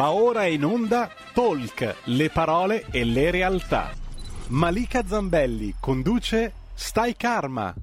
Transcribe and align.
Va 0.00 0.12
ora 0.12 0.46
in 0.46 0.64
onda 0.64 1.10
Talk, 1.34 1.96
le 2.04 2.30
parole 2.30 2.86
e 2.90 3.04
le 3.04 3.30
realtà. 3.30 3.90
Malika 4.48 5.04
Zambelli 5.04 5.74
conduce 5.78 6.54
Stai 6.72 7.14
Karma. 7.14 7.74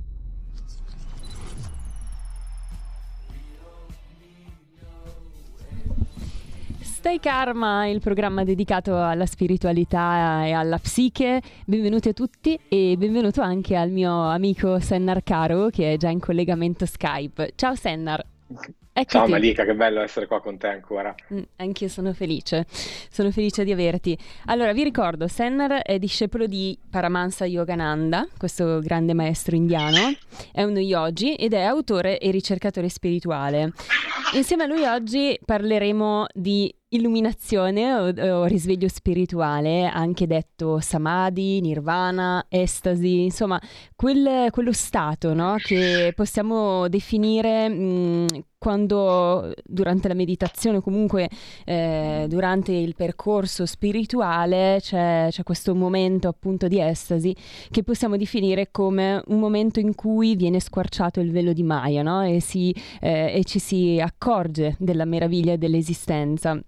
Stai 6.80 7.20
Karma, 7.20 7.86
il 7.86 8.00
programma 8.00 8.44
dedicato 8.44 9.00
alla 9.00 9.28
spiritualità 9.28 10.44
e 10.44 10.54
alla 10.54 10.80
psiche. 10.80 11.40
Benvenuti 11.68 12.10
a 12.10 12.14
tutti 12.14 12.60
e 12.68 12.96
benvenuto 12.98 13.42
anche 13.42 13.76
al 13.76 13.92
mio 13.92 14.28
amico 14.28 14.80
Sennar 14.80 15.22
Caro 15.22 15.68
che 15.70 15.94
è 15.94 15.98
già 15.98 16.10
in 16.10 16.20
collegamento 16.20 16.88
Skype. 16.88 17.52
Ciao 17.56 17.76
Sennar. 17.76 18.26
Eccoti. 19.00 19.10
Ciao 19.10 19.28
Malika, 19.28 19.64
che 19.64 19.76
bello 19.76 20.02
essere 20.02 20.26
qua 20.26 20.42
con 20.42 20.58
te 20.58 20.70
ancora. 20.70 21.14
Mm, 21.32 21.42
anch'io 21.58 21.88
sono 21.88 22.14
felice, 22.14 22.66
sono 23.12 23.30
felice 23.30 23.64
di 23.64 23.72
averti. 23.72 24.18
Allora, 24.46 24.74
vi 24.74 24.84
ricordo, 24.84 25.28
Sennar 25.28 25.84
è 25.84 26.00
discepolo 26.00 26.48
di 26.48 26.76
Paramahansa 26.90 27.46
Yogananda, 27.46 28.28
questo 28.40 28.80
grande 28.80 29.14
maestro 29.14 29.56
indiano, 29.56 30.00
è 30.52 30.64
uno 30.64 30.80
yogi 30.80 31.36
ed 31.36 31.54
è 31.54 31.62
autore 31.62 32.18
e 32.18 32.32
ricercatore 32.32 32.90
spirituale. 32.90 33.72
Insieme 34.34 34.64
a 34.64 34.66
lui 34.66 34.84
oggi 34.84 35.40
parleremo 35.46 36.26
di 36.34 36.74
illuminazione 36.90 37.94
o, 37.94 38.08
o, 38.08 38.46
risveglio 38.46 38.88
spirituale, 38.88 39.86
anche 39.86 40.26
detto 40.26 40.80
samadhi, 40.80 41.60
nirvana, 41.62 42.46
estasi, 42.50 43.24
insomma, 43.24 43.62
quel, 43.96 44.50
quello 44.52 44.72
stato 44.72 45.34
no? 45.34 45.56
che 45.60 46.14
possiamo 46.16 46.88
definire 46.88 47.70
mh, 47.70 48.26
quando 48.58 49.54
durante 49.64 50.08
la 50.08 50.14
meditazione 50.14 50.82
comunque 50.82 51.30
eh, 51.66 52.26
durante 52.28 52.72
il 52.72 52.96
percorso 52.96 53.66
spirituale 53.66 54.80
c'è, 54.82 55.28
c'è, 55.30 55.44
questo 55.44 55.76
momento 55.76 56.28
appunto 56.28 56.68
di 56.68 56.80
estasi 56.80 57.36
che 57.70 57.84
possiamo 57.84 58.18
definire 58.18 58.70
come 58.72 59.22
un 59.28 59.40
momento 59.40 59.80
in 59.80 59.94
cui 59.94 60.36
viene 60.36 60.60
squarciato 60.60 61.20
il 61.20 61.32
velo 61.32 61.54
di 61.54 61.64
Maya 61.64 62.02
no? 62.02 62.24
e, 62.24 62.40
si, 62.42 62.74
eh, 63.00 63.32
e 63.34 63.44
ci 63.44 63.60
si 63.60 64.00
accorge 64.02 64.76
della 64.80 65.06
meraviglia 65.06 65.56
dell'esistenza 65.56 66.60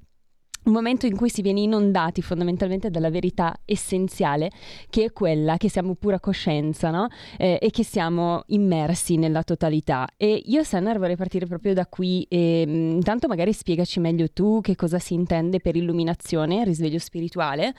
un 0.70 0.76
momento 0.76 1.06
in 1.06 1.16
cui 1.16 1.30
si 1.30 1.42
viene 1.42 1.60
inondati 1.60 2.22
fondamentalmente 2.22 2.90
dalla 2.90 3.10
verità 3.10 3.60
essenziale, 3.66 4.52
che 4.90 5.06
è 5.06 5.12
quella 5.12 5.58
che 5.58 5.70
siamo 5.70 5.96
pura 5.96 6.20
coscienza, 6.20 6.92
no? 6.92 7.08
Eh, 7.38 7.58
e 7.60 7.72
che 7.72 7.84
siamo 7.84 8.44
immersi 8.48 9.18
nella 9.18 9.44
totalità. 9.44 10.08
E 10.16 10.42
io, 10.46 10.64
Sennar, 10.64 11.00
vorrei 11.00 11.18
partire 11.18 11.46
proprio 11.48 11.74
da 11.74 11.86
qui. 11.88 12.26
E, 12.30 12.64
mm, 12.66 12.92
intanto 12.92 13.28
magari 13.28 13.52
spiegaci 13.52 14.00
meglio 14.00 14.30
tu 14.32 14.62
che 14.62 14.76
cosa 14.76 15.00
si 15.00 15.16
intende 15.16 15.60
per 15.60 15.76
illuminazione, 15.76 16.64
risveglio 16.64 17.00
spirituale. 17.00 17.74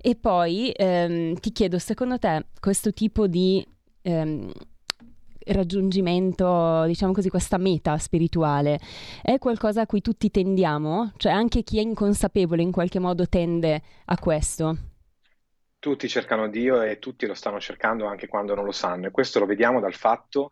E 0.00 0.14
poi 0.14 0.70
ehm, 0.74 1.34
ti 1.34 1.50
chiedo, 1.50 1.78
secondo 1.78 2.18
te, 2.18 2.46
questo 2.60 2.92
tipo 2.92 3.26
di... 3.26 3.66
Ehm, 4.02 4.50
raggiungimento, 5.48 6.84
diciamo 6.86 7.12
così, 7.12 7.28
questa 7.28 7.58
meta 7.58 7.96
spirituale, 7.98 8.78
è 9.22 9.38
qualcosa 9.38 9.82
a 9.82 9.86
cui 9.86 10.00
tutti 10.00 10.30
tendiamo? 10.30 11.12
Cioè 11.16 11.32
anche 11.32 11.62
chi 11.62 11.78
è 11.78 11.82
inconsapevole 11.82 12.62
in 12.62 12.72
qualche 12.72 12.98
modo 12.98 13.28
tende 13.28 13.82
a 14.06 14.18
questo? 14.18 14.76
Tutti 15.78 16.08
cercano 16.08 16.48
Dio 16.48 16.82
e 16.82 16.98
tutti 16.98 17.26
lo 17.26 17.34
stanno 17.34 17.60
cercando 17.60 18.06
anche 18.06 18.26
quando 18.26 18.54
non 18.54 18.64
lo 18.64 18.72
sanno 18.72 19.06
e 19.06 19.10
questo 19.10 19.38
lo 19.38 19.46
vediamo 19.46 19.80
dal 19.80 19.94
fatto 19.94 20.50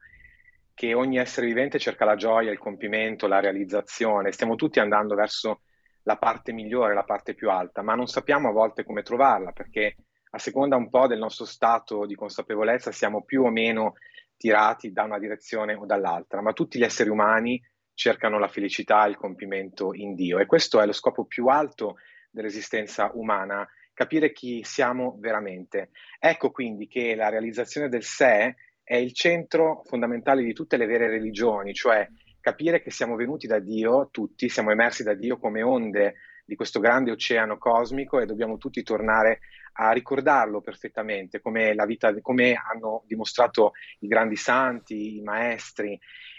che 0.73 0.93
ogni 0.95 1.19
essere 1.19 1.47
vivente 1.47 1.79
cerca 1.79 2.05
la 2.05 2.17
gioia, 2.17 2.53
il 2.53 2.59
compimento, 2.59 3.27
la 3.27 3.41
realizzazione, 3.41 4.31
stiamo 4.31 4.57
tutti 4.57 4.79
andando 4.79 5.15
verso 5.15 5.63
la 6.03 6.17
parte 6.17 6.53
migliore, 6.53 6.95
la 6.95 7.03
parte 7.03 7.35
più 7.35 7.51
alta, 7.51 7.83
ma 7.83 7.95
non 7.95 8.07
sappiamo 8.07 8.49
a 8.49 8.53
volte 8.53 8.85
come 8.85 9.03
trovarla 9.03 9.53
perché 9.53 9.97
a 10.31 10.39
seconda 10.39 10.77
un 10.77 10.91
po' 10.91 11.07
del 11.07 11.19
nostro 11.19 11.47
stato 11.47 12.05
di 12.05 12.15
consapevolezza 12.15 12.93
siamo 12.93 13.23
più 13.23 13.43
o 13.45 13.51
meno 13.51 13.95
tirati 14.37 14.93
da 14.93 15.05
una 15.05 15.19
direzione 15.19 15.75
o 15.75 15.87
dall'altra, 15.87 16.41
ma 16.41 16.53
tutti 16.53 16.79
gli 16.79 16.85
esseri 16.85 17.09
umani 17.09 17.61
cercano 17.95 18.39
la 18.39 18.49
felicità 18.49 19.07
e 19.07 19.11
il 19.11 19.17
compimento 19.17 19.95
in 19.95 20.15
Dio 20.15 20.39
e 20.39 20.47
questo 20.47 20.81
è 20.81 20.87
lo 20.87 20.93
scopo 20.93 21.25
più 21.25 21.47
alto 21.47 21.97
dell'esistenza 22.31 23.11
umana, 23.15 23.67
capire 23.95 24.33
chi 24.33 24.63
siamo 24.63 25.17
veramente. 25.19 25.91
Ecco 26.19 26.51
quindi 26.51 26.87
che 26.87 27.15
la 27.15 27.31
realizzazione 27.31 27.89
del 27.89 28.03
sé 28.03 28.55
è 28.83 28.97
il 28.97 29.15
centro 29.15 29.83
fondamentale 29.87 30.43
di 30.43 30.53
tutte 30.53 30.77
le 30.77 30.87
vere 30.87 31.09
religioni, 31.09 31.73
cioè 31.73 32.07
capire 32.41 32.83
che 32.83 32.91
siamo 32.91 33.17
venuti 33.17 33.47
da 33.47 33.59
Dio, 33.59 34.11
tutti 34.13 34.49
siamo 34.49 34.71
emersi 34.71 35.03
da 35.03 35.15
Dio 35.15 35.39
come 35.39 35.63
onde 35.63 36.15
di 36.47 36.55
questo 36.55 36.79
grande 36.79 37.11
oceano 37.11 37.59
cosmico 37.59 38.21
e 38.21 38.27
dobbiamo 38.27 38.57
tutti 38.57 38.83
tornare 38.85 39.41
a 39.79 39.91
ricordarlo 39.91 40.61
perfettamente, 40.61 41.41
come, 41.41 41.75
vita, 41.85 42.15
come 42.21 42.55
hanno 42.55 43.03
dimostrato 43.07 43.73
i 43.99 44.07
grandi 44.07 44.37
santi, 44.37 45.17
i 45.17 45.23
maestri. 45.23 45.99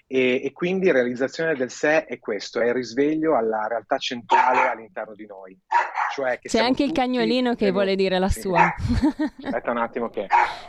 E, 0.10 0.42
e, 0.42 0.54
quindi 0.54 0.90
realizzazione 0.90 1.54
del 1.54 1.70
sé 1.70 2.06
è 2.06 2.18
questo, 2.18 2.62
è 2.62 2.68
il 2.68 2.74
risveglio 2.74 3.36
alla 3.36 3.68
realtà 3.68 3.98
centrale 3.98 4.70
all'interno 4.70 5.14
di 5.14 5.26
noi. 5.26 5.60
Cioè 6.14 6.40
C'è 6.40 6.60
anche 6.60 6.84
il 6.84 6.94
cagnolino 6.94 7.56
che 7.56 7.72
vuole 7.72 7.96
dire 7.96 8.18
la 8.18 8.30
sua. 8.30 8.74
Aspetta 9.44 9.70
un 9.70 9.78
attimo 9.78 10.10
che... 10.10 10.28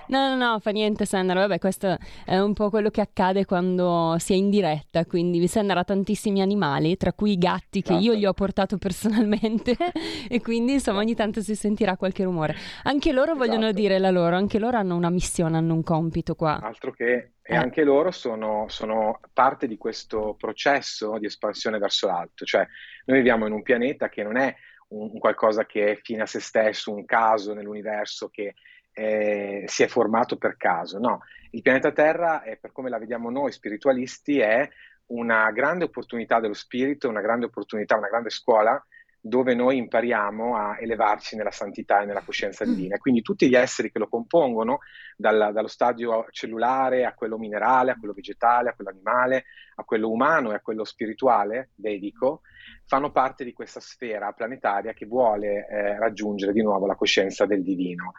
No, 0.08 0.28
no, 0.28 0.34
no, 0.34 0.58
fa 0.58 0.70
niente 0.70 1.04
Sandra, 1.04 1.38
vabbè 1.40 1.58
questo 1.58 1.96
è 2.24 2.38
un 2.38 2.52
po' 2.52 2.68
quello 2.68 2.90
che 2.90 3.00
accade 3.00 3.44
quando 3.44 4.16
si 4.18 4.32
è 4.32 4.36
in 4.36 4.50
diretta, 4.50 5.06
quindi 5.06 5.38
vi 5.38 5.46
Sandra 5.46 5.80
ha 5.80 5.84
tantissimi 5.84 6.40
animali, 6.40 6.96
tra 6.96 7.12
cui 7.12 7.32
i 7.32 7.38
gatti 7.38 7.80
che 7.80 7.92
esatto. 7.92 8.04
io 8.04 8.14
gli 8.14 8.26
ho 8.26 8.32
portato 8.32 8.76
personalmente 8.76 9.76
e 10.28 10.40
quindi 10.42 10.72
insomma 10.72 10.98
ogni 10.98 11.14
tanto 11.14 11.42
si 11.42 11.54
sentirà 11.54 11.96
qualche 11.96 12.24
rumore. 12.24 12.56
Anche 12.82 13.12
loro 13.12 13.32
esatto. 13.32 13.46
vogliono 13.46 13.70
dire 13.70 13.98
la 13.98 14.10
loro, 14.10 14.34
anche 14.34 14.58
loro 14.58 14.76
hanno 14.76 14.96
una 14.96 15.10
missione, 15.10 15.56
hanno 15.56 15.74
un 15.74 15.84
compito 15.84 16.34
qua. 16.34 16.58
Altro 16.60 16.90
che 16.90 17.34
e 17.50 17.54
eh. 17.54 17.56
anche 17.56 17.82
loro 17.82 18.10
sono, 18.10 18.66
sono, 18.68 19.20
parte 19.32 19.66
di 19.66 19.78
questo 19.78 20.34
processo 20.38 21.16
di 21.16 21.24
espansione 21.24 21.78
verso 21.78 22.06
l'alto, 22.06 22.44
cioè 22.44 22.66
noi 23.06 23.16
viviamo 23.16 23.46
in 23.46 23.52
un 23.54 23.62
pianeta 23.62 24.10
che 24.10 24.22
non 24.22 24.36
è 24.36 24.54
un, 24.88 25.08
un 25.12 25.18
qualcosa 25.18 25.64
che 25.64 25.92
è 25.92 26.00
fine 26.02 26.20
a 26.20 26.26
se 26.26 26.40
stesso, 26.40 26.92
un 26.92 27.06
caso 27.06 27.54
nell'universo 27.54 28.28
che 28.28 28.54
eh, 28.92 29.64
si 29.66 29.82
è 29.82 29.86
formato 29.86 30.36
per 30.36 30.58
caso, 30.58 30.98
no, 30.98 31.20
il 31.52 31.62
pianeta 31.62 31.90
Terra, 31.90 32.42
è, 32.42 32.58
per 32.58 32.70
come 32.70 32.90
la 32.90 32.98
vediamo 32.98 33.30
noi 33.30 33.50
spiritualisti, 33.50 34.40
è 34.40 34.68
una 35.06 35.50
grande 35.50 35.84
opportunità 35.84 36.40
dello 36.40 36.52
spirito, 36.52 37.08
una 37.08 37.22
grande 37.22 37.46
opportunità, 37.46 37.96
una 37.96 38.08
grande 38.08 38.28
scuola 38.28 38.78
dove 39.20 39.54
noi 39.54 39.76
impariamo 39.78 40.56
a 40.56 40.76
elevarci 40.80 41.36
nella 41.36 41.50
santità 41.50 42.00
e 42.00 42.06
nella 42.06 42.22
coscienza 42.22 42.64
mm. 42.64 42.68
divina. 42.68 42.98
Quindi 42.98 43.22
tutti 43.22 43.48
gli 43.48 43.56
esseri 43.56 43.90
che 43.90 43.98
lo 43.98 44.08
compongono, 44.08 44.78
dal, 45.16 45.50
dallo 45.52 45.66
stadio 45.66 46.26
cellulare 46.30 47.04
a 47.04 47.14
quello 47.14 47.36
minerale, 47.38 47.90
a 47.90 47.96
quello 47.98 48.14
vegetale, 48.14 48.70
a 48.70 48.74
quello 48.74 48.90
animale, 48.90 49.44
a 49.76 49.84
quello 49.84 50.10
umano 50.10 50.52
e 50.52 50.54
a 50.54 50.60
quello 50.60 50.84
spirituale, 50.84 51.70
vedico, 51.76 52.42
fanno 52.86 53.10
parte 53.10 53.44
di 53.44 53.52
questa 53.52 53.80
sfera 53.80 54.32
planetaria 54.32 54.92
che 54.92 55.06
vuole 55.06 55.66
eh, 55.68 55.98
raggiungere 55.98 56.52
di 56.52 56.62
nuovo 56.62 56.86
la 56.86 56.96
coscienza 56.96 57.44
del 57.46 57.62
divino. 57.62 58.12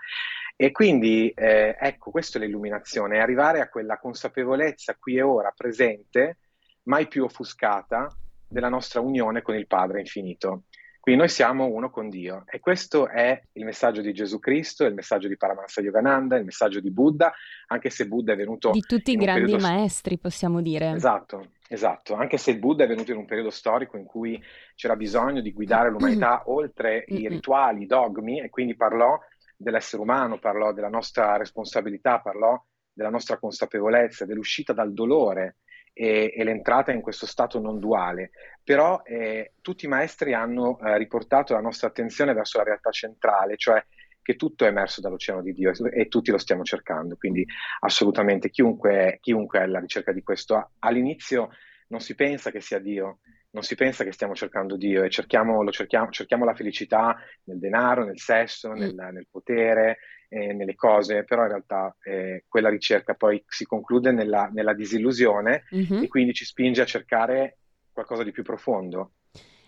E 0.56 0.72
quindi, 0.72 1.30
eh, 1.30 1.78
ecco, 1.80 2.12
questa 2.12 2.38
è 2.38 2.42
l'illuminazione, 2.42 3.22
arrivare 3.22 3.62
a 3.62 3.70
quella 3.70 3.98
consapevolezza 3.98 4.96
qui 4.96 5.16
e 5.16 5.22
ora 5.22 5.54
presente, 5.56 6.40
mai 6.84 7.08
più 7.08 7.24
offuscata, 7.24 8.10
della 8.50 8.68
nostra 8.68 9.00
unione 9.00 9.42
con 9.42 9.56
il 9.56 9.68
Padre 9.68 10.00
infinito. 10.00 10.64
Quindi 11.00 11.22
noi 11.22 11.30
siamo 11.30 11.66
uno 11.66 11.90
con 11.90 12.10
Dio. 12.10 12.44
E 12.50 12.60
questo 12.60 13.08
è 13.08 13.42
il 13.54 13.64
messaggio 13.64 14.02
di 14.02 14.14
Gesù 14.14 14.40
Cristo, 14.40 14.86
il 14.86 14.94
messaggio 14.94 15.30
di 15.30 15.38
Paramahansa 15.38 15.82
Yogananda, 15.82 16.36
il 16.36 16.44
messaggio 16.44 16.82
di 16.82 16.92
Buddha, 16.92 17.34
anche 17.68 17.90
se 17.90 18.08
Buddha 18.08 18.34
è 18.34 18.36
venuto... 18.36 18.72
Di 18.72 18.82
tutti 18.82 19.12
i 19.12 19.16
grandi 19.16 19.52
periodo... 19.52 19.64
maestri, 19.66 20.18
possiamo 20.18 20.62
dire. 20.62 20.92
Esatto, 20.92 21.52
esatto, 21.70 22.16
anche 22.16 22.38
se 22.38 22.52
il 22.52 22.60
Buddha 22.60 22.84
è 22.84 22.88
venuto 22.88 23.12
in 23.12 23.18
un 23.18 23.26
periodo 23.26 23.50
storico 23.50 23.96
in 23.96 24.04
cui 24.04 24.42
c'era 24.76 24.98
bisogno 24.98 25.42
di 25.42 25.54
guidare 25.54 25.90
l'umanità 25.90 26.44
oltre 26.48 27.06
i 27.08 27.28
rituali, 27.30 27.84
i 27.84 27.88
dogmi 27.88 28.42
e 28.42 28.50
quindi 28.50 28.76
parlò 28.76 29.18
dell'essere 29.56 30.02
umano, 30.02 30.38
parlò 30.38 30.74
della 30.74 30.90
nostra 30.90 31.38
responsabilità, 31.38 32.20
parlò 32.20 32.62
della 32.92 33.10
nostra 33.10 33.38
consapevolezza, 33.38 34.26
dell'uscita 34.26 34.74
dal 34.74 34.94
dolore 34.94 35.58
e, 36.00 36.32
e 36.34 36.44
l'entrata 36.46 36.94
in 36.94 37.02
questo 37.02 37.26
stato 37.26 37.60
non 37.60 37.78
duale. 37.78 38.32
Però 38.64 39.02
eh, 39.04 39.52
tutti 39.60 39.84
i 39.84 39.90
maestri 39.90 40.34
hanno 40.34 40.80
eh, 40.80 40.98
riportato 40.98 41.54
la 41.54 41.60
nostra 41.60 41.90
attenzione 41.90 42.34
verso 42.34 42.58
la 42.58 42.64
realtà 42.64 42.90
centrale, 42.90 43.58
cioè 43.58 43.84
che 44.22 44.38
tutto 44.38 44.64
è 44.64 44.70
emerso 44.70 45.02
dall'oceano 45.02 45.42
di 45.42 45.52
Dio 45.52 45.74
e 45.92 46.08
tutti 46.08 46.32
lo 46.32 46.38
stiamo 46.38 46.64
cercando. 46.64 47.18
Quindi 47.18 47.46
assolutamente 47.82 48.50
chiunque, 48.50 49.18
chiunque 49.20 49.60
è 49.60 49.64
alla 49.64 49.80
ricerca 49.80 50.14
di 50.14 50.24
questo, 50.24 50.72
all'inizio 50.80 51.50
non 51.88 52.00
si 52.00 52.16
pensa 52.16 52.50
che 52.50 52.62
sia 52.62 52.80
Dio, 52.80 53.20
non 53.52 53.64
si 53.64 53.76
pensa 53.76 54.06
che 54.06 54.14
stiamo 54.14 54.36
cercando 54.36 54.78
Dio 54.78 55.04
e 55.04 55.10
cerchiamo, 55.10 55.68
cerchiamo, 55.70 56.12
cerchiamo 56.12 56.46
la 56.46 56.56
felicità 56.56 57.18
nel 57.46 57.60
denaro, 57.60 58.06
nel 58.06 58.20
sesso, 58.20 58.70
mm. 58.70 58.78
nel, 58.78 58.94
nel 58.96 59.28
potere, 59.30 59.98
eh, 60.30 60.54
nelle 60.54 60.76
cose, 60.76 61.24
però 61.24 61.42
in 61.44 61.50
realtà 61.50 61.96
eh, 62.04 62.46
quella 62.48 62.70
ricerca 62.70 63.16
poi 63.16 63.44
si 63.48 63.66
conclude 63.66 64.12
nella, 64.12 64.50
nella 64.54 64.74
disillusione 64.74 65.64
mm-hmm. 65.76 66.04
e 66.04 66.08
quindi 66.08 66.34
ci 66.34 66.46
spinge 66.46 66.82
a 66.82 66.86
cercare 66.86 67.58
qualcosa 67.92 68.24
di 68.24 68.32
più 68.32 68.44
profondo. 68.44 69.14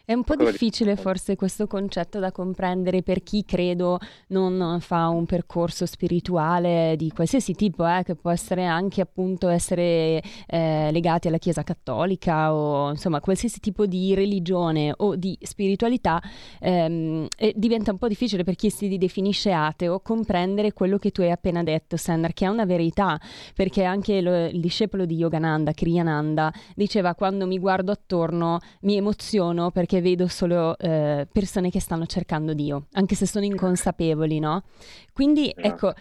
È 0.04 0.14
un 0.14 0.24
po' 0.24 0.36
difficile 0.36 0.96
forse 0.96 1.36
questo 1.36 1.68
concetto 1.68 2.18
da 2.18 2.32
comprendere 2.32 3.04
per 3.04 3.22
chi 3.22 3.46
credo 3.46 4.00
non 4.30 4.80
fa 4.82 5.10
un 5.10 5.26
percorso 5.26 5.86
spirituale 5.86 6.96
di 6.98 7.12
qualsiasi 7.12 7.54
tipo, 7.54 7.86
eh, 7.88 8.02
che 8.04 8.16
può 8.16 8.32
essere 8.32 8.66
anche 8.66 9.02
appunto 9.02 9.48
essere 9.48 10.22
eh, 10.48 10.90
legati 10.92 11.28
alla 11.28 11.38
Chiesa 11.38 11.62
Cattolica 11.62 12.52
o 12.54 12.90
insomma 12.90 13.20
qualsiasi 13.20 13.60
tipo 13.60 13.86
di 13.86 14.16
religione 14.16 14.92
o 14.98 15.16
di 15.16 15.38
spiritualità, 15.42 16.20
ehm, 16.60 17.28
diventa 17.54 17.92
un 17.92 17.98
po' 18.00 18.08
difficile 18.08 18.44
per 18.44 18.56
chi 18.56 18.72
si 18.72 18.98
definisce 18.98 19.52
ateo 19.52 20.00
comprendere 20.00 20.74
quello 20.74 20.98
che 20.98 21.12
tu 21.12 21.22
hai 21.22 21.32
appena 21.32 21.62
detto, 21.62 21.96
Sandra, 21.96 22.32
che 22.34 22.46
è 22.46 22.48
una 22.48 22.66
verità, 22.66 23.20
perché 23.56 23.84
anche 23.84 24.20
lo, 24.22 24.46
il 24.48 24.60
discepolo 24.60 25.06
di 25.06 25.16
Yogananda, 25.16 25.74
Kriyananda, 25.74 26.52
diceva 26.76 27.14
quando 27.14 27.46
mi 27.46 27.60
guardo 27.60 27.92
attorno 27.92 28.60
mi 28.82 28.98
emoziono 28.98 29.70
perché 29.70 29.91
vedo 30.00 30.28
solo 30.28 30.78
eh, 30.78 31.28
persone 31.30 31.70
che 31.70 31.82
stanno 31.82 32.06
cercando 32.06 32.54
Dio, 32.54 32.86
anche 32.94 33.16
se 33.16 33.26
sono 33.26 33.44
inconsapevoli, 33.44 34.40
no? 34.40 34.64
Quindi, 35.12 35.52
ecco, 35.54 35.94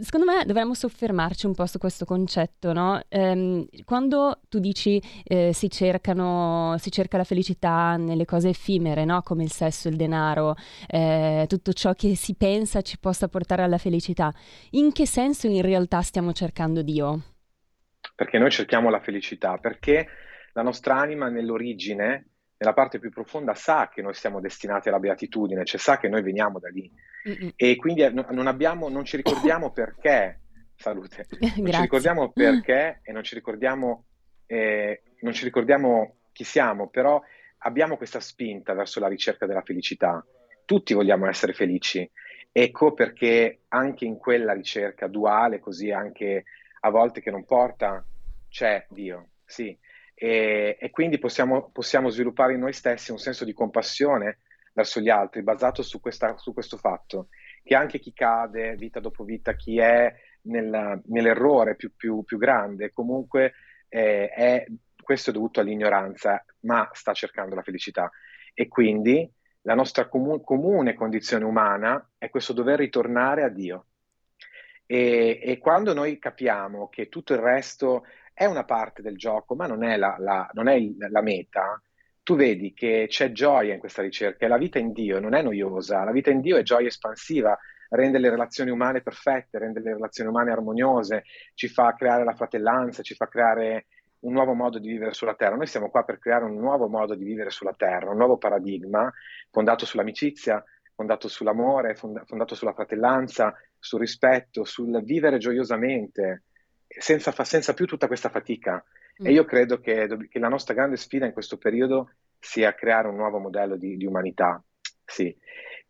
secondo 0.00 0.26
me 0.26 0.44
dovremmo 0.44 0.74
soffermarci 0.74 1.46
un 1.46 1.54
po' 1.54 1.66
su 1.66 1.78
questo 1.78 2.04
concetto, 2.04 2.72
no? 2.72 3.00
Ehm, 3.08 3.66
quando 3.84 4.40
tu 4.48 4.58
dici 4.58 5.00
eh, 5.22 5.52
si, 5.52 5.70
cercano, 5.70 6.74
si 6.78 6.90
cerca 6.90 7.16
la 7.16 7.24
felicità 7.24 7.96
nelle 7.96 8.24
cose 8.24 8.48
effimere, 8.48 9.04
no? 9.04 9.22
Come 9.22 9.44
il 9.44 9.52
sesso, 9.52 9.88
il 9.88 9.96
denaro, 9.96 10.54
eh, 10.88 11.44
tutto 11.48 11.72
ciò 11.72 11.92
che 11.92 12.16
si 12.16 12.34
pensa 12.34 12.80
ci 12.80 12.98
possa 12.98 13.28
portare 13.28 13.62
alla 13.62 13.78
felicità, 13.78 14.32
in 14.70 14.90
che 14.92 15.06
senso 15.06 15.46
in 15.46 15.62
realtà 15.62 16.00
stiamo 16.00 16.32
cercando 16.32 16.82
Dio? 16.82 17.22
Perché 18.14 18.38
noi 18.38 18.50
cerchiamo 18.50 18.88
la 18.88 19.00
felicità, 19.00 19.58
perché 19.58 20.08
la 20.54 20.62
nostra 20.62 20.96
anima 20.96 21.28
nell'origine 21.28 22.35
nella 22.58 22.72
parte 22.72 22.98
più 22.98 23.10
profonda 23.10 23.54
sa 23.54 23.88
che 23.88 24.02
noi 24.02 24.14
siamo 24.14 24.40
destinati 24.40 24.88
alla 24.88 24.98
beatitudine, 24.98 25.64
cioè 25.64 25.78
sa 25.78 25.98
che 25.98 26.08
noi 26.08 26.22
veniamo 26.22 26.58
da 26.58 26.68
lì. 26.68 26.90
Mm-mm. 27.28 27.52
E 27.56 27.76
quindi 27.76 28.02
eh, 28.02 28.10
non, 28.10 28.46
abbiamo, 28.46 28.88
non 28.88 29.04
ci 29.04 29.16
ricordiamo 29.16 29.72
perché, 29.72 30.40
salute, 30.74 31.26
non 31.58 31.72
ci 31.72 31.80
ricordiamo 31.80 32.30
perché 32.30 33.00
e 33.02 33.12
non 33.12 33.22
ci 33.22 33.34
ricordiamo, 33.34 34.04
eh, 34.46 35.02
non 35.20 35.32
ci 35.32 35.44
ricordiamo 35.44 36.16
chi 36.32 36.44
siamo, 36.44 36.88
però 36.88 37.20
abbiamo 37.58 37.96
questa 37.96 38.20
spinta 38.20 38.72
verso 38.72 39.00
la 39.00 39.08
ricerca 39.08 39.46
della 39.46 39.62
felicità. 39.62 40.24
Tutti 40.64 40.94
vogliamo 40.94 41.28
essere 41.28 41.52
felici. 41.52 42.08
Ecco 42.52 42.94
perché 42.94 43.60
anche 43.68 44.06
in 44.06 44.16
quella 44.16 44.54
ricerca 44.54 45.08
duale, 45.08 45.60
così 45.60 45.90
anche 45.90 46.44
a 46.80 46.90
volte 46.90 47.20
che 47.20 47.30
non 47.30 47.44
porta, 47.44 48.02
c'è 48.48 48.86
Dio, 48.88 49.28
sì, 49.44 49.76
e, 50.18 50.78
e 50.80 50.90
quindi 50.90 51.18
possiamo, 51.18 51.68
possiamo, 51.70 52.08
sviluppare 52.08 52.54
in 52.54 52.60
noi 52.60 52.72
stessi 52.72 53.10
un 53.10 53.18
senso 53.18 53.44
di 53.44 53.52
compassione 53.52 54.38
verso 54.72 54.98
gli 54.98 55.10
altri 55.10 55.42
basato 55.42 55.82
su, 55.82 56.00
questa, 56.00 56.38
su 56.38 56.54
questo 56.54 56.78
fatto, 56.78 57.28
che 57.62 57.74
anche 57.74 57.98
chi 57.98 58.14
cade 58.14 58.76
vita 58.76 58.98
dopo 58.98 59.24
vita, 59.24 59.54
chi 59.56 59.78
è 59.78 60.14
nel, 60.42 61.02
nell'errore 61.04 61.76
più, 61.76 61.94
più, 61.94 62.24
più, 62.24 62.38
grande, 62.38 62.92
comunque 62.92 63.52
eh, 63.88 64.28
è, 64.28 64.64
questo 65.02 65.30
è 65.30 65.32
dovuto 65.34 65.60
all'ignoranza, 65.60 66.42
ma 66.60 66.88
sta 66.92 67.12
cercando 67.12 67.54
la 67.54 67.62
felicità. 67.62 68.10
E 68.54 68.68
quindi 68.68 69.30
la 69.62 69.74
nostra 69.74 70.08
comu- 70.08 70.42
comune 70.42 70.94
condizione 70.94 71.44
umana 71.44 72.12
è 72.16 72.30
questo 72.30 72.54
dover 72.54 72.78
ritornare 72.78 73.42
a 73.42 73.50
Dio. 73.50 73.86
E, 74.86 75.40
e, 75.42 75.58
quando 75.58 75.92
noi 75.92 76.18
capiamo 76.18 76.88
che 76.88 77.08
tutto 77.08 77.34
il 77.34 77.40
resto 77.40 78.04
è 78.38 78.44
una 78.44 78.64
parte 78.64 79.00
del 79.00 79.16
gioco, 79.16 79.54
ma 79.54 79.66
non 79.66 79.82
è 79.82 79.96
la, 79.96 80.14
la, 80.18 80.46
non 80.52 80.68
è 80.68 80.78
la 81.08 81.22
meta, 81.22 81.80
tu 82.22 82.36
vedi 82.36 82.74
che 82.74 83.06
c'è 83.08 83.32
gioia 83.32 83.72
in 83.72 83.80
questa 83.80 84.02
ricerca 84.02 84.44
e 84.44 84.48
la 84.48 84.58
vita 84.58 84.78
in 84.78 84.92
Dio 84.92 85.18
non 85.20 85.32
è 85.32 85.40
noiosa, 85.40 86.04
la 86.04 86.12
vita 86.12 86.30
in 86.30 86.42
Dio 86.42 86.58
è 86.58 86.62
gioia 86.62 86.88
espansiva, 86.88 87.58
rende 87.88 88.18
le 88.18 88.28
relazioni 88.28 88.70
umane 88.70 89.00
perfette, 89.00 89.58
rende 89.58 89.80
le 89.80 89.94
relazioni 89.94 90.28
umane 90.28 90.52
armoniose, 90.52 91.24
ci 91.54 91.66
fa 91.66 91.94
creare 91.94 92.24
la 92.24 92.34
fratellanza, 92.34 93.02
ci 93.02 93.14
fa 93.14 93.26
creare 93.26 93.86
un 94.18 94.34
nuovo 94.34 94.52
modo 94.52 94.78
di 94.78 94.88
vivere 94.88 95.14
sulla 95.14 95.34
Terra. 95.34 95.56
Noi 95.56 95.66
siamo 95.66 95.88
qua 95.88 96.04
per 96.04 96.18
creare 96.18 96.44
un 96.44 96.56
nuovo 96.56 96.88
modo 96.88 97.14
di 97.14 97.24
vivere 97.24 97.48
sulla 97.48 97.72
Terra, 97.74 98.10
un 98.10 98.18
nuovo 98.18 98.36
paradigma 98.36 99.10
fondato 99.50 99.86
sull'amicizia, 99.86 100.62
fondato 100.94 101.26
sull'amore, 101.28 101.94
fondato 101.94 102.54
sulla 102.54 102.74
fratellanza, 102.74 103.54
sul 103.78 104.00
rispetto, 104.00 104.64
sul 104.64 105.02
vivere 105.04 105.38
gioiosamente, 105.38 106.42
senza, 106.98 107.32
senza 107.44 107.74
più 107.74 107.86
tutta 107.86 108.06
questa 108.06 108.28
fatica. 108.28 108.82
Mm. 109.22 109.26
E 109.26 109.32
io 109.32 109.44
credo 109.44 109.80
che, 109.80 110.06
che, 110.28 110.38
la 110.38 110.48
nostra 110.48 110.74
grande 110.74 110.96
sfida 110.96 111.26
in 111.26 111.32
questo 111.32 111.56
periodo 111.56 112.12
sia 112.38 112.74
creare 112.74 113.08
un 113.08 113.16
nuovo 113.16 113.38
modello 113.38 113.76
di, 113.76 113.96
di 113.96 114.06
umanità, 114.06 114.62
sì, 115.04 115.34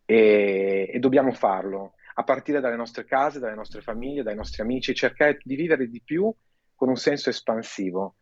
e, 0.05 0.91
e, 0.93 0.99
dobbiamo 0.99 1.33
farlo 1.33 1.95
a 2.15 2.23
partire 2.23 2.61
dalle 2.61 2.77
nostre 2.77 3.05
case, 3.05 3.41
dalle 3.41 3.55
nostre 3.55 3.81
famiglie, 3.81 4.23
dai 4.23 4.37
nostri 4.37 4.63
amici, 4.63 4.95
cercare 4.95 5.39
di 5.43 5.57
vivere 5.57 5.89
di 5.89 6.01
più 6.03 6.33
con 6.75 6.89
un 6.89 6.97
senso 6.97 7.31
espansivo. 7.31 8.17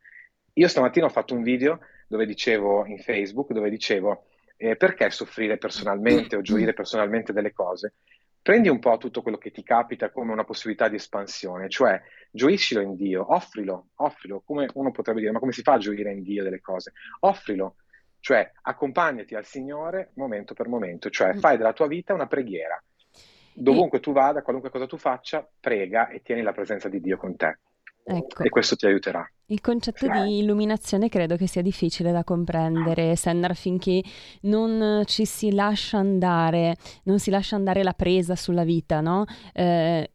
Io 0.55 0.69
stamattina 0.69 1.07
ho 1.07 1.11
fatto 1.11 1.35
un 1.35 1.43
video 1.43 1.81
dove 2.09 2.27
dicevo 2.27 2.87
in 2.87 2.99
Facebook, 2.99 3.53
dove 3.53 3.71
dicevo 3.71 4.27
eh, 4.57 4.77
perché 4.77 5.11
soffrire 5.11 5.59
personalmente 5.59 6.37
o 6.37 6.41
gioire 6.41 6.73
personalmente 6.73 7.33
delle 7.33 7.53
cose? 7.53 7.95
Prendi 8.45 8.69
un 8.69 8.79
po' 8.79 8.99
tutto 8.99 9.23
quello 9.23 9.39
che 9.39 9.51
ti 9.51 9.63
capita 9.63 10.11
come 10.11 10.31
una 10.31 10.45
possibilità 10.45 10.89
di 10.89 10.97
espansione, 10.97 11.71
cioè 11.71 11.99
gioiscilo 12.31 12.83
in 12.83 12.95
Dio, 12.95 13.33
offrilo, 13.33 13.87
offrilo, 13.95 14.43
come 14.45 14.69
uno 14.75 14.91
potrebbe 14.91 15.21
dire, 15.21 15.33
ma 15.33 15.39
come 15.39 15.53
si 15.53 15.63
fa 15.63 15.73
a 15.73 15.79
gioire 15.79 16.13
in 16.13 16.23
Dio 16.23 16.43
delle 16.43 16.61
cose? 16.61 16.93
Offrilo, 17.21 17.77
cioè 18.21 18.53
accompagnati 18.61 19.35
al 19.35 19.47
Signore 19.47 20.11
momento 20.17 20.53
per 20.53 20.69
momento, 20.69 21.09
cioè 21.09 21.33
mm. 21.33 21.39
fai 21.39 21.57
della 21.57 21.73
tua 21.73 21.87
vita 21.87 22.13
una 22.13 22.27
preghiera. 22.27 22.79
Dovunque 23.55 24.01
tu 24.01 24.13
vada, 24.13 24.43
qualunque 24.43 24.69
cosa 24.69 24.87
tu 24.87 24.99
faccia, 24.99 25.49
prega 25.59 26.09
e 26.09 26.21
tieni 26.21 26.43
la 26.43 26.53
presenza 26.53 26.91
di 26.91 27.01
Dio 27.01 27.17
con 27.17 27.37
te. 27.37 27.61
Ecco. 28.07 28.43
E 28.43 28.51
questo 28.51 28.77
ti 28.77 28.87
aiuterà. 28.87 29.27
Il 29.47 29.61
concetto 29.61 30.09
di 30.09 30.39
illuminazione 30.39 31.09
credo 31.09 31.37
che 31.37 31.47
sia 31.47 31.63
difficile 31.63 32.13
da 32.13 32.25
comprendere, 32.25 33.15
Sennar, 33.15 33.55
finché 33.55 34.03
non 34.43 35.03
ci 35.07 35.27
si 35.27 35.53
lascia 35.53 35.99
andare, 35.99 36.77
non 37.05 37.19
si 37.19 37.31
lascia 37.31 37.57
andare 37.57 37.83
la 37.83 37.93
presa 37.93 38.37
sulla 38.37 38.65
vita, 38.65 39.01
no? 39.01 39.25
Eh, 39.53 40.09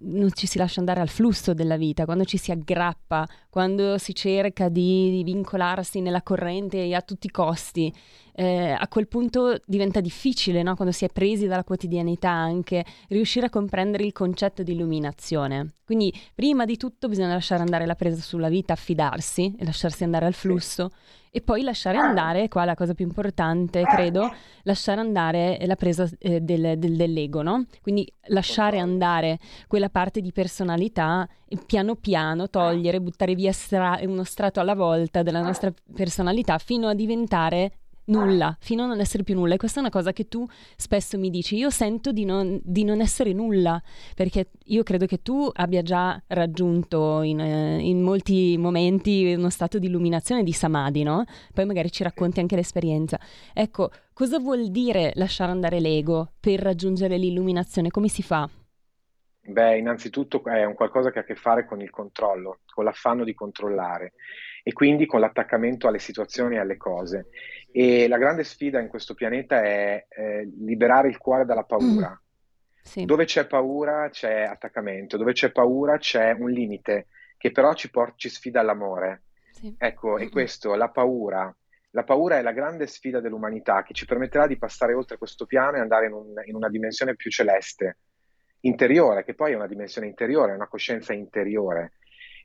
non 0.00 0.32
ci 0.32 0.46
si 0.46 0.58
lascia 0.58 0.80
andare 0.80 1.00
al 1.00 1.08
flusso 1.08 1.54
della 1.54 1.76
vita, 1.76 2.04
quando 2.04 2.24
ci 2.24 2.36
si 2.36 2.50
aggrappa, 2.50 3.26
quando 3.50 3.98
si 3.98 4.14
cerca 4.14 4.68
di, 4.68 5.10
di 5.10 5.22
vincolarsi 5.24 6.00
nella 6.00 6.22
corrente 6.22 6.94
a 6.94 7.02
tutti 7.02 7.26
i 7.26 7.30
costi, 7.30 7.92
eh, 8.38 8.70
a 8.70 8.86
quel 8.86 9.08
punto 9.08 9.60
diventa 9.66 10.00
difficile, 10.00 10.62
no? 10.62 10.76
quando 10.76 10.94
si 10.94 11.04
è 11.04 11.08
presi 11.08 11.48
dalla 11.48 11.64
quotidianità 11.64 12.30
anche, 12.30 12.84
riuscire 13.08 13.46
a 13.46 13.50
comprendere 13.50 14.04
il 14.04 14.12
concetto 14.12 14.62
di 14.62 14.74
illuminazione. 14.74 15.72
Quindi 15.84 16.14
prima 16.36 16.64
di 16.64 16.76
tutto 16.76 17.08
bisogna 17.08 17.32
lasciare 17.32 17.62
andare 17.62 17.84
la 17.84 17.96
presa 17.96 18.20
sulla 18.20 18.48
vita, 18.48 18.74
affidarsi 18.74 19.56
e 19.58 19.64
lasciarsi 19.64 20.04
andare 20.04 20.26
al 20.26 20.34
flusso 20.34 20.92
e 21.32 21.40
poi 21.40 21.62
lasciare 21.62 21.98
andare, 21.98 22.46
qua 22.46 22.64
la 22.64 22.76
cosa 22.76 22.94
più 22.94 23.04
importante 23.04 23.82
credo, 23.82 24.32
lasciare 24.62 25.00
andare 25.00 25.58
la 25.66 25.74
presa 25.74 26.08
eh, 26.20 26.40
del, 26.40 26.78
del, 26.78 26.94
dell'ego, 26.94 27.42
no? 27.42 27.64
Quindi 27.82 28.08
lasciare 28.28 28.78
andare 28.78 29.40
quella 29.66 29.88
parte 29.88 30.20
di 30.20 30.30
personalità 30.30 31.28
e 31.48 31.58
piano 31.66 31.96
piano 31.96 32.48
togliere, 32.48 33.00
buttare 33.00 33.34
via 33.34 33.50
stra- 33.50 33.98
uno 34.02 34.22
strato 34.22 34.60
alla 34.60 34.76
volta 34.76 35.24
della 35.24 35.42
nostra 35.42 35.72
personalità 35.92 36.56
fino 36.58 36.86
a 36.86 36.94
diventare 36.94 37.72
nulla, 38.08 38.56
fino 38.60 38.82
a 38.82 38.86
non 38.86 39.00
essere 39.00 39.22
più 39.22 39.34
nulla. 39.34 39.54
E 39.54 39.56
questa 39.56 39.78
è 39.78 39.80
una 39.80 39.90
cosa 39.90 40.12
che 40.12 40.28
tu 40.28 40.46
spesso 40.76 41.18
mi 41.18 41.30
dici, 41.30 41.56
io 41.56 41.70
sento 41.70 42.12
di 42.12 42.24
non, 42.24 42.60
di 42.62 42.84
non 42.84 43.00
essere 43.00 43.32
nulla, 43.32 43.80
perché 44.14 44.50
io 44.64 44.82
credo 44.82 45.06
che 45.06 45.22
tu 45.22 45.50
abbia 45.52 45.82
già 45.82 46.20
raggiunto 46.28 47.22
in, 47.22 47.40
eh, 47.40 47.78
in, 47.80 48.02
molti 48.02 48.56
momenti 48.58 49.34
uno 49.36 49.50
stato 49.50 49.78
di 49.78 49.86
illuminazione 49.86 50.42
di 50.42 50.52
samadhi, 50.52 51.02
no? 51.02 51.24
Poi 51.52 51.64
magari 51.64 51.90
ci 51.90 52.02
racconti 52.02 52.40
anche 52.40 52.56
l'esperienza. 52.56 53.18
Ecco, 53.52 53.90
cosa 54.12 54.38
vuol 54.38 54.70
dire 54.70 55.12
lasciare 55.14 55.52
andare 55.52 55.80
l'ego 55.80 56.32
per 56.38 56.60
raggiungere 56.60 57.16
l'illuminazione? 57.16 57.90
Come 57.90 58.08
si 58.08 58.22
fa? 58.22 58.48
Beh, 59.40 59.78
innanzitutto 59.78 60.44
è 60.44 60.64
un 60.64 60.74
qualcosa 60.74 61.10
che 61.10 61.20
ha 61.20 61.22
a 61.22 61.24
che 61.24 61.34
fare 61.34 61.64
con 61.64 61.80
il 61.80 61.88
controllo, 61.88 62.60
con 62.66 62.84
l'affanno 62.84 63.24
di 63.24 63.32
controllare 63.32 64.12
e 64.68 64.74
quindi 64.74 65.06
con 65.06 65.20
l'attaccamento 65.20 65.88
alle 65.88 65.98
situazioni 65.98 66.56
e 66.56 66.58
alle 66.58 66.76
cose. 66.76 67.28
E 67.72 68.06
la 68.06 68.18
grande 68.18 68.44
sfida 68.44 68.78
in 68.78 68.88
questo 68.88 69.14
pianeta 69.14 69.62
è 69.62 70.06
eh, 70.10 70.44
liberare 70.58 71.08
il 71.08 71.16
cuore 71.16 71.46
dalla 71.46 71.62
paura. 71.62 72.10
Mm. 72.10 72.82
Sì. 72.82 73.06
Dove 73.06 73.24
c'è 73.24 73.46
paura 73.46 74.10
c'è 74.10 74.42
attaccamento, 74.42 75.16
dove 75.16 75.32
c'è 75.32 75.52
paura 75.52 75.96
c'è 75.96 76.32
un 76.32 76.50
limite 76.50 77.06
che 77.38 77.50
però 77.50 77.72
ci, 77.72 77.88
por- 77.88 78.12
ci 78.16 78.28
sfida 78.28 78.60
all'amore. 78.60 79.22
Sì. 79.52 79.74
Ecco, 79.78 80.16
mm-hmm. 80.16 80.26
e 80.26 80.28
questo, 80.28 80.74
la 80.74 80.90
paura. 80.90 81.50
La 81.92 82.04
paura 82.04 82.36
è 82.36 82.42
la 82.42 82.52
grande 82.52 82.86
sfida 82.86 83.20
dell'umanità 83.20 83.82
che 83.82 83.94
ci 83.94 84.04
permetterà 84.04 84.46
di 84.46 84.58
passare 84.58 84.92
oltre 84.92 85.16
questo 85.16 85.46
piano 85.46 85.78
e 85.78 85.80
andare 85.80 86.08
in, 86.08 86.12
un, 86.12 86.34
in 86.44 86.54
una 86.54 86.68
dimensione 86.68 87.16
più 87.16 87.30
celeste 87.30 88.00
interiore, 88.60 89.24
che 89.24 89.32
poi 89.32 89.52
è 89.52 89.56
una 89.56 89.66
dimensione 89.66 90.08
interiore, 90.08 90.52
è 90.52 90.56
una 90.56 90.68
coscienza 90.68 91.14
interiore. 91.14 91.92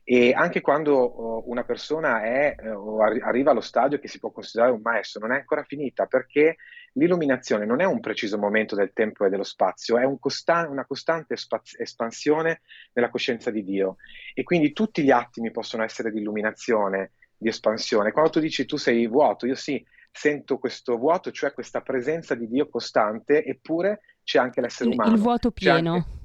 E 0.06 0.34
anche 0.34 0.60
quando 0.60 0.94
oh, 0.94 1.48
una 1.48 1.64
persona 1.64 2.22
è, 2.22 2.54
eh, 2.58 3.20
arriva 3.22 3.52
allo 3.52 3.62
stadio 3.62 3.98
che 3.98 4.06
si 4.06 4.18
può 4.18 4.30
considerare 4.30 4.72
un 4.72 4.82
maestro, 4.82 5.20
non 5.20 5.32
è 5.32 5.38
ancora 5.38 5.64
finita 5.64 6.04
perché 6.04 6.56
l'illuminazione 6.92 7.64
non 7.64 7.80
è 7.80 7.84
un 7.84 8.00
preciso 8.00 8.36
momento 8.36 8.74
del 8.74 8.92
tempo 8.92 9.24
e 9.24 9.30
dello 9.30 9.44
spazio, 9.44 9.96
è 9.96 10.04
un 10.04 10.18
costan- 10.18 10.70
una 10.70 10.84
costante 10.84 11.36
spaz- 11.36 11.80
espansione 11.80 12.60
nella 12.92 13.08
coscienza 13.08 13.50
di 13.50 13.64
Dio. 13.64 13.96
E 14.34 14.42
quindi 14.42 14.74
tutti 14.74 15.02
gli 15.02 15.10
attimi 15.10 15.50
possono 15.50 15.82
essere 15.82 16.10
di 16.10 16.20
illuminazione, 16.20 17.12
di 17.36 17.48
espansione. 17.48 18.12
Quando 18.12 18.30
tu 18.30 18.40
dici 18.40 18.66
tu 18.66 18.76
sei 18.76 19.06
vuoto, 19.06 19.46
io 19.46 19.54
sì, 19.54 19.82
sento 20.12 20.58
questo 20.58 20.98
vuoto, 20.98 21.30
cioè 21.30 21.54
questa 21.54 21.80
presenza 21.80 22.34
di 22.34 22.46
Dio 22.46 22.68
costante, 22.68 23.42
eppure 23.42 24.00
c'è 24.22 24.38
anche 24.38 24.60
l'essere 24.60 24.90
umano. 24.90 25.14
Il 25.14 25.20
vuoto 25.20 25.50
pieno. 25.50 26.22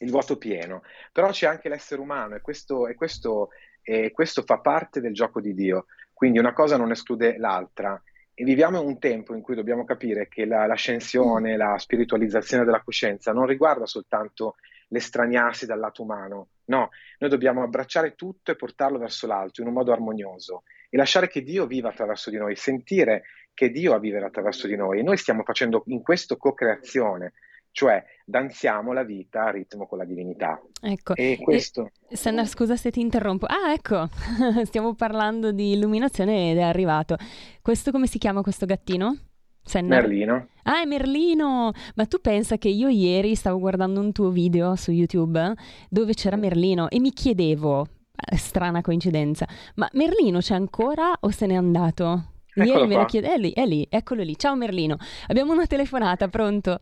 Il 0.00 0.10
vuoto 0.10 0.36
pieno, 0.36 0.82
però 1.12 1.30
c'è 1.30 1.46
anche 1.46 1.68
l'essere 1.68 2.00
umano 2.00 2.34
e 2.34 2.40
questo, 2.40 2.86
e, 2.86 2.94
questo, 2.94 3.50
e 3.82 4.10
questo 4.12 4.42
fa 4.42 4.58
parte 4.58 5.00
del 5.00 5.14
gioco 5.14 5.40
di 5.40 5.54
Dio. 5.54 5.86
Quindi 6.12 6.38
una 6.38 6.52
cosa 6.52 6.76
non 6.76 6.90
esclude 6.90 7.38
l'altra. 7.38 8.00
E 8.34 8.44
viviamo 8.44 8.80
un 8.80 8.98
tempo 8.98 9.34
in 9.34 9.42
cui 9.42 9.54
dobbiamo 9.54 9.84
capire 9.84 10.28
che 10.28 10.46
la, 10.46 10.66
l'ascensione, 10.66 11.56
la 11.56 11.76
spiritualizzazione 11.78 12.64
della 12.64 12.80
coscienza 12.80 13.32
non 13.32 13.46
riguarda 13.46 13.86
soltanto 13.86 14.56
l'estraniarsi 14.90 15.66
dal 15.66 15.78
lato 15.78 16.02
umano, 16.02 16.48
no, 16.66 16.90
noi 17.18 17.30
dobbiamo 17.30 17.62
abbracciare 17.62 18.14
tutto 18.14 18.50
e 18.50 18.56
portarlo 18.56 18.98
verso 18.98 19.26
l'alto 19.26 19.60
in 19.60 19.68
un 19.68 19.74
modo 19.74 19.92
armonioso 19.92 20.62
e 20.88 20.96
lasciare 20.96 21.28
che 21.28 21.42
Dio 21.42 21.66
viva 21.66 21.90
attraverso 21.90 22.30
di 22.30 22.36
noi, 22.36 22.56
sentire 22.56 23.24
che 23.54 23.70
Dio 23.70 23.94
a 23.94 23.98
vivere 23.98 24.26
attraverso 24.26 24.66
di 24.66 24.76
noi. 24.76 24.98
E 24.98 25.02
noi 25.02 25.16
stiamo 25.16 25.42
facendo 25.44 25.84
in 25.86 26.02
questo 26.02 26.36
co-creazione, 26.36 27.34
cioè 27.72 28.02
danziamo 28.24 28.92
la 28.92 29.02
vita 29.02 29.44
a 29.44 29.50
ritmo 29.50 29.86
con 29.86 29.98
la 29.98 30.04
divinità. 30.04 30.60
Ecco. 30.80 31.14
E 31.14 31.38
questo... 31.40 31.90
E, 32.08 32.16
Sandra, 32.16 32.44
scusa 32.44 32.76
se 32.76 32.90
ti 32.90 33.00
interrompo. 33.00 33.46
Ah, 33.46 33.72
ecco, 33.72 34.08
stiamo 34.64 34.94
parlando 34.94 35.52
di 35.52 35.72
illuminazione 35.72 36.50
ed 36.50 36.58
è 36.58 36.62
arrivato. 36.62 37.16
Questo 37.60 37.90
come 37.90 38.06
si 38.06 38.18
chiama 38.18 38.42
questo 38.42 38.66
gattino? 38.66 39.16
Senna? 39.62 39.96
Merlino. 39.96 40.48
Ah, 40.64 40.82
è 40.82 40.84
Merlino! 40.84 41.72
Ma 41.94 42.06
tu 42.06 42.20
pensa 42.20 42.56
che 42.56 42.68
io 42.68 42.88
ieri 42.88 43.34
stavo 43.34 43.58
guardando 43.58 44.00
un 44.00 44.12
tuo 44.12 44.30
video 44.30 44.74
su 44.74 44.90
YouTube 44.90 45.54
dove 45.88 46.14
c'era 46.14 46.36
Merlino 46.36 46.88
e 46.88 46.98
mi 46.98 47.12
chiedevo, 47.12 47.86
eh, 48.14 48.36
strana 48.36 48.80
coincidenza, 48.80 49.46
ma 49.76 49.88
Merlino 49.92 50.38
c'è 50.38 50.54
ancora 50.54 51.12
o 51.20 51.30
se 51.30 51.46
n'è 51.46 51.54
andato? 51.54 52.30
Ieri 52.54 52.86
me 52.86 52.96
lo 52.96 53.04
chiede, 53.04 53.32
è 53.32 53.38
lì, 53.38 53.52
è 53.52 53.64
lì, 53.64 53.86
eccolo 53.88 54.22
lì. 54.22 54.36
Ciao 54.36 54.56
Merlino, 54.56 54.96
abbiamo 55.28 55.52
una 55.52 55.66
telefonata, 55.66 56.28
pronto? 56.28 56.78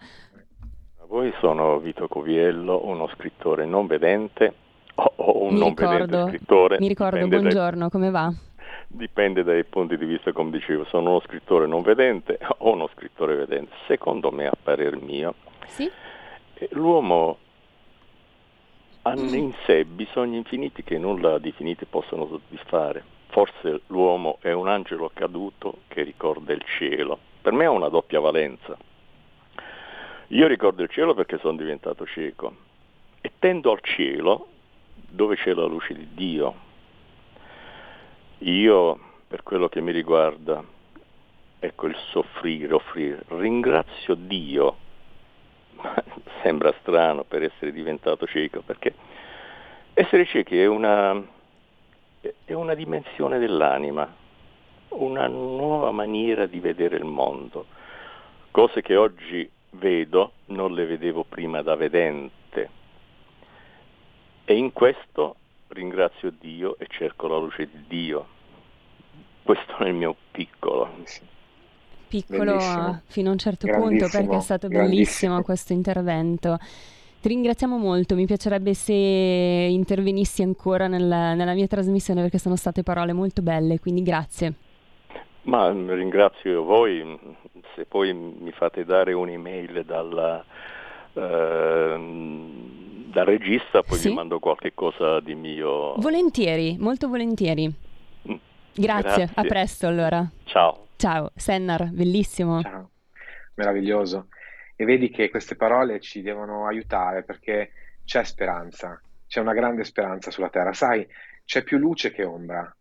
Voi 1.08 1.32
sono 1.40 1.78
Vito 1.78 2.06
Coviello, 2.06 2.84
uno 2.84 3.08
scrittore 3.14 3.64
non 3.64 3.86
vedente 3.86 4.52
o 4.94 5.42
un 5.42 5.54
mi 5.54 5.58
non 5.58 5.68
ricordo, 5.70 6.04
vedente 6.04 6.36
scrittore. 6.36 6.76
Mi 6.80 6.88
ricordo, 6.88 7.26
buongiorno, 7.26 7.78
dai, 7.78 7.90
come 7.90 8.10
va? 8.10 8.30
Dipende 8.88 9.42
dai 9.42 9.64
punti 9.64 9.96
di 9.96 10.04
vista, 10.04 10.32
come 10.32 10.50
dicevo, 10.50 10.84
sono 10.84 11.08
uno 11.08 11.20
scrittore 11.20 11.66
non 11.66 11.80
vedente 11.80 12.38
o 12.58 12.72
uno 12.72 12.90
scrittore 12.94 13.36
vedente. 13.36 13.72
Secondo 13.86 14.30
me, 14.30 14.48
a 14.48 14.52
parer 14.62 15.00
mio, 15.00 15.34
Sì? 15.68 15.90
l'uomo 16.72 17.38
ha 19.00 19.14
in 19.14 19.54
sé 19.64 19.86
bisogni 19.86 20.36
infiniti 20.36 20.82
che 20.84 20.98
nulla 20.98 21.38
di 21.38 21.52
finiti 21.52 21.86
possono 21.86 22.26
soddisfare. 22.26 23.02
Forse 23.28 23.80
l'uomo 23.86 24.36
è 24.42 24.52
un 24.52 24.68
angelo 24.68 25.10
caduto 25.14 25.78
che 25.88 26.02
ricorda 26.02 26.52
il 26.52 26.62
cielo. 26.78 27.18
Per 27.40 27.54
me 27.54 27.64
ha 27.64 27.70
una 27.70 27.88
doppia 27.88 28.20
valenza. 28.20 28.76
Io 30.32 30.46
ricordo 30.46 30.82
il 30.82 30.90
cielo 30.90 31.14
perché 31.14 31.38
sono 31.38 31.56
diventato 31.56 32.04
cieco 32.04 32.54
e 33.22 33.32
tendo 33.38 33.72
al 33.72 33.80
cielo 33.80 34.48
dove 34.94 35.36
c'è 35.36 35.54
la 35.54 35.64
luce 35.64 35.94
di 35.94 36.08
Dio. 36.12 36.54
Io, 38.40 38.98
per 39.26 39.42
quello 39.42 39.70
che 39.70 39.80
mi 39.80 39.90
riguarda, 39.90 40.62
ecco 41.58 41.86
il 41.86 41.96
soffrire, 42.10 42.74
offrire, 42.74 43.22
ringrazio 43.28 44.14
Dio. 44.14 44.76
Sembra 46.42 46.74
strano 46.80 47.24
per 47.24 47.42
essere 47.44 47.72
diventato 47.72 48.26
cieco, 48.26 48.60
perché 48.60 48.94
essere 49.94 50.26
ciechi 50.26 50.60
è 50.60 50.66
una, 50.66 51.24
è 52.44 52.52
una 52.52 52.74
dimensione 52.74 53.38
dell'anima, 53.38 54.14
una 54.88 55.26
nuova 55.26 55.90
maniera 55.90 56.44
di 56.44 56.60
vedere 56.60 56.96
il 56.96 57.04
mondo. 57.04 57.64
Cose 58.50 58.82
che 58.82 58.94
oggi 58.94 59.56
vedo 59.70 60.32
non 60.46 60.72
le 60.72 60.86
vedevo 60.86 61.24
prima 61.24 61.62
da 61.62 61.74
vedente. 61.74 62.68
E 64.44 64.56
in 64.56 64.72
questo 64.72 65.36
ringrazio 65.68 66.32
Dio 66.38 66.76
e 66.78 66.86
cerco 66.88 67.26
la 67.28 67.38
luce 67.38 67.68
di 67.70 67.84
Dio. 67.86 68.26
Questo 69.42 69.76
è 69.78 69.88
il 69.88 69.94
mio 69.94 70.16
piccolo. 70.30 70.88
Piccolo 72.08 72.52
Bellissimo. 72.56 73.02
fino 73.06 73.28
a 73.28 73.32
un 73.32 73.38
certo 73.38 73.66
punto 73.66 74.08
perché 74.10 74.36
è 74.36 74.40
stato 74.40 74.68
bellissimo 74.68 75.42
questo 75.42 75.72
intervento. 75.72 76.58
Ti 77.20 77.28
ringraziamo 77.28 77.76
molto, 77.76 78.14
mi 78.14 78.26
piacerebbe 78.26 78.74
se 78.74 78.92
intervenissi 78.92 80.42
ancora 80.42 80.86
nella, 80.86 81.34
nella 81.34 81.52
mia 81.52 81.66
trasmissione 81.66 82.22
perché 82.22 82.38
sono 82.38 82.56
state 82.56 82.82
parole 82.82 83.12
molto 83.12 83.42
belle, 83.42 83.80
quindi 83.80 84.02
grazie. 84.02 84.54
Ma 85.42 85.70
ringrazio 85.70 86.62
voi, 86.62 87.18
se 87.78 87.84
poi 87.86 88.12
mi 88.12 88.50
fate 88.50 88.84
dare 88.84 89.12
un'email 89.12 89.84
dalla, 89.84 90.44
ehm, 91.14 93.10
dal 93.12 93.24
regista, 93.24 93.82
poi 93.84 93.98
Sì. 93.98 94.08
vi 94.08 94.14
mando 94.14 94.40
qualche 94.40 94.74
cosa 94.74 95.20
di 95.20 95.34
mio. 95.36 95.94
Volentieri, 95.94 96.76
molto 96.78 97.06
volentieri. 97.08 97.66
Mm, 98.28 98.34
Grazie, 98.74 99.24
Grazie. 99.26 99.30
a 99.34 99.42
presto 99.44 99.86
allora. 99.86 100.28
Ciao. 100.44 100.88
Ciao, 100.96 101.30
Sennar, 101.36 101.90
bellissimo. 101.92 102.60
Ciao, 102.62 102.90
meraviglioso. 103.54 104.26
E 104.74 104.84
vedi 104.84 105.08
che 105.10 105.30
queste 105.30 105.54
parole 105.54 106.00
ci 106.00 106.20
devono 106.22 106.66
aiutare 106.66 107.22
perché 107.22 107.70
c'è 108.04 108.24
speranza, 108.24 109.00
c'è 109.28 109.40
una 109.40 109.52
grande 109.54 109.84
speranza 109.84 110.32
sulla 110.32 110.48
Terra. 110.50 110.72
Sai, 110.72 111.06
c'è 111.44 111.62
più 111.62 111.78
luce 111.78 112.10
che 112.12 112.24
ombra. 112.24 112.72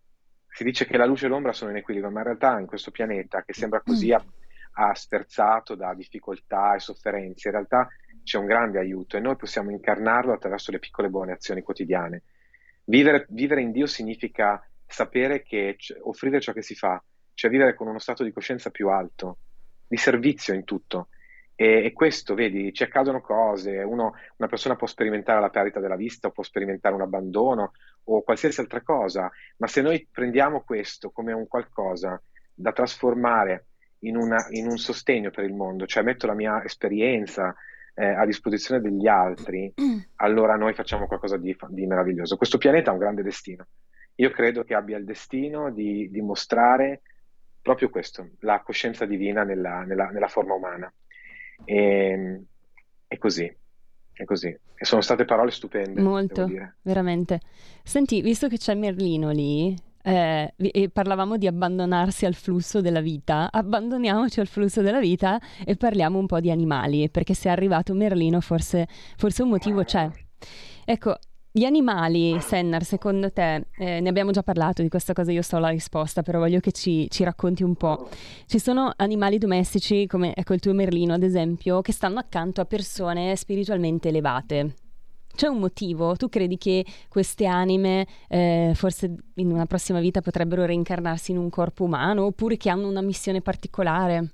Si 0.49 0.63
dice 0.63 0.85
che 0.87 0.97
la 0.97 1.05
luce 1.05 1.27
e 1.27 1.29
l'ombra 1.29 1.53
sono 1.53 1.69
in 1.69 1.77
equilibrio, 1.77 2.11
ma 2.11 2.19
in 2.19 2.25
realtà 2.25 2.59
in 2.59 2.65
questo 2.65 2.89
pianeta 2.89 3.43
che 3.43 3.53
sembra 3.53 3.81
così 3.81 4.11
a- 4.77 4.93
sferzato 4.93 5.75
da 5.75 5.93
difficoltà 5.93 6.75
e 6.75 6.79
sofferenze, 6.79 7.47
in 7.47 7.53
realtà 7.53 7.87
c'è 8.23 8.37
un 8.37 8.45
grande 8.45 8.79
aiuto 8.79 9.17
e 9.17 9.19
noi 9.19 9.35
possiamo 9.35 9.71
incarnarlo 9.71 10.33
attraverso 10.33 10.71
le 10.71 10.79
piccole 10.79 11.09
buone 11.09 11.31
azioni 11.31 11.61
quotidiane. 11.61 12.23
Vivere, 12.83 13.25
vivere 13.29 13.61
in 13.61 13.71
Dio 13.71 13.87
significa 13.87 14.61
sapere 14.85 15.41
che 15.43 15.77
offrire 16.03 16.39
ciò 16.39 16.53
che 16.53 16.61
si 16.61 16.75
fa, 16.75 17.01
cioè 17.33 17.49
vivere 17.49 17.73
con 17.73 17.87
uno 17.87 17.99
stato 17.99 18.23
di 18.23 18.31
coscienza 18.31 18.69
più 18.69 18.89
alto, 18.89 19.37
di 19.87 19.97
servizio 19.97 20.53
in 20.53 20.63
tutto. 20.63 21.07
E, 21.55 21.85
e 21.85 21.93
questo, 21.93 22.35
vedi, 22.35 22.71
ci 22.71 22.83
accadono 22.83 23.19
cose, 23.19 23.77
uno- 23.77 24.13
una 24.37 24.47
persona 24.47 24.75
può 24.75 24.87
sperimentare 24.87 25.39
la 25.39 25.49
perdita 25.49 25.79
della 25.79 25.95
vista, 25.95 26.27
o 26.27 26.31
può 26.31 26.43
sperimentare 26.43 26.93
un 26.93 27.01
abbandono 27.01 27.71
o 28.05 28.21
qualsiasi 28.21 28.59
altra 28.59 28.81
cosa, 28.81 29.29
ma 29.57 29.67
se 29.67 29.81
noi 29.81 30.07
prendiamo 30.11 30.61
questo 30.61 31.09
come 31.09 31.33
un 31.33 31.47
qualcosa 31.47 32.21
da 32.53 32.71
trasformare 32.71 33.65
in, 34.07 34.15
una- 34.17 34.47
in 34.51 34.67
un 34.67 34.77
sostegno 34.77 35.29
per 35.31 35.43
il 35.45 35.53
mondo, 35.53 35.85
cioè 35.85 36.03
metto 36.03 36.25
la 36.27 36.33
mia 36.33 36.63
esperienza 36.63 37.55
eh, 37.93 38.05
a 38.05 38.25
disposizione 38.25 38.79
degli 38.81 39.07
altri, 39.07 39.73
allora 40.17 40.55
noi 40.55 40.73
facciamo 40.73 41.07
qualcosa 41.07 41.37
di, 41.37 41.55
di 41.69 41.85
meraviglioso. 41.85 42.37
Questo 42.37 42.57
pianeta 42.57 42.89
ha 42.89 42.93
un 42.93 42.99
grande 42.99 43.23
destino. 43.23 43.65
Io 44.15 44.29
credo 44.31 44.63
che 44.63 44.73
abbia 44.73 44.97
il 44.97 45.05
destino 45.05 45.71
di, 45.71 46.09
di 46.09 46.21
mostrare 46.21 47.01
proprio 47.61 47.89
questo, 47.89 48.29
la 48.39 48.61
coscienza 48.61 49.05
divina 49.05 49.43
nella, 49.43 49.81
nella- 49.83 50.09
nella 50.09 50.27
forma 50.27 50.53
umana. 50.53 50.91
E, 51.65 52.41
è 53.07 53.17
così, 53.17 53.53
è 54.13 54.23
così. 54.25 54.47
E 54.79 54.85
sono 54.85 55.01
state 55.01 55.25
parole 55.25 55.51
stupende, 55.51 56.01
Molto, 56.01 56.47
veramente. 56.81 57.41
Senti, 57.83 58.21
visto 58.21 58.47
che 58.47 58.57
c'è 58.57 58.75
Merlino 58.75 59.31
lì, 59.31 59.75
eh, 60.07 60.53
e 60.55 60.89
parlavamo 60.89 61.35
di 61.37 61.47
abbandonarsi 61.47 62.25
al 62.25 62.33
flusso 62.33 62.79
della 62.79 63.01
vita, 63.01 63.49
abbandoniamoci 63.51 64.39
al 64.39 64.47
flusso 64.47 64.81
della 64.81 65.01
vita 65.01 65.37
e 65.65 65.75
parliamo 65.75 66.17
un 66.17 66.27
po' 66.27 66.39
di 66.39 66.49
animali, 66.49 67.09
perché 67.09 67.33
se 67.33 67.49
è 67.49 67.51
arrivato 67.51 67.93
Merlino 67.93 68.39
forse, 68.39 68.87
forse 69.17 69.43
un 69.43 69.49
motivo 69.49 69.83
c'è. 69.83 70.09
Ecco, 70.85 71.17
gli 71.51 71.65
animali, 71.65 72.39
Sennar, 72.39 72.85
secondo 72.85 73.33
te, 73.33 73.65
eh, 73.77 73.99
ne 73.99 74.07
abbiamo 74.07 74.31
già 74.31 74.43
parlato 74.43 74.81
di 74.81 74.87
questa 74.87 75.11
cosa, 75.11 75.33
io 75.33 75.41
so 75.41 75.57
la 75.57 75.69
risposta, 75.69 76.21
però 76.21 76.39
voglio 76.39 76.61
che 76.61 76.71
ci, 76.71 77.09
ci 77.09 77.25
racconti 77.25 77.63
un 77.63 77.75
po'. 77.75 78.07
Ci 78.45 78.59
sono 78.59 78.93
animali 78.95 79.37
domestici, 79.37 80.07
come 80.07 80.33
ecco 80.35 80.53
il 80.53 80.61
tuo 80.61 80.73
Merlino, 80.73 81.15
ad 81.15 81.23
esempio, 81.23 81.81
che 81.81 81.91
stanno 81.91 82.19
accanto 82.19 82.61
a 82.61 82.65
persone 82.65 83.35
spiritualmente 83.35 84.07
elevate. 84.07 84.86
C'è 85.37 85.45
un 85.45 85.59
motivo? 85.59 86.15
Tu 86.15 86.29
credi 86.29 86.57
che 86.57 86.83
queste 87.07 87.45
anime 87.45 88.07
eh, 88.27 88.71
forse 88.73 89.13
in 89.35 89.51
una 89.51 89.67
prossima 89.67 89.99
vita 89.99 90.19
potrebbero 90.19 90.65
reincarnarsi 90.65 91.29
in 91.29 91.37
un 91.37 91.51
corpo 91.51 91.83
umano 91.83 92.25
oppure 92.25 92.57
che 92.57 92.71
hanno 92.71 92.87
una 92.87 93.03
missione 93.03 93.43
particolare? 93.43 94.31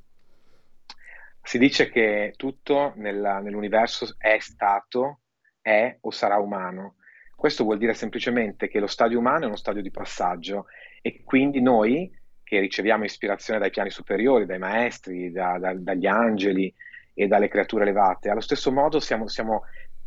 Si 1.41 1.57
dice 1.57 1.89
che 1.89 2.31
tutto 2.37 2.93
nella- 2.95 3.41
nell'universo 3.41 4.15
è 4.17 4.37
stato, 4.39 5.19
è 5.59 5.97
o 5.99 6.09
sarà 6.09 6.37
umano. 6.37 6.95
Questo 7.35 7.65
vuol 7.65 7.79
dire 7.79 7.93
semplicemente 7.93 8.69
che 8.69 8.79
lo 8.79 8.87
stadio 8.87 9.19
umano 9.19 9.43
è 9.43 9.47
uno 9.47 9.57
stadio 9.57 9.81
di 9.81 9.91
passaggio 9.91 10.67
e 11.01 11.21
quindi 11.25 11.59
noi 11.59 12.09
che 12.41 12.61
riceviamo 12.61 13.03
ispirazione 13.03 13.59
dai 13.59 13.71
piani 13.71 13.89
superiori, 13.89 14.45
dai 14.45 14.57
maestri, 14.57 15.33
da, 15.33 15.57
da, 15.59 15.73
dagli 15.73 16.05
angeli 16.05 16.73
e 17.13 17.27
dalle 17.27 17.47
creature 17.47 17.83
elevate, 17.83 18.29
allo 18.29 18.41
stesso 18.41 18.71
modo 18.71 18.99
siamo, 18.99 19.27
siamo, 19.27 19.63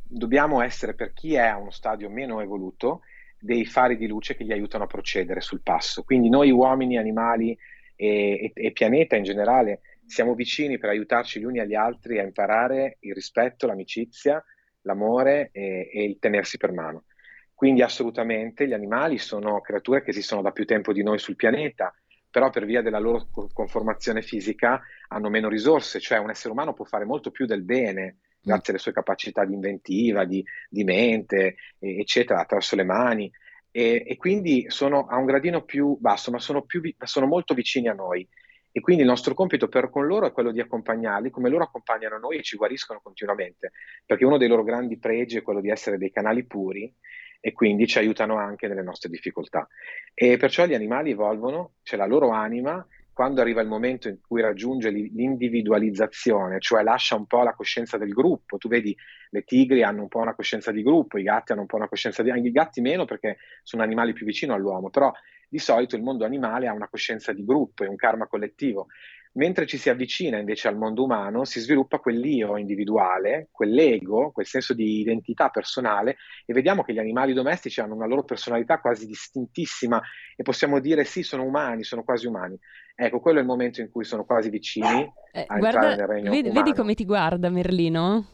dobbiamo 0.09 0.63
essere 0.63 0.95
per 0.95 1.13
chi 1.13 1.35
è 1.35 1.47
a 1.47 1.57
uno 1.57 1.71
stadio 1.71 2.09
meno 2.09 2.41
evoluto 2.41 3.01
dei 3.39 3.65
fari 3.65 3.97
di 3.97 4.07
luce 4.07 4.35
che 4.35 4.45
gli 4.45 4.53
aiutano 4.53 4.85
a 4.85 4.89
procedere 4.89 5.41
sul 5.41 5.63
passo. 5.63 6.03
Quindi 6.03 6.29
noi 6.29 6.51
uomini, 6.51 6.97
animali 6.97 7.57
e, 7.95 8.45
e, 8.45 8.53
e 8.55 8.73
pianeta 8.73 9.17
in 9.17 9.25
generale 9.25 9.81
siamo 10.07 10.35
vicini 10.35 10.79
per 10.79 10.91
aiutarci 10.91 11.41
gli 11.41 11.45
uni 11.45 11.59
agli 11.59 11.75
altri 11.75 12.19
a 12.19 12.23
imparare 12.23 12.99
il 13.01 13.15
rispetto, 13.15 13.67
l'amicizia, 13.67 14.43
l'amore 14.83 15.51
e, 15.53 15.91
e 15.93 16.05
il 16.05 16.19
tenersi 16.19 16.57
per 16.57 16.73
mano. 16.73 17.05
Quindi 17.53 17.83
assolutamente 17.83 18.67
gli 18.67 18.73
animali 18.73 19.19
sono 19.19 19.61
creature 19.61 20.03
che 20.03 20.11
esistono 20.11 20.43
da 20.43 20.53
più 20.53 20.65
tempo 20.65 20.93
di 20.93 21.03
noi 21.03 21.19
sul 21.19 21.37
pianeta, 21.37 21.93
però 22.31 22.51
per 22.51 22.67
via 22.67 22.83
della 22.83 22.99
loro 22.99 23.29
conformazione 23.53 24.21
fisica 24.21 24.81
hanno 25.09 25.31
meno 25.31 25.49
risorse, 25.49 25.99
cioè 25.99 26.19
un 26.19 26.31
essere 26.31 26.53
umano 26.53 26.75
può 26.75 26.85
fare 26.85 27.07
molto 27.07 27.31
più 27.31 27.47
del 27.47 27.63
bene 27.63 28.19
grazie 28.47 28.73
alle 28.73 28.81
sue 28.81 28.93
capacità 28.93 29.45
di 29.45 29.55
inventiva, 29.55 30.25
di, 30.25 30.45
di 30.69 30.85
mente, 30.85 31.57
eccetera, 31.81 32.41
attraverso 32.41 32.77
le 32.77 32.85
mani. 32.85 33.31
E, 33.73 34.05
e, 34.07 34.17
quindi 34.17 34.67
sono 34.69 35.07
a 35.07 35.17
un 35.17 35.25
gradino 35.25 35.65
più 35.65 35.97
basso, 35.99 36.31
ma 36.31 36.39
sono, 36.39 36.63
più, 36.63 36.81
sono 37.03 37.27
molto 37.27 37.55
vicini 37.55 37.89
a 37.89 37.93
noi. 37.93 38.27
E 38.71 38.81
quindi 38.81 39.03
il 39.03 39.09
nostro 39.09 39.35
compito 39.35 39.69
per 39.69 39.91
con 39.91 40.07
loro 40.07 40.27
è 40.27 40.33
quello 40.33 40.53
di 40.53 40.61
accompagnarli 40.61 41.31
come 41.31 41.49
loro 41.49 41.65
accompagnano 41.65 42.19
noi 42.19 42.39
e 42.39 42.43
ci 42.43 42.57
guariscono 42.57 43.01
continuamente, 43.03 43.73
perché 44.05 44.25
uno 44.25 44.37
dei 44.37 44.49
loro 44.49 44.63
grandi 44.63 44.99
pregi 44.99 45.39
è 45.39 45.43
quello 45.43 45.61
di 45.61 45.71
essere 45.71 45.99
dei 45.99 46.13
canali 46.13 46.45
puri 46.45 46.95
e 47.41 47.53
quindi 47.53 47.87
ci 47.87 47.99
aiutano 47.99 48.37
anche 48.37 48.69
nelle 48.69 48.83
nostre 48.83 49.11
difficoltà. 49.11 49.67
E 50.15 50.37
perciò 50.37 50.67
gli 50.67 50.75
animali 50.75 51.11
evolvono, 51.11 51.73
c'è 51.83 51.97
la 51.97 52.07
loro 52.07 52.31
anima, 52.31 52.87
quando 53.17 53.41
arriva 53.41 53.63
il 53.63 53.67
momento 53.67 54.09
in 54.09 54.19
cui 54.21 54.43
raggiunge 54.43 54.91
l'individualizzazione, 54.91 56.61
cioè 56.61 56.83
lascia 56.83 57.17
un 57.17 57.25
po' 57.25 57.43
la 57.43 57.55
coscienza 57.55 57.97
del 57.97 58.13
gruppo, 58.13 58.59
tu 58.59 58.69
vedi 58.69 58.95
le 59.31 59.43
tigri 59.43 59.83
hanno 59.83 60.03
un 60.03 60.09
po' 60.09 60.19
una 60.19 60.35
coscienza 60.35 60.71
di 60.71 60.83
gruppo, 60.83 61.17
i 61.17 61.23
gatti 61.23 61.53
hanno 61.53 61.63
un 61.63 61.67
po' 61.67 61.77
una 61.77 61.89
coscienza 61.89 62.23
di... 62.23 62.31
i 62.31 62.53
gatti 62.53 62.83
meno 62.83 63.07
perché 63.07 63.39
sono 63.63 63.83
animali 63.83 64.13
più 64.13 64.27
vicini 64.27 64.53
all'uomo, 64.53 64.91
però 64.91 65.11
di 65.49 65.59
solito 65.59 65.97
il 65.97 66.03
mondo 66.03 66.27
animale 66.27 66.67
ha 66.67 66.75
una 66.75 66.89
coscienza 66.89 67.33
di 67.33 67.43
gruppo 67.43 67.85
e 67.85 67.87
un 67.87 67.97
karma 67.97 68.27
collettivo 68.27 68.89
Mentre 69.37 69.67
ci 69.67 69.77
si 69.77 69.91
avvicina 69.91 70.39
invece 70.39 70.67
al 70.69 70.79
mondo 70.79 71.05
umano, 71.05 71.45
si 71.45 71.61
sviluppa 71.61 71.99
quell'io 71.99 72.57
individuale, 72.57 73.49
quell'ego, 73.51 74.31
quel 74.33 74.47
senso 74.47 74.73
di 74.73 75.01
identità 75.01 75.51
personale 75.51 76.17
e 76.47 76.55
vediamo 76.55 76.83
che 76.83 76.95
gli 76.95 76.99
animali 76.99 77.35
domestici 77.35 77.81
hanno 77.81 77.95
una 77.95 78.07
loro 78.07 78.25
personalità 78.25 78.81
quasi 78.81 79.07
distintissima 79.07 80.01
e 80.35 80.43
possiamo 80.43 80.81
dire 80.81 81.05
sì, 81.05 81.23
sono 81.23 81.45
umani, 81.45 81.85
sono 81.85 82.03
quasi 82.03 82.27
umani. 82.27 82.59
Ecco, 82.95 83.21
quello 83.21 83.39
è 83.39 83.43
il 83.43 83.47
momento 83.47 83.83
in 83.83 83.91
cui 83.91 84.05
sono 84.05 84.25
quasi 84.25 84.49
vicini 84.49 85.13
eh, 85.33 85.45
a 85.47 85.59
guarda, 85.59 85.95
nel 85.95 86.07
regno 86.07 86.31
vedi, 86.31 86.51
vedi 86.51 86.73
come 86.73 86.95
ti 86.95 87.05
guarda 87.05 87.51
Merlino? 87.51 88.27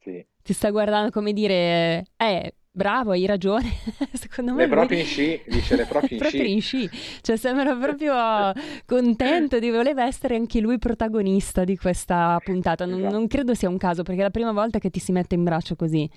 Sì. 0.00 0.26
Ti 0.42 0.52
sta 0.52 0.70
guardando 0.70 1.10
come 1.12 1.32
dire, 1.32 2.04
eh, 2.16 2.54
Bravo, 2.74 3.10
hai 3.10 3.26
ragione. 3.26 3.70
Secondo 4.14 4.54
me. 4.54 4.62
Le 4.62 4.68
proprio 4.68 4.98
in 4.98 5.04
sci, 5.04 5.42
dice 5.46 5.76
le 5.76 5.84
proprio 5.86 6.16
in 6.16 6.18
proprio 6.18 6.44
in 6.44 6.62
sci. 6.62 6.88
Cioè, 7.20 7.36
sembra 7.36 7.76
proprio 7.76 8.54
contento 8.86 9.58
di 9.58 9.70
voleva 9.70 10.06
essere 10.06 10.36
anche 10.36 10.58
lui 10.58 10.78
protagonista 10.78 11.64
di 11.64 11.76
questa 11.76 12.40
puntata. 12.42 12.86
Non, 12.86 13.00
esatto. 13.00 13.14
non, 13.14 13.26
credo 13.26 13.52
sia 13.54 13.68
un 13.68 13.76
caso, 13.76 14.02
perché 14.02 14.20
è 14.20 14.24
la 14.24 14.30
prima 14.30 14.52
volta 14.52 14.78
che 14.78 14.88
ti 14.88 15.00
si 15.00 15.12
mette 15.12 15.34
in 15.34 15.44
braccio 15.44 15.76
così. 15.76 16.10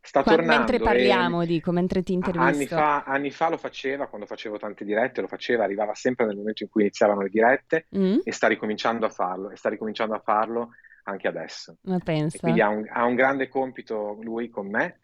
Sta 0.00 0.24
Qua, 0.24 0.34
tornando. 0.34 0.56
Mentre 0.56 0.80
parliamo, 0.80 1.42
e... 1.42 1.46
dico, 1.46 1.70
mentre 1.70 2.02
ti 2.02 2.14
intervisto. 2.14 2.44
Anni 2.44 2.66
fa, 2.66 3.04
anni 3.04 3.30
fa, 3.30 3.48
lo 3.48 3.58
faceva, 3.58 4.08
quando 4.08 4.26
facevo 4.26 4.58
tante 4.58 4.84
dirette, 4.84 5.20
lo 5.20 5.28
faceva, 5.28 5.62
arrivava 5.62 5.94
sempre 5.94 6.26
nel 6.26 6.36
momento 6.36 6.64
in 6.64 6.68
cui 6.68 6.82
iniziavano 6.82 7.20
le 7.22 7.28
dirette 7.28 7.86
mm. 7.96 8.18
e 8.24 8.32
sta 8.32 8.48
ricominciando 8.48 9.06
a 9.06 9.08
farlo. 9.08 9.50
E 9.50 9.56
sta 9.56 9.68
ricominciando 9.68 10.14
a 10.14 10.18
farlo 10.18 10.70
anche 11.04 11.28
adesso. 11.28 11.76
Ma 11.82 11.98
pensa. 12.00 12.38
E 12.38 12.40
quindi 12.40 12.60
ha 12.60 12.68
un, 12.68 12.84
ha 12.90 13.04
un 13.04 13.14
grande 13.14 13.46
compito 13.46 14.18
lui 14.20 14.48
con 14.50 14.68
me 14.68 14.98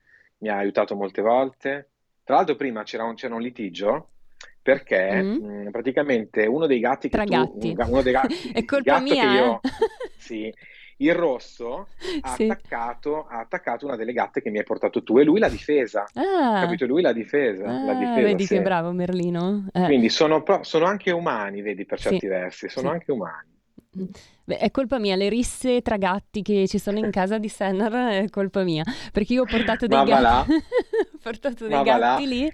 mi 0.45 0.51
ha 0.51 0.57
aiutato 0.59 0.95
molte 0.95 1.23
volte. 1.23 1.89
Tra 2.23 2.37
l'altro 2.37 2.55
prima 2.55 2.83
c'era 2.83 3.05
un, 3.05 3.15
c'era 3.15 3.35
un 3.35 3.41
litigio 3.41 4.11
perché 4.61 5.23
mm. 5.23 5.31
mh, 5.31 5.47
mm, 5.47 5.69
praticamente 5.71 6.47
uno 6.47 6.67
dei 6.67 6.81
gatti 6.81 7.09
che 7.09 7.17
Tra 7.17 7.25
tu, 7.25 7.31
gatti. 7.31 7.75
Un, 7.77 7.87
uno 7.89 8.03
dei 8.03 8.13
gatti, 8.13 8.35
È 8.53 8.65
colpa 8.65 9.01
mia, 9.01 9.33
io, 9.33 9.61
eh? 9.63 9.69
sì, 10.19 10.53
il 10.99 11.15
rosso 11.15 11.89
ha, 12.21 12.35
sì. 12.35 12.45
attaccato, 12.45 13.27
ha, 13.27 13.41
attaccato, 13.41 13.87
una 13.87 13.97
delle 13.97 14.13
gatte 14.13 14.43
che 14.43 14.51
mi 14.51 14.59
hai 14.59 14.65
portato 14.65 15.03
tu 15.03 15.19
e 15.19 15.25
lui 15.25 15.39
l'ha 15.39 15.49
difesa. 15.49 16.05
Ah. 16.13 16.61
Capito? 16.61 16.85
Lui 16.85 17.01
l'ha 17.01 17.13
difesa. 17.13 17.65
Ah, 17.65 17.85
l'ha 17.85 17.95
difesa 17.95 18.21
vedi 18.21 18.45
sì. 18.45 18.55
che 18.57 18.63
bravo 18.63 18.93
Merlino. 18.93 19.67
Eh. 19.73 19.85
Quindi 19.85 20.11
sono, 20.11 20.45
sono, 20.61 20.85
anche 20.85 21.11
umani, 21.11 21.63
vedi, 21.63 21.87
per 21.87 21.99
certi 21.99 22.21
sì. 22.21 22.27
versi, 22.27 22.69
sono 22.69 22.91
anche 22.91 23.11
umani. 23.13 23.53
Beh, 24.47 24.59
è 24.59 24.71
colpa 24.71 24.99
mia, 24.99 25.17
le 25.17 25.31
risse 25.31 25.81
tra 25.81 25.97
gatti 25.97 26.43
che 26.43 26.69
ci 26.69 26.79
sono 26.79 26.99
in 26.99 27.11
casa 27.11 27.39
di 27.39 27.49
Sennar 27.49 27.93
è 28.25 28.29
colpa 28.29 28.63
mia, 28.63 28.85
perché 29.11 29.33
io 29.33 29.43
ho 29.43 29.47
portato 29.47 29.87
dei, 29.87 30.05
gatti, 30.05 30.53
ho 30.53 31.19
portato 31.23 31.67
dei 31.67 31.83
gatti 31.83 32.27
lì 32.27 32.53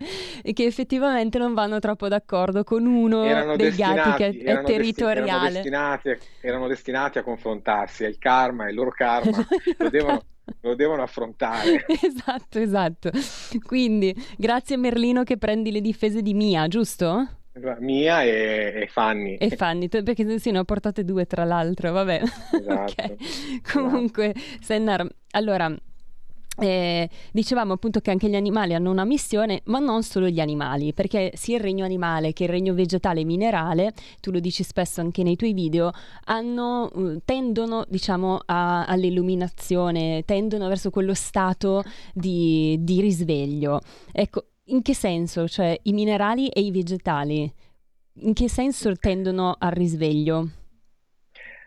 che 0.53 0.65
effettivamente 0.65 1.39
non 1.39 1.53
vanno 1.53 1.81
troppo 1.81 2.07
d'accordo 2.07 2.63
con 2.63 2.87
uno 2.87 3.25
erano 3.25 3.57
dei 3.57 3.75
gatti 3.75 4.17
che 4.19 4.43
è, 4.45 4.59
è 4.59 4.63
territoriale. 4.63 5.29
Erano 5.31 5.51
destinati, 5.51 6.19
erano 6.41 6.69
destinati, 6.69 7.19
a 7.19 7.23
confrontarsi, 7.25 8.05
è 8.05 8.07
il 8.07 8.19
karma, 8.19 8.67
è 8.67 8.69
il 8.69 8.77
loro 8.77 8.93
karma, 8.93 9.45
lo 9.79 9.91
devono, 9.91 10.23
lo 10.61 10.75
devono 10.77 11.03
affrontare. 11.03 11.87
esatto, 12.03 12.61
esatto. 12.61 13.11
Quindi, 13.67 14.15
grazie 14.37 14.77
Merlino 14.77 15.25
che 15.25 15.39
prendi 15.39 15.73
le 15.73 15.81
difese 15.81 16.23
di 16.23 16.35
Mia, 16.35 16.69
giusto? 16.69 17.40
Mia 17.81 18.23
e, 18.23 18.83
e 18.83 18.87
Fanny. 18.91 19.37
E 19.37 19.51
Fanny, 19.57 19.89
perché 19.89 20.39
sì, 20.39 20.51
ne 20.51 20.59
ho 20.59 20.65
portate 20.65 21.05
due 21.05 21.27
tra 21.27 21.45
l'altro, 21.45 21.93
vabbè. 21.93 22.23
Esatto. 22.61 22.93
okay. 22.93 23.17
Comunque, 23.73 24.35
Sennar, 24.61 25.07
allora, 25.33 25.75
eh, 26.61 27.09
dicevamo 27.33 27.73
appunto 27.73 28.01
che 28.01 28.11
anche 28.11 28.29
gli 28.29 28.35
animali 28.35 28.75
hanno 28.75 28.91
una 28.91 29.05
missione, 29.05 29.63
ma 29.65 29.79
non 29.79 30.03
solo 30.03 30.29
gli 30.29 30.41
animali, 30.41 30.93
perché 30.93 31.33
sia 31.35 31.57
il 31.57 31.63
regno 31.63 31.85
animale 31.85 32.33
che 32.33 32.45
il 32.45 32.51
regno 32.51 32.75
vegetale 32.75 33.21
e 33.21 33.25
minerale, 33.25 33.95
tu 34.21 34.31
lo 34.31 34.41
dici 34.41 34.63
spesso 34.63 35.01
anche 35.01 35.23
nei 35.23 35.37
tuoi 35.37 35.53
video, 35.53 35.91
hanno, 36.25 36.91
uh, 36.93 37.21
tendono 37.25 37.85
diciamo 37.89 38.41
a, 38.45 38.85
all'illuminazione, 38.85 40.23
tendono 40.27 40.69
verso 40.69 40.91
quello 40.91 41.15
stato 41.15 41.83
di, 42.13 42.77
di 42.81 43.01
risveglio. 43.01 43.81
Ecco, 44.13 44.45
in 44.71 44.83
che 44.83 44.95
senso? 44.95 45.47
Cioè 45.47 45.79
i 45.83 45.93
minerali 45.93 46.49
e 46.49 46.61
i 46.61 46.71
vegetali, 46.71 47.53
in 48.23 48.33
che 48.35 48.49
senso 48.49 48.95
tendono 48.97 49.57
al 49.59 49.73
risveglio? 49.73 50.49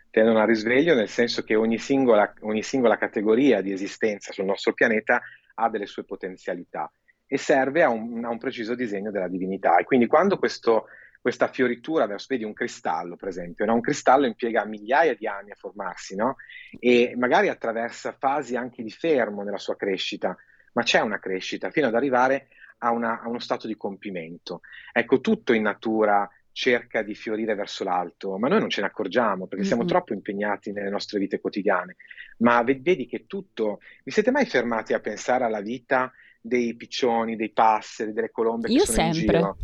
Tendono 0.09 0.39
al 0.39 0.47
risveglio 0.47 0.93
nel 0.93 1.09
senso 1.09 1.43
che 1.43 1.55
ogni 1.55 1.77
singola, 1.77 2.31
ogni 2.41 2.61
singola 2.61 2.97
categoria 2.97 3.61
di 3.61 3.71
esistenza 3.71 4.31
sul 4.31 4.45
nostro 4.45 4.73
pianeta 4.73 5.21
ha 5.55 5.69
delle 5.69 5.85
sue 5.85 6.03
potenzialità 6.03 6.91
e 7.25 7.37
serve 7.37 7.81
a 7.81 7.89
un, 7.89 8.23
a 8.23 8.29
un 8.29 8.37
preciso 8.37 8.75
disegno 8.75 9.11
della 9.11 9.27
divinità. 9.27 9.77
E 9.77 9.85
quindi 9.85 10.05
quando 10.05 10.37
questo, 10.37 10.85
questa 11.19 11.47
fioritura 11.47 12.05
vedi 12.27 12.43
un 12.43 12.53
cristallo 12.53 13.15
per 13.15 13.29
esempio, 13.29 13.65
no? 13.65 13.73
un 13.73 13.81
cristallo 13.81 14.27
impiega 14.27 14.65
migliaia 14.65 15.15
di 15.15 15.25
anni 15.25 15.51
a 15.51 15.55
formarsi 15.55 16.15
no? 16.15 16.35
e 16.79 17.15
magari 17.17 17.49
attraversa 17.49 18.15
fasi 18.17 18.55
anche 18.55 18.83
di 18.83 18.91
fermo 18.91 19.41
nella 19.41 19.57
sua 19.57 19.75
crescita, 19.75 20.37
ma 20.73 20.83
c'è 20.83 20.99
una 20.99 21.19
crescita 21.19 21.71
fino 21.71 21.87
ad 21.87 21.95
arrivare 21.95 22.49
a, 22.83 22.91
una, 22.91 23.21
a 23.21 23.27
uno 23.27 23.39
stato 23.39 23.65
di 23.67 23.77
compimento. 23.77 24.61
Ecco, 24.91 25.21
tutto 25.21 25.53
in 25.53 25.63
natura 25.63 26.29
cerca 26.51 27.01
di 27.01 27.15
fiorire 27.15 27.55
verso 27.55 27.83
l'alto, 27.83 28.37
ma 28.37 28.47
noi 28.47 28.59
non 28.59 28.69
ce 28.69 28.81
ne 28.81 28.87
accorgiamo 28.87 29.47
perché 29.47 29.65
siamo 29.65 29.81
mm-hmm. 29.81 29.91
troppo 29.91 30.13
impegnati 30.13 30.71
nelle 30.71 30.89
nostre 30.89 31.17
vite 31.17 31.39
quotidiane. 31.39 31.95
Ma 32.37 32.61
vedi 32.61 33.07
che 33.07 33.25
tutto. 33.25 33.79
Vi 34.03 34.11
siete 34.11 34.31
mai 34.31 34.45
fermati 34.45 34.93
a 34.93 34.99
pensare 34.99 35.45
alla 35.45 35.61
vita 35.61 36.11
dei 36.39 36.75
piccioni, 36.75 37.35
dei 37.35 37.51
passeri, 37.51 38.13
delle 38.13 38.29
colombe 38.29 38.69
Io 38.69 38.85
sempre. 38.85 39.07
in 39.07 39.11
giro? 39.13 39.57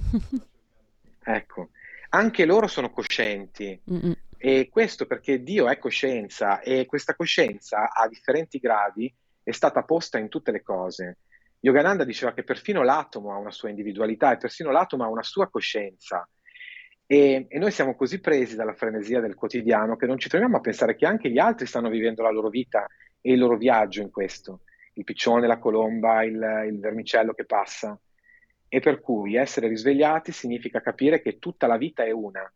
ecco, 1.24 1.70
anche 2.10 2.46
loro 2.46 2.68
sono 2.68 2.90
coscienti. 2.90 3.80
Mm-hmm. 3.92 4.12
E 4.42 4.70
questo 4.72 5.06
perché 5.06 5.44
Dio 5.44 5.68
è 5.68 5.78
coscienza 5.78 6.62
e 6.62 6.86
questa 6.86 7.14
coscienza 7.14 7.92
a 7.92 8.08
differenti 8.08 8.58
gradi 8.58 9.14
è 9.44 9.52
stata 9.52 9.84
posta 9.84 10.18
in 10.18 10.30
tutte 10.30 10.52
le 10.52 10.62
cose. 10.62 11.18
Yogananda 11.62 12.06
diceva 12.06 12.34
che 12.34 12.44
perfino 12.44 12.84
l'atomo 12.84 13.34
ha 13.34 13.38
una 13.38 13.52
sua 13.52 13.70
individualità 13.70 14.32
e 14.32 14.38
persino 14.38 14.72
l'atomo 14.72 15.04
ha 15.04 15.10
una 15.10 15.24
sua 15.24 15.50
coscienza. 15.50 16.28
E, 17.06 17.48
e, 17.50 17.58
noi 17.58 17.72
siamo 17.72 17.96
così 17.96 18.20
presi 18.20 18.56
dalla 18.56 18.74
frenesia 18.74 19.20
del 19.20 19.36
quotidiano 19.36 19.96
che 19.96 20.06
non 20.06 20.18
ci 20.20 20.30
fermiamo 20.30 20.58
a 20.58 20.62
pensare 20.62 20.96
che 20.96 21.06
anche 21.06 21.30
gli 21.30 21.40
altri 21.40 21.66
stanno 21.66 21.90
vivendo 21.90 22.22
la 22.22 22.30
loro 22.30 22.50
vita 22.50 22.86
e 23.20 23.34
il 23.34 23.40
loro 23.40 23.58
viaggio 23.58 24.02
in 24.02 24.12
questo. 24.12 24.62
Il 24.94 25.04
piccione, 25.04 25.48
la 25.48 25.58
colomba, 25.58 26.24
il, 26.24 26.66
il 26.70 26.80
vermicello 26.80 27.34
che 27.34 27.46
passa. 27.46 28.00
E 28.68 28.80
per 28.80 29.02
cui 29.02 29.36
essere 29.36 29.68
risvegliati 29.68 30.32
significa 30.32 30.82
capire 30.82 31.22
che 31.22 31.40
tutta 31.40 31.68
la 31.68 31.78
vita 31.78 32.04
è 32.04 32.12
una. 32.12 32.50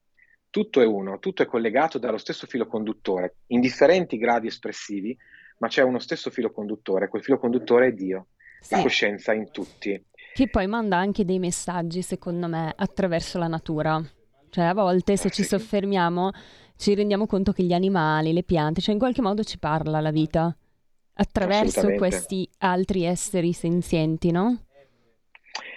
Tutto 0.49 0.81
è 0.81 0.85
uno, 0.85 1.17
tutto 1.17 1.41
è 1.41 1.47
collegato 1.47 1.97
dallo 1.97 2.19
stesso 2.19 2.45
filo 2.45 2.67
conduttore, 2.67 3.37
in 3.47 3.59
differenti 3.59 4.19
gradi 4.19 4.45
espressivi, 4.45 5.17
ma 5.57 5.67
c'è 5.67 5.81
uno 5.81 5.97
stesso 5.97 6.29
filo 6.29 6.51
conduttore, 6.51 7.07
quel 7.07 7.23
filo 7.23 7.39
conduttore 7.39 7.87
è 7.87 7.91
Dio. 7.91 8.27
Sì. 8.63 8.75
la 8.75 8.81
coscienza 8.81 9.33
in 9.33 9.51
tutti. 9.51 10.01
Che 10.33 10.49
poi 10.49 10.65
manda 10.65 10.97
anche 10.97 11.25
dei 11.25 11.37
messaggi, 11.37 12.01
secondo 12.01 12.47
me, 12.47 12.73
attraverso 12.75 13.37
la 13.37 13.47
natura. 13.47 14.01
Cioè, 14.49 14.65
a 14.65 14.73
volte 14.73 15.17
se 15.17 15.29
ci 15.29 15.43
soffermiamo 15.43 16.31
ci 16.75 16.95
rendiamo 16.95 17.27
conto 17.27 17.51
che 17.51 17.63
gli 17.63 17.73
animali, 17.73 18.33
le 18.33 18.43
piante, 18.43 18.81
cioè 18.81 18.93
in 18.93 18.99
qualche 18.99 19.21
modo 19.21 19.43
ci 19.43 19.59
parla 19.59 20.01
la 20.01 20.11
vita 20.11 20.55
attraverso 21.15 21.91
questi 21.93 22.49
altri 22.59 23.03
esseri 23.03 23.53
senzienti, 23.53 24.31
no? 24.31 24.65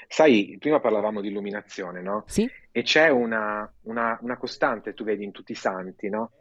Sai, 0.08 0.56
prima 0.58 0.80
parlavamo 0.80 1.20
di 1.20 1.28
illuminazione, 1.28 2.00
no? 2.00 2.24
Sì. 2.26 2.48
E 2.70 2.82
c'è 2.82 3.08
una, 3.08 3.70
una, 3.82 4.18
una 4.22 4.36
costante, 4.36 4.94
tu 4.94 5.04
vedi 5.04 5.24
in 5.24 5.32
tutti 5.32 5.52
i 5.52 5.56
santi, 5.56 6.08
no? 6.08 6.32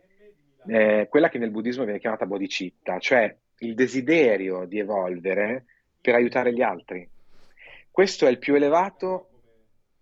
Eh, 0.67 1.08
quella 1.10 1.29
che 1.29 1.38
nel 1.38 1.51
buddismo 1.51 1.84
viene 1.84 1.99
chiamata 1.99 2.25
bodhicitta, 2.25 2.97
cioè 2.99 3.36
il 3.60 3.75
desiderio 3.75 4.65
di 4.65 4.79
evolvere 4.79 5.65
per 6.06 6.13
aiutare 6.13 6.54
gli 6.54 6.62
altri. 6.62 7.10
Questo 7.89 8.28
è 8.28 8.30
il 8.30 8.38
più 8.38 8.54
elevato 8.54 9.30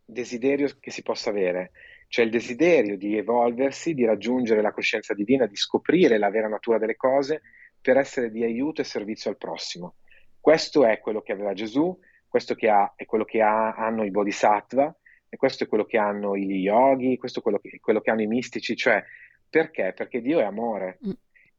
desiderio 0.04 0.68
che 0.82 0.92
si 0.92 1.02
possa 1.02 1.30
avere, 1.30 1.72
cioè 2.10 2.26
il 2.26 2.32
desiderio 2.32 2.98
di 2.98 3.16
evolversi, 3.16 3.94
di 3.94 4.04
raggiungere 4.04 4.62
la 4.62 4.74
coscienza 4.74 5.14
divina, 5.14 5.46
di 5.46 5.56
scoprire 5.56 6.18
la 6.18 6.30
vera 6.30 6.50
natura 6.50 6.78
delle 6.78 6.98
cose 6.98 7.42
per 7.80 7.96
essere 7.96 8.32
di 8.32 8.44
aiuto 8.44 8.82
e 8.82 8.84
servizio 8.84 9.30
al 9.30 9.38
prossimo. 9.38 9.96
Questo 10.42 10.86
è 10.86 11.00
quello 11.00 11.22
che 11.22 11.32
aveva 11.32 11.54
Gesù, 11.54 11.98
questo 12.28 12.54
ha, 12.68 12.92
è 12.98 13.06
quello 13.06 13.24
che 13.24 13.42
ha, 13.42 13.74
hanno 13.74 14.04
i 14.04 14.12
bodhisattva, 14.12 14.94
e 15.30 15.38
questo 15.38 15.64
è 15.64 15.68
quello 15.68 15.86
che 15.86 15.98
hanno 15.98 16.36
gli 16.36 16.64
yogi, 16.64 17.16
questo 17.16 17.40
è 17.40 17.42
quello 17.42 17.60
che, 17.60 17.80
quello 17.80 18.02
che 18.02 18.12
hanno 18.12 18.24
i 18.24 18.28
mistici, 18.28 18.76
cioè 18.76 19.02
perché? 19.50 19.94
Perché 19.96 20.20
Dio 20.20 20.42
è 20.42 20.44
amore. 20.44 21.00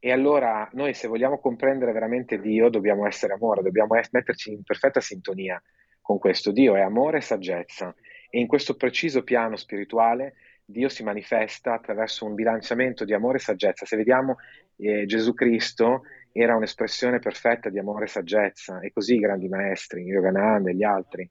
E 0.05 0.11
allora 0.11 0.69
noi 0.73 0.93
se 0.93 1.07
vogliamo 1.07 1.39
comprendere 1.39 1.91
veramente 1.91 2.39
Dio 2.39 2.69
dobbiamo 2.69 3.07
essere 3.07 3.33
amore, 3.33 3.63
dobbiamo 3.63 3.95
metterci 4.11 4.51
in 4.51 4.61
perfetta 4.61 5.01
sintonia 5.01 5.59
con 5.99 6.19
questo. 6.19 6.51
Dio 6.51 6.75
è 6.75 6.81
amore 6.81 7.17
e 7.17 7.21
saggezza 7.21 7.91
e 8.29 8.39
in 8.39 8.45
questo 8.45 8.75
preciso 8.75 9.23
piano 9.23 9.55
spirituale 9.55 10.35
Dio 10.63 10.89
si 10.89 11.01
manifesta 11.01 11.73
attraverso 11.73 12.23
un 12.23 12.35
bilanciamento 12.35 13.03
di 13.03 13.15
amore 13.15 13.37
e 13.37 13.41
saggezza. 13.41 13.87
Se 13.87 13.97
vediamo 13.97 14.35
eh, 14.75 15.07
Gesù 15.07 15.33
Cristo 15.33 16.03
era 16.31 16.55
un'espressione 16.55 17.17
perfetta 17.17 17.71
di 17.71 17.79
amore 17.79 18.05
e 18.05 18.09
saggezza 18.09 18.81
e 18.81 18.91
così 18.93 19.15
i 19.15 19.19
grandi 19.19 19.47
maestri, 19.47 20.03
Yogananda 20.03 20.69
e 20.69 20.75
gli 20.75 20.83
altri. 20.83 21.27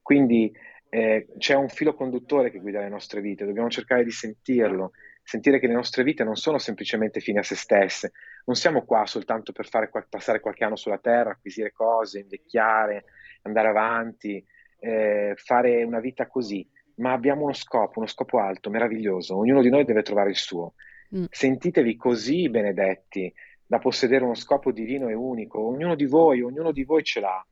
Quindi 0.00 0.50
eh, 0.88 1.28
c'è 1.36 1.54
un 1.54 1.68
filo 1.68 1.92
conduttore 1.92 2.50
che 2.50 2.60
guida 2.60 2.80
le 2.80 2.88
nostre 2.88 3.20
vite, 3.20 3.44
dobbiamo 3.44 3.68
cercare 3.68 4.04
di 4.04 4.10
sentirlo, 4.10 4.92
sentire 5.30 5.60
che 5.60 5.68
le 5.68 5.74
nostre 5.74 6.02
vite 6.02 6.24
non 6.24 6.34
sono 6.34 6.58
semplicemente 6.58 7.20
fine 7.20 7.38
a 7.38 7.44
se 7.44 7.54
stesse, 7.54 8.10
non 8.46 8.56
siamo 8.56 8.82
qua 8.82 9.06
soltanto 9.06 9.52
per 9.52 9.68
fare, 9.68 9.88
passare 10.08 10.40
qualche 10.40 10.64
anno 10.64 10.74
sulla 10.74 10.98
terra, 10.98 11.30
acquisire 11.30 11.70
cose, 11.70 12.18
invecchiare, 12.18 13.04
andare 13.42 13.68
avanti, 13.68 14.44
eh, 14.80 15.34
fare 15.36 15.84
una 15.84 16.00
vita 16.00 16.26
così, 16.26 16.68
ma 16.96 17.12
abbiamo 17.12 17.44
uno 17.44 17.52
scopo, 17.52 18.00
uno 18.00 18.08
scopo 18.08 18.40
alto, 18.40 18.70
meraviglioso, 18.70 19.36
ognuno 19.36 19.62
di 19.62 19.70
noi 19.70 19.84
deve 19.84 20.02
trovare 20.02 20.30
il 20.30 20.36
suo. 20.36 20.74
Mm. 21.14 21.26
Sentitevi 21.30 21.94
così 21.94 22.48
benedetti 22.48 23.32
da 23.64 23.78
possedere 23.78 24.24
uno 24.24 24.34
scopo 24.34 24.72
divino 24.72 25.08
e 25.08 25.14
unico, 25.14 25.60
ognuno 25.60 25.94
di 25.94 26.06
voi, 26.06 26.42
ognuno 26.42 26.72
di 26.72 26.82
voi 26.82 27.04
ce 27.04 27.20
l'ha. 27.20 27.46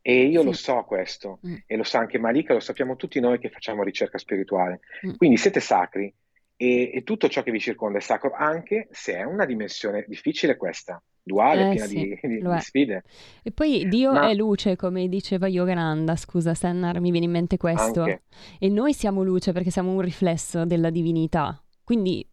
E 0.00 0.24
io 0.24 0.40
sì. 0.40 0.46
lo 0.46 0.52
so 0.52 0.84
questo, 0.84 1.40
mm. 1.46 1.54
e 1.66 1.76
lo 1.76 1.82
sa 1.82 1.98
anche 1.98 2.18
Malika, 2.18 2.54
lo 2.54 2.60
sappiamo 2.60 2.96
tutti 2.96 3.20
noi 3.20 3.38
che 3.38 3.50
facciamo 3.50 3.82
ricerca 3.82 4.16
spirituale. 4.16 4.80
Mm. 5.06 5.16
Quindi 5.16 5.36
siete 5.36 5.60
sacri, 5.60 6.10
e, 6.62 6.90
e, 6.92 7.02
tutto 7.04 7.26
ciò 7.30 7.42
che 7.42 7.50
vi 7.50 7.58
circonda 7.58 7.96
è 7.96 8.02
sacro, 8.02 8.32
anche 8.36 8.88
se 8.90 9.14
è 9.14 9.22
una 9.22 9.46
dimensione 9.46 10.04
difficile 10.06 10.58
questa, 10.58 11.02
duale, 11.22 11.68
eh, 11.68 11.70
piena 11.70 11.86
sì, 11.86 11.94
di, 11.94 12.18
di, 12.20 12.38
di, 12.42 12.60
sfide. 12.60 13.02
E 13.42 13.50
poi 13.50 13.88
Dio 13.88 14.12
Ma... 14.12 14.28
è 14.28 14.34
luce, 14.34 14.76
come 14.76 15.08
diceva 15.08 15.48
Yogananda, 15.48 16.16
scusa 16.16 16.52
Sennar, 16.52 17.00
mi 17.00 17.10
viene 17.12 17.24
in 17.24 17.32
mente 17.32 17.56
questo. 17.56 18.02
Anche. 18.02 18.24
E 18.58 18.68
noi 18.68 18.92
siamo 18.92 19.22
luce 19.22 19.52
perché 19.52 19.70
siamo 19.70 19.92
un 19.92 20.02
riflesso 20.02 20.66
della 20.66 20.90
divinità. 20.90 21.58
Quindi 21.82 22.28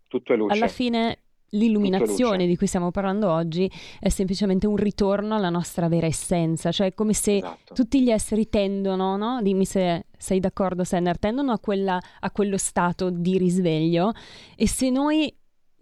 alla 0.49 0.67
fine 0.67 1.19
l'illuminazione 1.51 2.45
di 2.45 2.57
cui 2.57 2.67
stiamo 2.67 2.91
parlando 2.91 3.29
oggi 3.29 3.71
è 3.99 4.09
semplicemente 4.09 4.67
un 4.67 4.75
ritorno 4.75 5.35
alla 5.35 5.49
nostra 5.49 5.87
vera 5.87 6.07
essenza, 6.07 6.71
cioè 6.71 6.87
è 6.87 6.93
come 6.93 7.13
se 7.13 7.37
esatto. 7.37 7.73
tutti 7.73 8.01
gli 8.01 8.09
esseri 8.09 8.49
tendono, 8.49 9.15
no? 9.15 9.41
dimmi 9.41 9.65
se 9.65 10.05
sei 10.17 10.39
d'accordo 10.39 10.83
Senner, 10.83 11.17
tendono 11.17 11.51
a, 11.51 11.59
quella, 11.59 11.99
a 12.19 12.31
quello 12.31 12.57
stato 12.57 13.09
di 13.09 13.37
risveglio 13.37 14.11
e 14.55 14.67
se 14.67 14.89
noi 14.89 15.33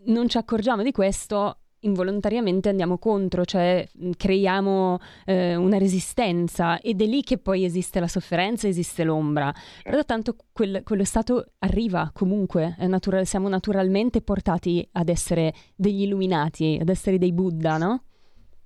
non 0.07 0.29
ci 0.29 0.37
accorgiamo 0.37 0.83
di 0.83 0.91
questo 0.91 1.59
involontariamente 1.85 2.69
andiamo 2.69 2.97
contro, 2.97 3.45
cioè 3.45 3.87
creiamo 4.17 4.99
eh, 5.25 5.55
una 5.55 5.77
resistenza 5.77 6.79
ed 6.79 7.01
è 7.01 7.05
lì 7.05 7.23
che 7.23 7.37
poi 7.37 7.63
esiste 7.63 7.99
la 7.99 8.07
sofferenza, 8.07 8.67
esiste 8.67 9.03
l'ombra. 9.03 9.53
Però 9.83 10.03
tanto 10.03 10.35
quel, 10.51 10.81
quello 10.83 11.03
stato 11.03 11.53
arriva 11.59 12.11
comunque, 12.13 12.75
natura- 12.79 13.23
siamo 13.23 13.47
naturalmente 13.47 14.21
portati 14.21 14.87
ad 14.91 15.09
essere 15.09 15.53
degli 15.75 16.03
illuminati, 16.03 16.77
ad 16.79 16.89
essere 16.89 17.17
dei 17.17 17.31
Buddha, 17.31 17.77
no? 17.77 18.03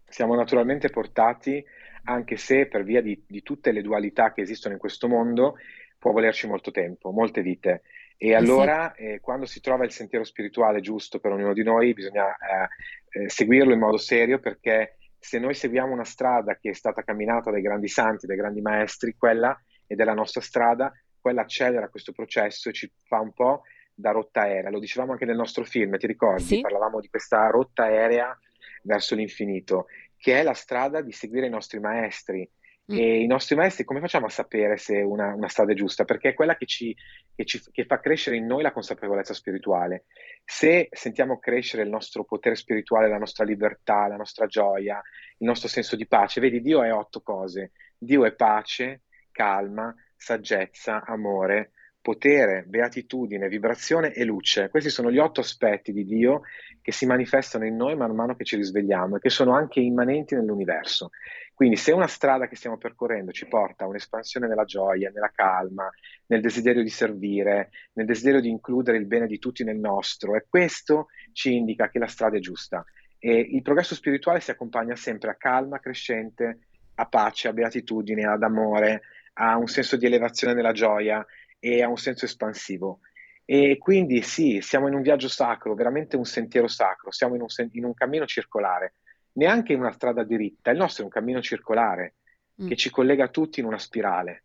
Siamo 0.07 0.35
naturalmente 0.35 0.89
portati, 0.89 1.63
anche 2.05 2.37
se 2.37 2.65
per 2.65 2.83
via 2.83 3.01
di, 3.01 3.23
di 3.27 3.43
tutte 3.43 3.71
le 3.71 3.81
dualità 3.81 4.31
che 4.31 4.41
esistono 4.41 4.73
in 4.73 4.79
questo 4.79 5.07
mondo, 5.07 5.55
può 5.99 6.11
volerci 6.11 6.47
molto 6.47 6.71
tempo, 6.71 7.11
molte 7.11 7.41
vite. 7.41 7.83
E 8.21 8.33
allora, 8.33 8.93
sì. 8.97 9.03
eh, 9.03 9.19
quando 9.21 9.45
si 9.45 9.61
trova 9.61 9.85
il 9.85 9.91
sentiero 9.91 10.25
spirituale 10.25 10.81
giusto 10.81 11.19
per 11.19 11.31
ognuno 11.31 11.53
di 11.53 11.63
noi, 11.63 11.93
bisogna 11.93 12.27
eh, 12.27 12.67
eh, 13.11 13.29
seguirlo 13.29 13.73
in 13.73 13.79
modo 13.79 13.97
serio 13.97 14.39
perché 14.39 14.97
se 15.19 15.37
noi 15.37 15.53
seguiamo 15.53 15.91
una 15.91 16.05
strada 16.05 16.55
che 16.55 16.69
è 16.69 16.73
stata 16.73 17.03
camminata 17.03 17.51
dai 17.51 17.61
grandi 17.61 17.87
santi, 17.87 18.25
dai 18.25 18.37
grandi 18.37 18.61
maestri, 18.61 19.15
quella 19.17 19.59
è 19.85 19.95
della 19.95 20.13
nostra 20.13 20.41
strada, 20.41 20.91
quella 21.19 21.41
accelera 21.41 21.89
questo 21.89 22.13
processo 22.13 22.69
e 22.69 22.73
ci 22.73 22.89
fa 23.05 23.19
un 23.19 23.33
po' 23.33 23.63
da 23.93 24.11
rotta 24.11 24.43
aerea. 24.43 24.69
Lo 24.69 24.79
dicevamo 24.79 25.11
anche 25.11 25.25
nel 25.25 25.35
nostro 25.35 25.65
film, 25.65 25.97
ti 25.97 26.07
ricordi? 26.07 26.43
Sì. 26.43 26.61
Parlavamo 26.61 27.01
di 27.01 27.09
questa 27.09 27.47
rotta 27.47 27.83
aerea 27.83 28.37
verso 28.83 29.15
l'infinito, 29.15 29.87
che 30.15 30.39
è 30.39 30.43
la 30.43 30.53
strada 30.53 31.01
di 31.01 31.11
seguire 31.11 31.47
i 31.47 31.49
nostri 31.49 31.79
maestri, 31.79 32.49
Mm. 32.91 32.97
E 32.97 33.21
i 33.21 33.27
nostri 33.27 33.55
maestri, 33.55 33.83
come 33.83 33.99
facciamo 33.99 34.25
a 34.25 34.29
sapere 34.29 34.77
se 34.77 35.01
una, 35.01 35.33
una 35.35 35.47
strada 35.47 35.73
è 35.73 35.75
giusta? 35.75 36.05
Perché 36.05 36.29
è 36.29 36.33
quella 36.33 36.55
che, 36.55 36.65
ci, 36.65 36.95
che, 37.35 37.45
ci, 37.45 37.61
che 37.71 37.85
fa 37.85 37.99
crescere 37.99 38.35
in 38.35 38.47
noi 38.47 38.63
la 38.63 38.71
consapevolezza 38.71 39.33
spirituale. 39.33 40.05
Se 40.43 40.89
sentiamo 40.91 41.37
crescere 41.37 41.83
il 41.83 41.89
nostro 41.89 42.23
potere 42.23 42.55
spirituale, 42.55 43.07
la 43.07 43.19
nostra 43.19 43.45
libertà, 43.45 44.07
la 44.07 44.15
nostra 44.15 44.47
gioia, 44.47 45.01
il 45.37 45.47
nostro 45.47 45.67
senso 45.67 45.95
di 45.95 46.07
pace, 46.07 46.41
vedi, 46.41 46.61
Dio 46.61 46.81
è 46.81 46.91
otto 46.91 47.21
cose. 47.21 47.71
Dio 47.97 48.25
è 48.25 48.33
pace, 48.33 49.01
calma, 49.31 49.93
saggezza, 50.15 51.03
amore, 51.05 51.71
potere, 52.01 52.63
beatitudine, 52.65 53.47
vibrazione 53.47 54.13
e 54.13 54.23
luce. 54.23 54.69
Questi 54.69 54.89
sono 54.89 55.11
gli 55.11 55.17
otto 55.17 55.41
aspetti 55.41 55.91
di 55.91 56.05
Dio 56.05 56.41
che 56.81 56.91
si 56.91 57.05
manifestano 57.05 57.65
in 57.65 57.75
noi 57.75 57.95
man 57.95 58.15
mano 58.15 58.35
che 58.35 58.45
ci 58.45 58.55
risvegliamo 58.55 59.17
e 59.17 59.19
che 59.19 59.29
sono 59.29 59.53
anche 59.53 59.79
immanenti 59.79 60.33
nell'universo. 60.33 61.11
Quindi 61.59 61.75
se 61.75 61.91
una 61.91 62.07
strada 62.07 62.47
che 62.47 62.55
stiamo 62.55 62.77
percorrendo 62.77 63.33
ci 63.33 63.45
porta 63.45 63.83
a 63.83 63.87
un'espansione 63.89 64.47
nella 64.47 64.63
gioia, 64.63 65.11
nella 65.13 65.29
calma, 65.35 65.89
nel 66.27 66.39
desiderio 66.39 66.81
di 66.81 66.89
servire, 66.89 67.71
nel 67.95 68.05
desiderio 68.05 68.39
di 68.39 68.47
includere 68.47 68.95
il 68.95 69.05
bene 69.05 69.27
di 69.27 69.39
tutti 69.39 69.65
nel 69.65 69.75
nostro, 69.77 70.37
e 70.37 70.45
questo 70.47 71.07
ci 71.33 71.53
indica 71.53 71.89
che 71.89 71.99
la 71.99 72.07
strada 72.07 72.37
è 72.37 72.39
giusta. 72.39 72.85
E 73.17 73.37
il 73.37 73.61
progresso 73.61 73.93
spirituale 73.93 74.39
si 74.39 74.51
accompagna 74.51 74.95
sempre 74.95 75.31
a 75.31 75.35
calma 75.35 75.79
crescente, 75.79 76.59
a 76.95 77.05
pace, 77.07 77.49
a 77.49 77.51
beatitudine, 77.51 78.23
ad 78.23 78.41
amore, 78.41 79.01
a 79.33 79.57
un 79.57 79.67
senso 79.67 79.97
di 79.97 80.05
elevazione 80.05 80.53
nella 80.53 80.71
gioia 80.71 81.25
e 81.59 81.83
a 81.83 81.89
un 81.89 81.97
senso 81.97 82.23
espansivo. 82.23 83.01
E 83.43 83.77
quindi 83.79 84.21
sì, 84.21 84.61
siamo 84.61 84.87
in 84.87 84.93
un 84.93 85.01
viaggio 85.01 85.27
sacro, 85.27 85.75
veramente 85.75 86.15
un 86.15 86.23
sentiero 86.23 86.69
sacro, 86.69 87.11
siamo 87.11 87.35
in 87.35 87.41
un, 87.41 87.47
in 87.73 87.83
un 87.83 87.93
cammino 87.93 88.25
circolare 88.25 88.93
neanche 89.39 89.73
in 89.73 89.79
una 89.79 89.93
strada 89.93 90.23
diritta, 90.23 90.71
il 90.71 90.77
nostro 90.77 91.03
è 91.03 91.05
un 91.05 91.11
cammino 91.11 91.41
circolare 91.41 92.15
mm. 92.61 92.67
che 92.67 92.75
ci 92.75 92.89
collega 92.89 93.29
tutti 93.29 93.61
in 93.61 93.65
una 93.65 93.79
spirale 93.79 94.43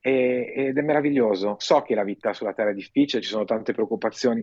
e, 0.00 0.52
ed 0.54 0.78
è 0.78 0.82
meraviglioso. 0.82 1.56
So 1.58 1.82
che 1.82 1.96
la 1.96 2.04
vita 2.04 2.32
sulla 2.32 2.54
Terra 2.54 2.70
è 2.70 2.74
difficile, 2.74 3.20
ci 3.20 3.28
sono 3.28 3.44
tante 3.44 3.72
preoccupazioni, 3.72 4.42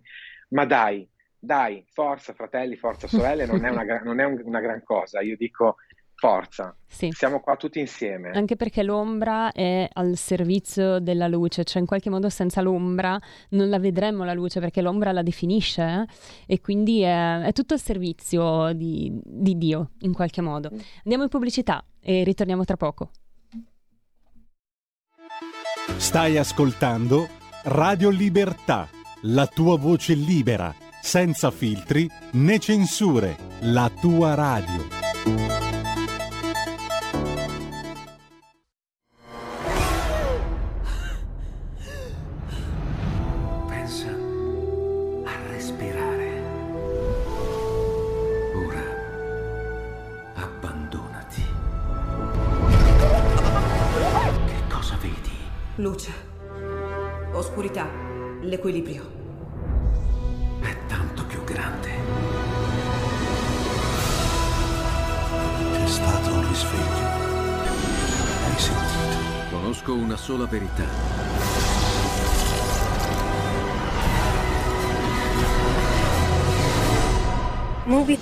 ma 0.49 0.65
dai, 0.65 1.09
dai, 1.39 1.85
forza 1.89 2.33
fratelli, 2.33 2.75
forza 2.75 3.07
sorelle, 3.07 3.45
non 3.45 3.63
è 3.65 3.69
una, 3.69 4.01
non 4.03 4.19
è 4.19 4.25
un, 4.25 4.41
una 4.43 4.59
gran 4.59 4.83
cosa. 4.83 5.21
Io 5.21 5.37
dico 5.37 5.77
forza. 6.15 6.75
Sì. 6.87 7.09
Siamo 7.11 7.39
qua 7.39 7.55
tutti 7.55 7.79
insieme. 7.79 8.31
Anche 8.31 8.55
perché 8.55 8.83
l'ombra 8.83 9.51
è 9.51 9.89
al 9.91 10.15
servizio 10.15 10.99
della 10.99 11.27
luce, 11.27 11.63
cioè 11.63 11.81
in 11.81 11.87
qualche 11.87 12.09
modo 12.09 12.29
senza 12.29 12.61
l'ombra 12.61 13.19
non 13.49 13.69
la 13.69 13.79
vedremmo 13.79 14.23
la 14.23 14.33
luce 14.33 14.59
perché 14.59 14.81
l'ombra 14.81 15.11
la 15.11 15.23
definisce 15.23 15.81
eh? 15.81 16.05
e 16.53 16.61
quindi 16.61 17.01
è, 17.01 17.41
è, 17.41 17.51
tutto 17.51 17.73
al 17.73 17.79
servizio 17.79 18.71
di, 18.73 19.11
di 19.23 19.57
Dio 19.57 19.91
in 20.01 20.13
qualche 20.13 20.41
modo. 20.41 20.69
Mm. 20.73 20.79
Andiamo 21.03 21.23
in 21.23 21.29
pubblicità 21.29 21.83
e 21.99 22.23
ritorniamo 22.23 22.63
tra 22.63 22.77
poco. 22.77 23.09
Stai 25.97 26.37
ascoltando 26.37 27.27
Radio 27.63 28.09
Libertà, 28.09 28.89
la 29.23 29.47
tua 29.47 29.77
voce 29.77 30.13
libera, 30.13 30.73
senza 31.01 31.49
filtri 31.49 32.09
né 32.33 32.59
censure, 32.59 33.37
la 33.61 33.89
tua 33.89 34.33
radio. 34.33 35.72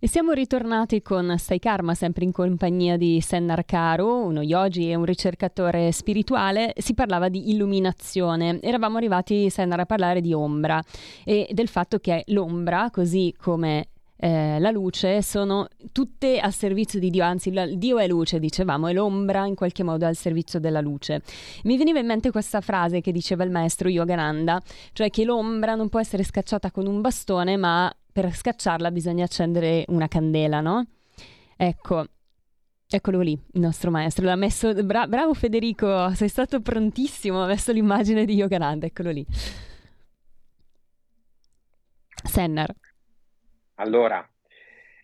E 0.00 0.06
siamo 0.06 0.30
ritornati 0.30 1.02
con 1.02 1.34
Stai 1.38 1.58
Karma, 1.58 1.92
sempre 1.92 2.22
in 2.22 2.30
compagnia 2.30 2.96
di 2.96 3.20
Sennar 3.20 3.64
Caro, 3.64 4.18
uno 4.18 4.42
yogi 4.42 4.88
e 4.88 4.94
un 4.94 5.04
ricercatore 5.04 5.90
spirituale. 5.90 6.72
Si 6.76 6.94
parlava 6.94 7.28
di 7.28 7.50
illuminazione. 7.50 8.60
Eravamo 8.62 8.96
arrivati, 8.98 9.50
Sennar, 9.50 9.80
a 9.80 9.86
parlare 9.86 10.20
di 10.20 10.32
ombra 10.32 10.80
e 11.24 11.48
del 11.50 11.66
fatto 11.66 11.98
che 11.98 12.22
l'ombra, 12.28 12.90
così 12.92 13.34
come 13.36 13.88
eh, 14.18 14.60
la 14.60 14.70
luce, 14.70 15.20
sono 15.20 15.66
tutte 15.90 16.38
a 16.38 16.52
servizio 16.52 17.00
di 17.00 17.10
Dio, 17.10 17.24
anzi 17.24 17.52
la- 17.52 17.66
Dio 17.66 17.98
è 17.98 18.06
luce, 18.06 18.38
dicevamo, 18.38 18.86
e 18.86 18.92
l'ombra 18.92 19.46
in 19.46 19.56
qualche 19.56 19.82
modo 19.82 20.04
è 20.04 20.08
al 20.08 20.16
servizio 20.16 20.60
della 20.60 20.80
luce. 20.80 21.22
Mi 21.64 21.76
veniva 21.76 21.98
in 21.98 22.06
mente 22.06 22.30
questa 22.30 22.60
frase 22.60 23.00
che 23.00 23.10
diceva 23.10 23.42
il 23.42 23.50
maestro 23.50 23.88
Yogananda, 23.88 24.62
cioè 24.92 25.10
che 25.10 25.24
l'ombra 25.24 25.74
non 25.74 25.88
può 25.88 25.98
essere 25.98 26.22
scacciata 26.22 26.70
con 26.70 26.86
un 26.86 27.00
bastone, 27.00 27.56
ma 27.56 27.92
per 28.20 28.34
scacciarla 28.34 28.90
bisogna 28.90 29.22
accendere 29.22 29.84
una 29.88 30.08
candela, 30.08 30.60
no? 30.60 30.84
Ecco, 31.56 32.04
eccolo 32.90 33.20
lì, 33.20 33.30
il 33.52 33.60
nostro 33.60 33.92
maestro. 33.92 34.24
L'ha 34.24 34.34
messo. 34.34 34.74
bra- 34.82 35.06
bravo 35.06 35.34
Federico, 35.34 36.12
sei 36.14 36.28
stato 36.28 36.60
prontissimo. 36.60 37.44
Ha 37.44 37.46
messo 37.46 37.70
l'immagine 37.70 38.24
di 38.24 38.34
Yogananda, 38.34 38.86
eccolo 38.86 39.10
lì. 39.10 39.24
Sennar. 42.24 42.74
Allora, 43.76 44.28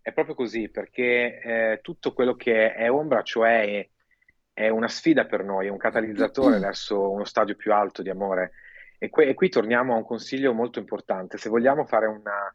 è 0.03 0.12
proprio 0.12 0.35
così, 0.35 0.68
perché 0.68 1.40
eh, 1.40 1.79
tutto 1.83 2.12
quello 2.14 2.35
che 2.35 2.74
è 2.74 2.90
ombra, 2.90 3.22
cioè 3.22 3.61
è, 3.62 3.88
è 4.53 4.68
una 4.70 4.88
sfida 4.88 5.24
per 5.24 5.44
noi, 5.44 5.68
è 5.68 5.70
un 5.70 5.79
catalizzatore 5.79 6.59
verso 6.59 7.12
uno 7.12 7.24
stadio 7.24 7.55
più 7.55 7.72
alto 7.72 8.03
di 8.03 8.11
amore. 8.11 8.55
E, 8.98 9.09
que- 9.09 9.29
e 9.29 9.35
qui 9.35 9.48
torniamo 9.50 9.94
a 9.94 9.98
un 9.98 10.05
consiglio 10.05 10.53
molto 10.53 10.81
importante. 10.81 11.38
Se 11.38 11.48
vogliamo 11.48 11.85
fare 11.85 12.07
una, 12.07 12.53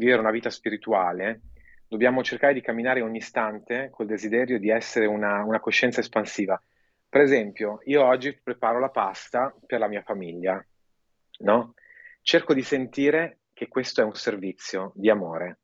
vivere 0.00 0.20
una 0.20 0.30
vita 0.30 0.50
spirituale, 0.50 1.42
dobbiamo 1.86 2.22
cercare 2.22 2.54
di 2.54 2.62
camminare 2.62 3.02
ogni 3.02 3.18
istante 3.18 3.90
col 3.90 4.06
desiderio 4.06 4.58
di 4.58 4.70
essere 4.70 5.06
una, 5.06 5.44
una 5.44 5.60
coscienza 5.60 6.00
espansiva. 6.00 6.60
Per 7.08 7.20
esempio, 7.20 7.80
io 7.84 8.04
oggi 8.04 8.38
preparo 8.42 8.80
la 8.80 8.88
pasta 8.88 9.54
per 9.66 9.78
la 9.78 9.88
mia 9.88 10.02
famiglia, 10.02 10.64
no? 11.40 11.74
Cerco 12.22 12.54
di 12.54 12.62
sentire 12.62 13.40
che 13.52 13.68
questo 13.68 14.00
è 14.00 14.04
un 14.04 14.14
servizio 14.14 14.92
di 14.94 15.10
amore 15.10 15.58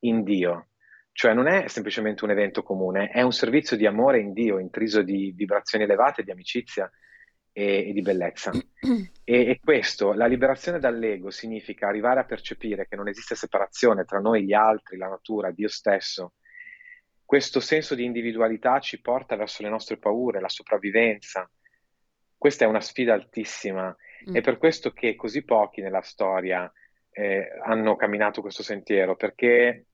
in 0.00 0.22
Dio, 0.22 0.68
cioè 1.12 1.32
non 1.32 1.46
è 1.46 1.66
semplicemente 1.68 2.24
un 2.24 2.30
evento 2.30 2.62
comune, 2.62 3.08
è 3.08 3.22
un 3.22 3.32
servizio 3.32 3.76
di 3.76 3.86
amore 3.86 4.20
in 4.20 4.32
Dio, 4.32 4.58
intriso 4.58 5.02
di 5.02 5.32
vibrazioni 5.34 5.84
elevate, 5.84 6.22
di 6.22 6.30
amicizia 6.30 6.90
e, 7.54 7.88
e 7.88 7.92
di 7.92 8.02
bellezza. 8.02 8.50
E, 9.26 9.48
e 9.48 9.58
questo, 9.64 10.12
la 10.12 10.26
liberazione 10.26 10.78
dall'ego, 10.78 11.30
significa 11.30 11.86
arrivare 11.88 12.20
a 12.20 12.24
percepire 12.24 12.86
che 12.86 12.94
non 12.94 13.08
esiste 13.08 13.34
separazione 13.34 14.04
tra 14.04 14.18
noi, 14.18 14.44
gli 14.44 14.52
altri, 14.52 14.98
la 14.98 15.08
natura, 15.08 15.50
Dio 15.50 15.68
stesso. 15.68 16.34
Questo 17.24 17.58
senso 17.58 17.94
di 17.94 18.04
individualità 18.04 18.80
ci 18.80 19.00
porta 19.00 19.34
verso 19.34 19.62
le 19.62 19.70
nostre 19.70 19.96
paure, 19.96 20.40
la 20.40 20.50
sopravvivenza. 20.50 21.50
Questa 22.36 22.66
è 22.66 22.68
una 22.68 22.82
sfida 22.82 23.14
altissima. 23.14 23.96
È 24.30 24.42
per 24.42 24.58
questo 24.58 24.92
che 24.92 25.14
così 25.14 25.42
pochi 25.42 25.80
nella 25.80 26.02
storia 26.02 26.70
eh, 27.10 27.48
hanno 27.62 27.96
camminato 27.96 28.42
questo 28.42 28.62
sentiero, 28.62 29.16
perché 29.16 29.86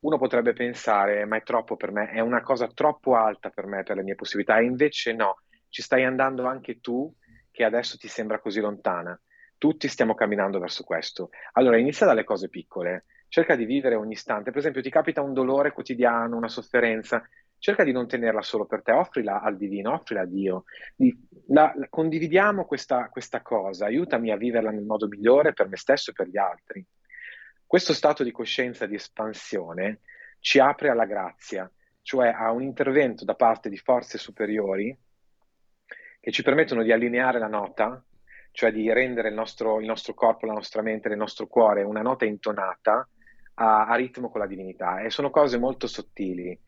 uno 0.00 0.18
potrebbe 0.18 0.52
pensare, 0.52 1.24
ma 1.26 1.36
è 1.36 1.44
troppo 1.44 1.76
per 1.76 1.92
me, 1.92 2.10
è 2.10 2.18
una 2.18 2.42
cosa 2.42 2.66
troppo 2.66 3.14
alta 3.14 3.50
per 3.50 3.66
me, 3.66 3.84
per 3.84 3.94
le 3.94 4.02
mie 4.02 4.16
possibilità, 4.16 4.58
e 4.58 4.64
invece 4.64 5.12
no, 5.12 5.43
ci 5.74 5.82
stai 5.82 6.04
andando 6.04 6.46
anche 6.46 6.78
tu 6.78 7.12
che 7.50 7.64
adesso 7.64 7.96
ti 7.96 8.06
sembra 8.06 8.38
così 8.38 8.60
lontana. 8.60 9.20
Tutti 9.58 9.88
stiamo 9.88 10.14
camminando 10.14 10.60
verso 10.60 10.84
questo. 10.84 11.30
Allora 11.54 11.76
inizia 11.78 12.06
dalle 12.06 12.22
cose 12.22 12.48
piccole, 12.48 13.06
cerca 13.26 13.56
di 13.56 13.64
vivere 13.64 13.96
ogni 13.96 14.12
istante. 14.12 14.50
Per 14.50 14.60
esempio, 14.60 14.82
ti 14.82 14.88
capita 14.88 15.20
un 15.20 15.32
dolore 15.32 15.72
quotidiano, 15.72 16.36
una 16.36 16.46
sofferenza, 16.46 17.28
cerca 17.58 17.82
di 17.82 17.90
non 17.90 18.06
tenerla 18.06 18.40
solo 18.40 18.66
per 18.66 18.82
te, 18.82 18.92
offrila 18.92 19.40
al 19.40 19.56
divino, 19.56 19.94
offrila 19.94 20.20
a 20.20 20.26
Dio. 20.26 20.62
Di- 20.94 21.12
la- 21.48 21.72
la- 21.74 21.88
condividiamo 21.88 22.66
questa, 22.66 23.08
questa 23.08 23.42
cosa, 23.42 23.86
aiutami 23.86 24.30
a 24.30 24.36
viverla 24.36 24.70
nel 24.70 24.84
modo 24.84 25.08
migliore 25.08 25.54
per 25.54 25.66
me 25.66 25.76
stesso 25.76 26.12
e 26.12 26.14
per 26.14 26.28
gli 26.28 26.38
altri. 26.38 26.86
Questo 27.66 27.92
stato 27.94 28.22
di 28.22 28.30
coscienza, 28.30 28.86
di 28.86 28.94
espansione, 28.94 30.02
ci 30.38 30.60
apre 30.60 30.90
alla 30.90 31.04
grazia, 31.04 31.68
cioè 32.00 32.28
a 32.28 32.52
un 32.52 32.62
intervento 32.62 33.24
da 33.24 33.34
parte 33.34 33.68
di 33.68 33.76
forze 33.76 34.18
superiori 34.18 34.96
che 36.24 36.30
ci 36.32 36.42
permettono 36.42 36.82
di 36.82 36.90
allineare 36.90 37.38
la 37.38 37.48
nota, 37.48 38.02
cioè 38.50 38.72
di 38.72 38.90
rendere 38.90 39.28
il 39.28 39.34
nostro, 39.34 39.78
il 39.78 39.84
nostro 39.84 40.14
corpo, 40.14 40.46
la 40.46 40.54
nostra 40.54 40.80
mente, 40.80 41.08
il 41.08 41.18
nostro 41.18 41.46
cuore 41.46 41.82
una 41.82 42.00
nota 42.00 42.24
intonata 42.24 43.06
a, 43.56 43.84
a 43.84 43.94
ritmo 43.94 44.30
con 44.30 44.40
la 44.40 44.46
divinità. 44.46 45.00
E 45.02 45.10
sono 45.10 45.28
cose 45.28 45.58
molto 45.58 45.86
sottili. 45.86 46.58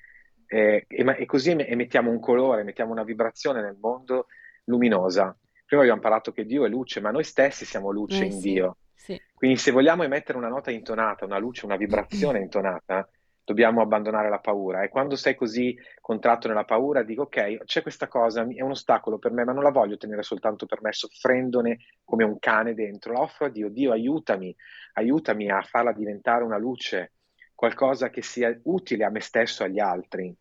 Eh, 0.47 0.85
e, 0.87 1.05
ma- 1.05 1.14
e 1.14 1.25
così 1.25 1.53
em- 1.53 1.64
emettiamo 1.66 2.11
un 2.11 2.21
colore, 2.21 2.61
emettiamo 2.61 2.92
una 2.92 3.03
vibrazione 3.03 3.62
nel 3.62 3.79
mondo 3.81 4.27
luminosa. 4.64 5.35
Prima 5.64 5.81
abbiamo 5.81 6.03
parlato 6.03 6.33
che 6.33 6.45
Dio 6.45 6.66
è 6.66 6.69
luce, 6.69 7.01
ma 7.01 7.11
noi 7.11 7.25
stessi 7.25 7.64
siamo 7.64 7.90
luce 7.90 8.25
Eh, 8.25 8.27
in 8.27 8.33
sì, 8.33 8.53
Dio. 8.53 8.77
sì. 8.95 9.19
Quindi 9.35 9.57
se 9.57 9.71
vogliamo 9.71 10.03
emettere 10.03 10.37
una 10.37 10.49
nota 10.49 10.71
intonata, 10.71 11.25
una 11.25 11.38
luce, 11.38 11.64
una 11.64 11.77
vibrazione 11.77 12.40
intonata, 12.45 13.09
dobbiamo 13.46 13.80
abbandonare 13.80 14.28
la 14.28 14.40
paura. 14.40 14.82
E 14.82 14.88
quando 14.88 15.14
sei 15.14 15.37
così 15.37 15.78
contratto 16.00 16.48
nella 16.48 16.64
paura, 16.64 17.04
dico 17.04 17.22
ok, 17.22 17.62
c'è 17.64 17.80
questa 17.80 18.09
cosa, 18.09 18.44
è 18.44 18.61
un 18.61 18.72
ostacolo 18.72 19.18
per 19.18 19.30
me, 19.30 19.44
ma 19.44 19.52
non 19.52 19.62
la 19.62 19.70
voglio 19.70 19.96
tenere 19.96 20.22
soltanto 20.22 20.66
per 20.66 20.82
me, 20.82 20.92
soffrendone 20.92 21.78
come 22.04 22.24
un 22.24 22.40
cane 22.40 22.74
dentro. 22.74 23.12
La 23.12 23.20
offro 23.20 23.46
a 23.46 23.48
Dio. 23.48 23.68
Dio, 23.68 23.92
aiutami, 23.92 24.54
aiutami 24.94 25.48
a 25.48 25.62
farla 25.62 25.92
diventare 25.92 26.42
una 26.42 26.59
luce, 26.59 27.12
qualcosa 27.54 28.11
che 28.11 28.20
sia 28.20 28.59
utile 28.64 29.04
a 29.04 29.11
me 29.11 29.20
stesso 29.20 29.62
e 29.62 29.66
agli 29.66 29.78
altri, 29.78 30.35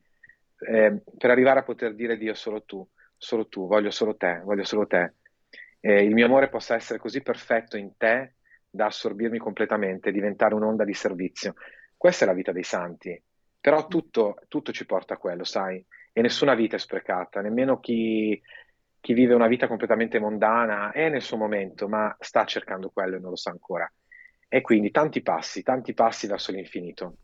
eh, 0.68 1.02
per 1.16 1.30
arrivare 1.30 1.60
a 1.60 1.64
poter 1.64 1.94
dire 1.94 2.18
Dio 2.18 2.34
solo 2.34 2.64
tu, 2.64 2.86
solo 3.16 3.48
tu, 3.48 3.68
voglio 3.68 3.92
solo 3.92 4.16
te, 4.16 4.42
voglio 4.44 4.64
solo 4.64 4.88
te. 4.88 5.14
Eh, 5.80 6.04
il 6.04 6.16
mio 6.16 6.26
amore 6.26 6.50
possa 6.50 6.74
essere 6.74 6.98
così 6.98 7.22
perfetto 7.22 7.78
in 7.78 7.96
te 7.98 8.34
da 8.68 8.88
assorbirmi 8.88 9.38
completamente, 9.38 10.12
diventare 10.12 10.56
un'onda 10.56 10.84
di 10.84 10.94
servizio. 10.94 11.54
Questa 12.06 12.26
è 12.26 12.28
la 12.28 12.36
vita 12.36 12.52
dei 12.52 12.62
santi, 12.62 13.20
però 13.60 13.88
tutto, 13.88 14.36
tutto 14.48 14.72
ci 14.72 14.86
porta 14.86 15.16
a 15.16 15.18
quello, 15.18 15.44
sai? 15.44 15.84
E 16.14 16.22
nessuna 16.22 16.54
vita 16.54 16.76
è 16.76 16.80
sprecata, 16.80 17.42
nemmeno 17.42 17.80
chi, 17.80 18.40
chi 19.00 19.14
vive 19.14 19.34
una 19.34 19.48
vita 19.48 19.68
completamente 19.68 20.20
mondana 20.20 20.92
è 20.92 21.10
nel 21.10 21.24
suo 21.24 21.38
momento, 21.38 21.88
ma 21.88 22.16
sta 22.20 22.46
cercando 22.46 22.92
quello 22.92 23.16
e 23.16 23.20
non 23.20 23.32
lo 23.32 23.36
sa 23.36 23.50
ancora. 23.50 23.92
E 24.48 24.62
quindi 24.62 24.92
tanti 24.92 25.24
passi, 25.24 25.64
tanti 25.64 25.96
passi 25.96 26.28
verso 26.28 26.52
l'infinito. 26.52 27.16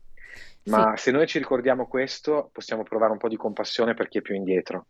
Ma 0.64 0.96
se 0.96 1.12
noi 1.12 1.28
ci 1.28 1.38
ricordiamo 1.38 1.86
questo, 1.86 2.50
possiamo 2.52 2.82
provare 2.82 3.12
un 3.12 3.18
po' 3.18 3.28
di 3.28 3.36
compassione 3.36 3.94
per 3.94 4.08
chi 4.08 4.18
è 4.18 4.20
più 4.20 4.34
indietro. 4.34 4.86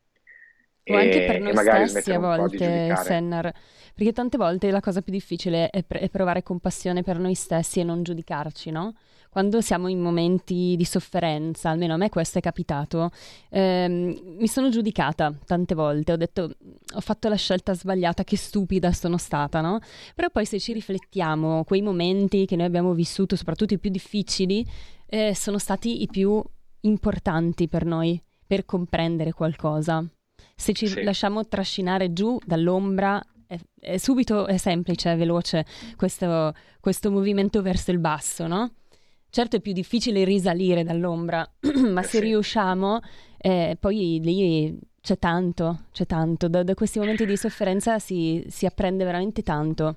O 0.85 0.97
anche 0.97 1.27
per 1.27 1.39
noi 1.39 1.87
stessi 1.87 2.13
a 2.13 2.19
volte, 2.19 2.97
Sennar, 2.97 3.53
perché 3.95 4.13
tante 4.13 4.39
volte 4.39 4.71
la 4.71 4.81
cosa 4.81 5.03
più 5.03 5.13
difficile 5.13 5.69
è, 5.69 5.85
è, 5.87 6.09
provare 6.09 6.43
compassione 6.43 7.03
per 7.03 7.19
noi 7.19 7.35
stessi 7.35 7.81
e 7.81 7.85
non 7.85 8.03
giudicarci, 8.03 8.71
no? 8.71 8.95
Quando 9.33 9.63
siamo 9.63 9.89
in 9.89 9.99
momenti 9.99 10.75
di 10.77 10.85
sofferenza, 10.85 11.71
almeno 11.71 11.95
a 11.95 11.97
me 11.97 12.11
questo 12.11 12.37
è 12.37 12.43
capitato, 12.43 13.11
ehm, 13.49 14.37
mi 14.39 14.47
sono 14.47 14.69
giudicata 14.69 15.33
tante 15.47 15.75
volte, 15.75 16.13
ho 16.13 16.17
detto 16.17 16.51
ho 16.95 17.01
fatto 17.01 17.31
la 17.31 17.37
scelta 17.37 17.73
sbagliata, 17.73 18.25
che 18.25 18.37
stupida 18.37 18.93
sono 18.93 19.17
stata, 19.17 19.63
no? 19.63 19.79
Però 20.15 20.29
poi 20.29 20.45
se 20.45 20.61
ci 20.61 20.75
riflettiamo, 20.75 21.65
quei 21.65 21.81
momenti 21.81 22.45
che 22.45 22.57
noi 22.57 22.67
abbiamo 22.67 22.93
vissuto, 22.93 23.35
soprattutto 23.35 23.73
i 23.73 23.79
più 23.79 23.89
difficili, 23.89 24.67
eh, 25.07 25.35
sono 25.35 25.57
stati 25.57 26.03
i 26.03 26.09
più 26.09 26.39
importanti 26.81 27.69
per 27.69 27.87
noi, 27.87 28.23
per 28.47 28.67
comprendere 28.67 29.33
qualcosa. 29.33 30.05
Se 30.55 30.75
ci 30.75 30.87
sì. 30.87 31.03
lasciamo 31.03 31.49
trascinare 31.49 32.13
giù 32.13 32.39
dall'ombra, 32.45 33.19
è, 33.47 33.59
è 33.81 33.97
subito 33.97 34.47
è 34.47 34.59
semplice, 34.59 35.11
è 35.11 35.17
veloce 35.17 35.65
questo, 35.97 36.53
questo 36.81 37.11
movimento 37.11 37.63
verso 37.63 37.93
il 37.93 37.99
basso, 37.99 38.47
no? 38.47 38.73
Certo 39.35 39.57
è 39.57 39.61
più 39.61 39.73
difficile 39.73 40.25
risalire 40.25 40.85
dall'ombra, 40.85 41.43
ma 41.89 42.03
eh 42.03 42.05
se 42.05 42.21
riusciamo, 42.21 43.01
eh, 43.39 43.79
poi 43.81 44.21
lì 44.23 44.79
c'è 45.01 45.19
tanto, 45.19 45.87
c'è 45.91 46.05
tanto. 46.05 46.49
Da, 46.49 46.63
da 46.63 46.75
questi 46.75 46.99
momenti 46.99 47.25
di 47.25 47.39
sofferenza 47.39 47.99
si, 47.99 48.45
si, 48.49 48.67
apprende 48.67 49.05
veramente 49.05 49.43
tanto. 49.43 49.97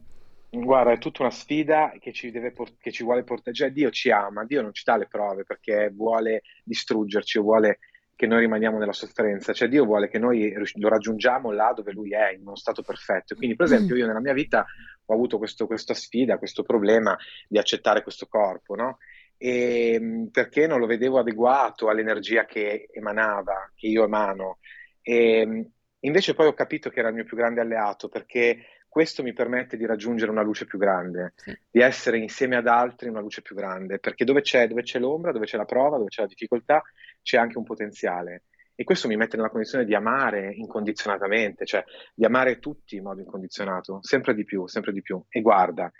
Guarda, 0.51 0.93
è 0.93 0.97
tutta 0.99 1.23
una 1.23 1.31
sfida 1.31 1.91
che 1.99 2.13
ci, 2.13 2.31
port- 2.53 2.77
che 2.79 2.93
ci 2.93 3.03
vuole 3.03 3.25
portare. 3.25 3.53
Cioè, 3.53 3.71
Dio 3.71 3.89
ci 3.89 4.09
ama, 4.09 4.45
Dio 4.45 4.61
non 4.61 4.71
ci 4.71 4.83
dà 4.85 4.95
le 4.95 5.07
prove 5.07 5.43
perché 5.43 5.91
vuole 5.93 6.43
distruggerci 6.63 7.37
o 7.37 7.41
vuole 7.41 7.79
che 8.15 8.27
noi 8.27 8.39
rimaniamo 8.39 8.77
nella 8.77 8.93
sofferenza, 8.93 9.51
cioè 9.51 9.67
Dio 9.67 9.83
vuole 9.83 10.07
che 10.07 10.17
noi 10.17 10.53
lo 10.75 10.87
raggiungiamo 10.87 11.51
là 11.51 11.73
dove 11.75 11.91
Lui 11.91 12.13
è, 12.13 12.31
in 12.31 12.39
uno 12.39 12.55
stato 12.55 12.83
perfetto. 12.83 13.35
Quindi, 13.35 13.57
per 13.57 13.65
esempio, 13.65 13.97
io 13.97 14.07
nella 14.07 14.21
mia 14.21 14.31
vita 14.31 14.65
ho 15.03 15.13
avuto 15.13 15.37
questo, 15.37 15.67
questa 15.67 15.93
sfida, 15.93 16.37
questo 16.37 16.63
problema 16.63 17.17
di 17.49 17.57
accettare 17.57 18.01
questo 18.01 18.27
corpo, 18.27 18.75
no? 18.75 18.99
E, 19.37 20.27
perché 20.31 20.67
non 20.67 20.79
lo 20.79 20.85
vedevo 20.85 21.19
adeguato 21.19 21.89
all'energia 21.89 22.45
che 22.45 22.87
emanava, 22.91 23.71
che 23.75 23.87
io 23.87 24.03
emano. 24.03 24.59
E, 25.01 25.69
invece 25.99 26.33
poi 26.33 26.47
ho 26.47 26.53
capito 26.53 26.89
che 26.89 26.99
era 26.99 27.09
il 27.09 27.15
mio 27.15 27.25
più 27.25 27.37
grande 27.37 27.61
alleato, 27.61 28.09
perché 28.09 28.65
questo 28.95 29.23
mi 29.23 29.33
permette 29.33 29.75
di 29.75 29.85
raggiungere 29.85 30.31
una 30.31 30.41
luce 30.41 30.65
più 30.65 30.79
grande, 30.79 31.33
sì. 31.35 31.53
di 31.69 31.81
essere 31.81 32.17
insieme 32.17 32.55
ad 32.55 32.65
altri 32.65 33.09
una 33.09 33.19
luce 33.19 33.41
più 33.41 33.53
grande, 33.53 33.99
perché 33.99 34.23
dove 34.23 34.39
c'è, 34.39 34.69
dove 34.69 34.83
c'è 34.83 34.99
l'ombra, 34.99 35.33
dove 35.33 35.45
c'è 35.45 35.57
la 35.57 35.65
prova, 35.65 35.97
dove 35.97 36.07
c'è 36.07 36.21
la 36.21 36.27
difficoltà, 36.27 36.81
c'è 37.21 37.37
anche 37.37 37.57
un 37.57 37.65
potenziale. 37.65 38.43
E 38.73 38.85
questo 38.85 39.09
mi 39.09 39.17
mette 39.17 39.35
nella 39.35 39.49
condizione 39.49 39.83
di 39.83 39.93
amare 39.93 40.53
incondizionatamente, 40.53 41.65
cioè 41.65 41.83
di 42.13 42.23
amare 42.23 42.59
tutti 42.59 42.95
in 42.95 43.03
modo 43.03 43.19
incondizionato, 43.19 43.99
sempre 44.01 44.33
di 44.33 44.45
più, 44.45 44.65
sempre 44.67 44.93
di 44.93 45.01
più. 45.01 45.21
E 45.27 45.41
guarda, 45.41 45.91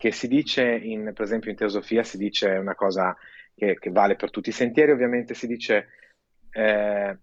che 0.00 0.12
si 0.12 0.28
dice, 0.28 0.62
in, 0.62 1.12
per 1.12 1.24
esempio 1.24 1.50
in 1.50 1.58
teosofia, 1.58 2.02
si 2.02 2.16
dice 2.16 2.48
una 2.48 2.74
cosa 2.74 3.14
che, 3.54 3.78
che 3.78 3.90
vale 3.90 4.16
per 4.16 4.30
tutti 4.30 4.48
i 4.48 4.52
sentieri, 4.52 4.92
ovviamente 4.92 5.34
si 5.34 5.46
dice 5.46 5.88
eh, 6.52 7.18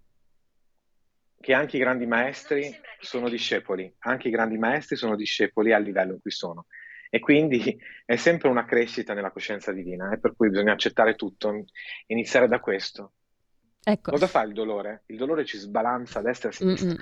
che 1.41 1.53
anche 1.53 1.77
i 1.77 1.79
grandi 1.79 2.05
maestri 2.05 2.71
sono 2.99 3.29
discepoli, 3.29 3.91
anche 4.01 4.27
i 4.27 4.31
grandi 4.31 4.59
maestri 4.59 4.95
sono 4.95 5.15
discepoli 5.15 5.73
al 5.73 5.81
livello 5.81 6.13
in 6.13 6.21
cui 6.21 6.29
sono. 6.29 6.67
E 7.09 7.17
quindi 7.17 7.75
è 8.05 8.15
sempre 8.15 8.49
una 8.49 8.65
crescita 8.65 9.15
nella 9.15 9.31
coscienza 9.31 9.71
divina, 9.71 10.11
eh, 10.11 10.19
per 10.19 10.35
cui 10.35 10.51
bisogna 10.51 10.73
accettare 10.73 11.15
tutto, 11.15 11.65
iniziare 12.05 12.47
da 12.47 12.59
questo. 12.59 13.13
Ecco. 13.89 14.11
Cosa 14.11 14.27
fa 14.27 14.41
il 14.41 14.51
dolore? 14.51 15.03
Il 15.05 15.15
dolore 15.15 15.45
ci 15.45 15.57
sbalanza 15.57 16.19
a 16.19 16.21
destra 16.21 16.49
e 16.49 16.51
a 16.51 16.55
sinistra. 16.55 16.89
Mm-mm. 16.89 16.97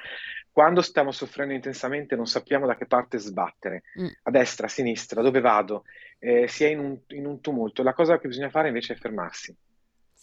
Quando 0.52 0.84
stiamo 0.84 1.12
soffrendo 1.12 1.56
intensamente 1.56 2.16
non 2.16 2.28
sappiamo 2.28 2.68
da 2.68 2.76
che 2.76 2.86
parte 2.86 3.18
sbattere, 3.18 3.82
mm. 4.00 4.08
a 4.22 4.30
destra, 4.30 4.68
a 4.68 4.70
sinistra, 4.70 5.24
dove 5.24 5.42
vado, 5.42 5.86
eh, 6.20 6.48
si 6.48 6.64
è 6.64 6.68
in 6.68 6.78
un, 6.78 7.00
in 7.08 7.26
un 7.26 7.42
tumulto. 7.42 7.82
La 7.82 7.94
cosa 7.94 8.20
che 8.20 8.28
bisogna 8.28 8.52
fare 8.52 8.68
invece 8.68 8.94
è 8.94 8.98
fermarsi 8.98 9.58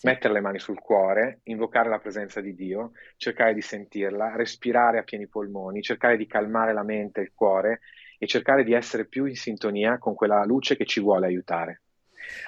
mettere 0.03 0.35
le 0.35 0.41
mani 0.41 0.59
sul 0.59 0.81
cuore, 0.81 1.41
invocare 1.45 1.89
la 1.89 1.99
presenza 1.99 2.41
di 2.41 2.55
Dio, 2.55 2.93
cercare 3.17 3.55
di 3.55 3.61
sentirla, 3.61 4.35
respirare 4.35 4.99
a 4.99 5.03
pieni 5.03 5.29
polmoni, 5.29 5.81
cercare 5.81 6.17
di 6.17 6.27
calmare 6.27 6.73
la 6.73 6.83
mente 6.83 7.21
e 7.21 7.25
il 7.25 7.33
cuore 7.35 7.81
e 8.19 8.27
cercare 8.27 8.65
di 8.65 8.73
essere 8.73 9.07
più 9.07 9.27
in 9.27 9.37
sintonia 9.37 9.99
con 9.99 10.15
quella 10.15 10.45
luce 10.45 10.77
che 10.77 10.87
ci 10.87 11.01
vuole 11.01 11.27
aiutare. 11.27 11.83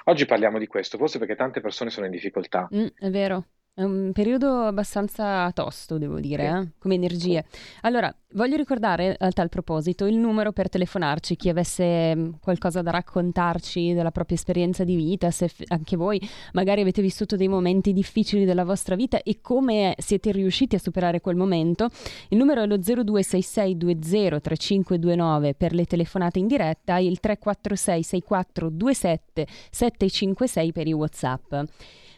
Oggi 0.05 0.27
parliamo 0.27 0.59
di 0.59 0.67
questo, 0.67 0.99
forse 0.99 1.19
perché 1.19 1.37
tante 1.37 1.61
persone 1.61 1.91
sono 1.91 2.07
in 2.07 2.13
difficoltà. 2.13 2.69
Mm, 2.75 2.87
è 2.97 3.11
vero. 3.11 3.47
È 3.77 3.83
un 3.83 4.13
periodo 4.13 4.61
abbastanza 4.61 5.51
tosto, 5.51 5.99
devo 5.99 6.21
dire, 6.21 6.49
sì. 6.49 6.55
eh? 6.55 6.69
come 6.79 6.95
energie. 6.95 7.45
Allora, 7.81 8.15
voglio 8.35 8.55
ricordare 8.55 9.17
a 9.19 9.33
tal 9.33 9.49
proposito 9.49 10.07
il 10.07 10.15
numero 10.15 10.53
per 10.53 10.69
telefonarci, 10.69 11.35
chi 11.35 11.49
avesse 11.49 12.15
mm, 12.15 12.35
qualcosa 12.41 12.83
da 12.83 12.93
raccontarci 12.93 13.93
della 13.93 14.13
propria 14.13 14.37
esperienza 14.37 14.85
di 14.85 14.95
vita, 14.95 15.33
se 15.33 15.51
anche 15.67 15.97
voi 15.97 16.21
magari 16.53 16.83
avete 16.83 17.03
vissuto 17.03 17.35
dei 17.35 17.49
momenti 17.49 17.93
difficili 17.93 18.45
della 18.45 18.63
vostra 18.63 18.95
vita 18.95 19.21
e 19.21 19.41
come 19.41 19.97
siete 19.99 20.31
riusciti 20.31 20.77
a 20.77 20.79
superare 20.79 21.21
quel 21.21 21.35
momento. 21.35 21.89
Il 22.29 22.39
numero 22.39 22.63
è 22.63 22.69
lo 22.69 22.77
0266203529 22.77 25.55
per 25.57 25.75
le 25.75 25.87
telefonate 25.87 26.39
in 26.39 26.47
diretta 26.47 26.99
e 26.99 27.07
il 27.07 27.19
346 27.19 28.03
6427 28.05 29.47
756 29.73 30.71
per 30.71 30.87
i 30.87 30.93
WhatsApp. 30.93 31.55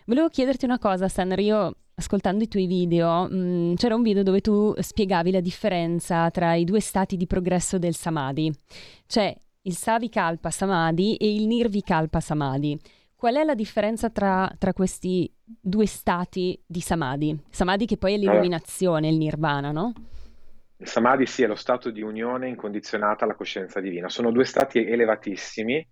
Volevo 0.07 0.29
chiederti 0.29 0.65
una 0.65 0.79
cosa, 0.79 1.09
Stanner. 1.09 1.41
Io 1.41 1.75
ascoltando 1.97 2.45
i 2.45 2.49
tuoi 2.49 2.67
video, 2.67 3.27
mh, 3.29 3.37
mm, 3.37 3.75
c'era 3.75 3.97
un 3.97 4.03
video 4.03 4.23
dove 4.23 4.41
tu 4.41 4.73
spiegavi 4.79 5.33
la 5.33 5.41
differenza 5.41 6.31
tra 6.31 6.55
i 6.55 6.65
due 6.65 6.79
stati 6.79 7.17
di 7.17 7.27
progresso 7.27 7.77
del 7.77 7.95
Samadhi. 7.95 8.53
C'è 9.05 9.35
il 9.63 9.75
Savikalpa 9.75 10.51
Samadhi 10.51 11.17
e 11.17 11.35
il 11.35 11.49
Nirvikalpa 11.49 12.21
Samadhi. 12.21 12.79
Qual 13.17 13.35
è 13.35 13.43
la 13.43 13.57
differenza 13.57 14.09
tra, 14.09 14.49
tra, 14.59 14.73
questi 14.73 15.29
due 15.43 15.87
stati 15.87 16.57
di 16.65 16.81
Samadhi? 16.81 17.37
Samadhi 17.51 17.87
che 17.87 17.97
poi 17.97 18.15
è 18.15 18.17
l'illuminazione, 18.17 19.09
il 19.09 19.17
Nirvana, 19.17 19.73
no? 19.73 19.93
Il 20.77 20.87
Samadhi 20.87 21.27
sì, 21.27 21.43
è 21.43 21.49
lo 21.49 21.57
stato 21.57 21.91
di 21.91 22.03
unione 22.03 22.47
incondizionata 22.47 23.25
alla 23.25 23.35
coscienza 23.35 23.81
divina. 23.81 24.09
Sono 24.09 24.31
due 24.31 24.45
stati 24.45 24.79
elevatissimi 24.87 25.85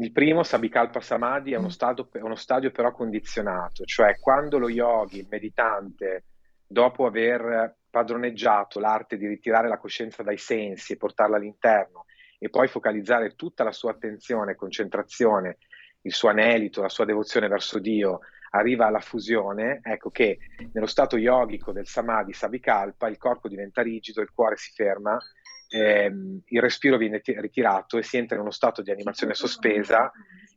il 0.00 0.12
primo, 0.12 0.42
Sabikalpa 0.42 1.00
Samadhi, 1.00 1.52
è 1.52 1.56
uno, 1.56 1.66
mm. 1.66 1.70
stato, 1.70 2.08
è 2.12 2.20
uno 2.20 2.36
stadio 2.36 2.70
però 2.70 2.92
condizionato, 2.92 3.84
cioè 3.84 4.18
quando 4.18 4.58
lo 4.58 4.68
yogi, 4.68 5.18
il 5.18 5.26
meditante, 5.28 6.24
dopo 6.66 7.06
aver 7.06 7.76
padroneggiato 7.90 8.78
l'arte 8.78 9.16
di 9.16 9.26
ritirare 9.26 9.68
la 9.68 9.78
coscienza 9.78 10.22
dai 10.22 10.36
sensi 10.36 10.92
e 10.92 10.96
portarla 10.96 11.36
all'interno 11.36 12.04
e 12.38 12.48
poi 12.50 12.68
focalizzare 12.68 13.34
tutta 13.34 13.64
la 13.64 13.72
sua 13.72 13.92
attenzione, 13.92 14.54
concentrazione, 14.54 15.58
il 16.02 16.12
suo 16.12 16.28
anelito, 16.28 16.82
la 16.82 16.88
sua 16.88 17.04
devozione 17.04 17.48
verso 17.48 17.80
Dio, 17.80 18.20
arriva 18.50 18.86
alla 18.86 19.00
fusione, 19.00 19.80
ecco 19.82 20.10
che 20.10 20.38
nello 20.72 20.86
stato 20.86 21.16
yogico 21.16 21.72
del 21.72 21.86
Samadhi 21.86 22.32
Sabikalpa 22.32 23.08
il 23.08 23.18
corpo 23.18 23.48
diventa 23.48 23.82
rigido, 23.82 24.20
il 24.20 24.30
cuore 24.32 24.56
si 24.56 24.70
ferma 24.72 25.18
ehm, 25.68 26.40
il 26.46 26.60
respiro 26.60 26.96
viene 26.96 27.20
t- 27.20 27.34
ritirato 27.36 27.98
e 27.98 28.02
si 28.02 28.16
entra 28.16 28.36
in 28.36 28.42
uno 28.42 28.50
stato 28.50 28.82
di 28.82 28.90
animazione 28.90 29.34
sospesa 29.34 30.10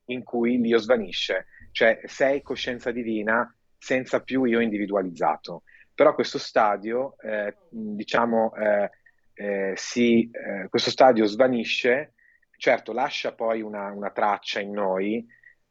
in 0.06 0.24
cui 0.24 0.60
l'io 0.60 0.78
svanisce, 0.78 1.48
cioè 1.72 2.00
sei 2.06 2.42
coscienza 2.42 2.92
divina 2.92 3.54
senza 3.78 4.22
più 4.22 4.44
io 4.44 4.60
individualizzato. 4.60 5.64
Però 5.94 6.14
questo 6.14 6.40
stadio, 6.40 7.16
eh, 7.20 7.56
diciamo, 7.70 8.54
eh, 8.56 8.90
eh, 9.34 9.74
si, 9.76 10.30
eh, 10.32 10.68
questo 10.70 10.90
stadio 10.90 11.26
svanisce, 11.26 12.14
certo 12.58 12.94
lascia 12.94 13.34
poi 13.34 13.62
una, 13.62 13.92
una 13.92 14.12
traccia 14.12 14.60
in 14.60 14.72
noi, 14.72 15.26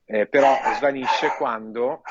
eh, 0.04 0.26
però 0.26 0.56
svanisce 0.76 1.34
quando 1.38 2.02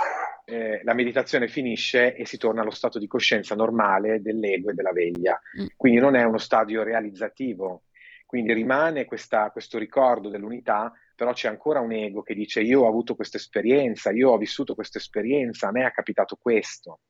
eh, 0.49 0.81
la 0.83 0.93
meditazione 0.93 1.47
finisce 1.47 2.15
e 2.15 2.25
si 2.25 2.37
torna 2.37 2.61
allo 2.61 2.71
stato 2.71 2.97
di 2.97 3.07
coscienza 3.07 3.53
normale 3.55 4.21
dell'ego 4.21 4.71
e 4.71 4.73
della 4.73 4.91
veglia. 4.91 5.39
Mm. 5.61 5.67
Quindi 5.75 5.99
non 5.99 6.15
è 6.15 6.23
uno 6.23 6.39
stadio 6.39 6.83
realizzativo, 6.83 7.83
quindi 8.25 8.53
rimane 8.53 9.05
questa, 9.05 9.51
questo 9.51 9.77
ricordo 9.77 10.29
dell'unità, 10.29 10.91
però 11.15 11.33
c'è 11.33 11.47
ancora 11.47 11.79
un 11.79 11.91
ego 11.91 12.21
che 12.21 12.33
dice 12.33 12.61
io 12.61 12.81
ho 12.81 12.87
avuto 12.87 13.15
questa 13.15 13.37
esperienza, 13.37 14.11
io 14.11 14.31
ho 14.31 14.37
vissuto 14.37 14.75
questa 14.75 14.97
esperienza, 14.97 15.67
a 15.67 15.71
me 15.71 15.85
è 15.85 15.91
capitato 15.91 16.37
questo. 16.41 17.01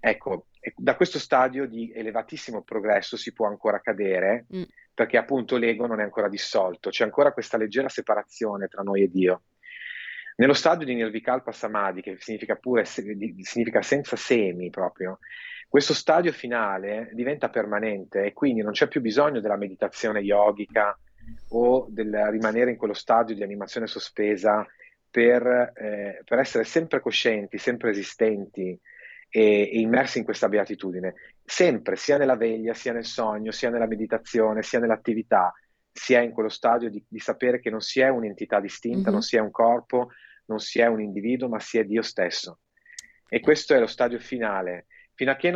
Ecco, 0.00 0.46
da 0.76 0.96
questo 0.96 1.18
stadio 1.18 1.66
di 1.66 1.92
elevatissimo 1.94 2.62
progresso 2.62 3.16
si 3.16 3.32
può 3.32 3.46
ancora 3.46 3.80
cadere, 3.80 4.46
mm. 4.54 4.62
perché 4.94 5.16
appunto 5.18 5.56
l'ego 5.56 5.86
non 5.86 6.00
è 6.00 6.04
ancora 6.04 6.28
dissolto, 6.28 6.90
c'è 6.90 7.04
ancora 7.04 7.32
questa 7.32 7.56
leggera 7.56 7.88
separazione 7.88 8.68
tra 8.68 8.82
noi 8.82 9.02
e 9.02 9.10
Dio. 9.10 9.42
Nello 10.40 10.54
stadio 10.54 10.86
di 10.86 10.94
Nirvikalpa 10.94 11.52
Samadhi, 11.52 12.00
che 12.00 12.16
significa 12.18 12.56
pure 12.56 12.86
significa 12.86 13.82
senza 13.82 14.16
semi 14.16 14.70
proprio, 14.70 15.18
questo 15.68 15.92
stadio 15.92 16.32
finale 16.32 17.10
diventa 17.12 17.50
permanente 17.50 18.24
e 18.24 18.32
quindi 18.32 18.62
non 18.62 18.72
c'è 18.72 18.88
più 18.88 19.02
bisogno 19.02 19.40
della 19.40 19.58
meditazione 19.58 20.20
yogica 20.20 20.98
o 21.50 21.88
del 21.90 22.28
rimanere 22.30 22.70
in 22.70 22.78
quello 22.78 22.94
stadio 22.94 23.34
di 23.34 23.42
animazione 23.42 23.86
sospesa 23.86 24.66
per, 25.10 25.72
eh, 25.76 26.22
per 26.24 26.38
essere 26.38 26.64
sempre 26.64 27.00
coscienti, 27.00 27.58
sempre 27.58 27.90
esistenti 27.90 28.70
e, 29.28 29.70
e 29.70 29.78
immersi 29.78 30.16
in 30.16 30.24
questa 30.24 30.48
beatitudine. 30.48 31.16
sempre, 31.44 31.96
sia 31.96 32.16
nella 32.16 32.36
veglia, 32.36 32.72
sia 32.72 32.94
nel 32.94 33.04
sogno, 33.04 33.50
sia 33.50 33.68
nella 33.68 33.86
meditazione, 33.86 34.62
sia 34.62 34.78
nell'attività, 34.78 35.52
si 35.92 36.14
è 36.14 36.20
in 36.20 36.32
quello 36.32 36.48
stadio 36.48 36.88
di, 36.88 37.04
di 37.06 37.18
sapere 37.18 37.60
che 37.60 37.68
non 37.68 37.82
si 37.82 38.00
è 38.00 38.08
un'entità 38.08 38.58
distinta, 38.58 39.00
mm-hmm. 39.00 39.12
non 39.12 39.20
si 39.20 39.36
è 39.36 39.40
un 39.40 39.50
corpo, 39.50 40.08
non 40.50 40.58
si 40.58 40.80
è 40.80 40.86
un 40.86 41.00
individuo, 41.00 41.48
ma 41.48 41.58
si 41.60 41.78
è 41.78 41.84
Dio 41.84 42.02
stesso. 42.02 42.58
E 43.28 43.40
questo 43.40 43.74
è 43.74 43.78
lo 43.78 43.86
stadio 43.86 44.18
finale 44.18 44.86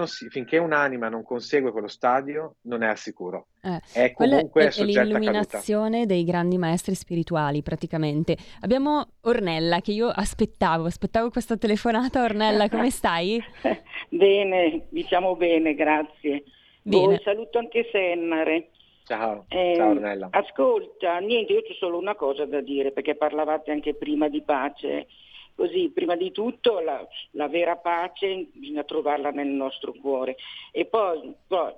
si, 0.04 0.28
finché 0.28 0.58
un'anima 0.58 1.08
non 1.08 1.22
consegue 1.22 1.70
quello 1.72 1.88
stadio, 1.88 2.56
non 2.62 2.82
è 2.82 2.88
al 2.88 2.98
sicuro. 2.98 3.48
Eh, 3.62 3.80
è 3.94 4.12
comunque 4.12 4.66
è, 4.66 4.70
è 4.70 4.84
l'illuminazione 4.84 6.06
dei 6.06 6.24
grandi 6.24 6.58
maestri 6.58 6.94
spirituali, 6.94 7.62
praticamente. 7.62 8.36
Abbiamo 8.60 9.06
Ornella, 9.22 9.80
che 9.80 9.92
io 9.92 10.08
aspettavo, 10.08 10.84
aspettavo 10.84 11.30
questa 11.30 11.56
telefonata. 11.56 12.22
Ornella, 12.22 12.68
come 12.68 12.90
stai? 12.90 13.42
bene, 14.10 14.86
diciamo 14.90 15.34
bene, 15.36 15.74
grazie. 15.74 16.44
Bene. 16.82 17.04
Voi, 17.04 17.20
saluto 17.22 17.58
anche 17.58 17.88
Sennare. 17.90 18.68
Ciao, 19.04 19.44
eh, 19.50 19.74
ciao 19.76 19.90
Ornella. 19.90 20.28
Ascolta, 20.30 21.18
niente, 21.18 21.52
io 21.52 21.58
ho 21.60 21.74
solo 21.74 21.98
una 21.98 22.14
cosa 22.14 22.46
da 22.46 22.62
dire, 22.62 22.90
perché 22.90 23.14
parlavate 23.14 23.70
anche 23.70 23.94
prima 23.94 24.28
di 24.28 24.40
pace. 24.40 25.06
Così, 25.54 25.90
prima 25.94 26.16
di 26.16 26.32
tutto, 26.32 26.80
la, 26.80 27.06
la, 27.32 27.46
vera 27.48 27.76
pace 27.76 28.48
bisogna 28.52 28.82
trovarla 28.82 29.30
nel 29.30 29.46
nostro 29.46 29.92
cuore. 29.92 30.36
E 30.72 30.86
poi, 30.86 31.32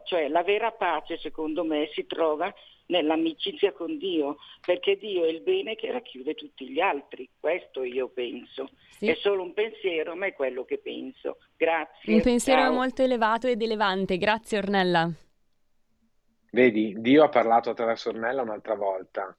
cioè, 0.05 0.29
la 0.29 0.43
vera 0.45 0.71
pace, 0.71 1.19
secondo 1.19 1.63
me, 1.65 1.91
si 1.93 2.07
trova 2.07 2.51
nell'amicizia 2.87 3.73
con 3.73 3.99
Dio, 3.99 4.37
perché 4.65 4.97
Dio 4.97 5.25
è 5.25 5.29
il 5.29 5.41
bene 5.41 5.75
che 5.75 5.91
racchiude 5.91 6.35
tutti 6.35 6.71
gli 6.71 6.81
altri. 6.81 7.29
Questo 7.39 7.83
io 7.83 8.09
penso. 8.09 8.71
Sì. 8.91 9.09
È 9.09 9.15
solo 9.17 9.43
un 9.43 9.53
pensiero, 9.53 10.15
ma 10.15 10.27
è 10.27 10.33
quello 10.33 10.65
che 10.65 10.79
penso. 10.79 11.39
Grazie. 11.57 12.15
Un 12.15 12.23
pensiero 12.23 12.63
ciao. 12.63 12.73
molto 12.73 13.03
elevato 13.03 13.49
ed 13.49 13.61
elevante. 13.61 14.17
Grazie, 14.17 14.59
Ornella. 14.59 15.11
Vedi, 16.51 16.95
Dio 16.99 17.25
ha 17.25 17.29
parlato 17.29 17.71
attraverso 17.71 18.11
Ornella 18.11 18.43
un'altra 18.43 18.75
volta 18.75 19.37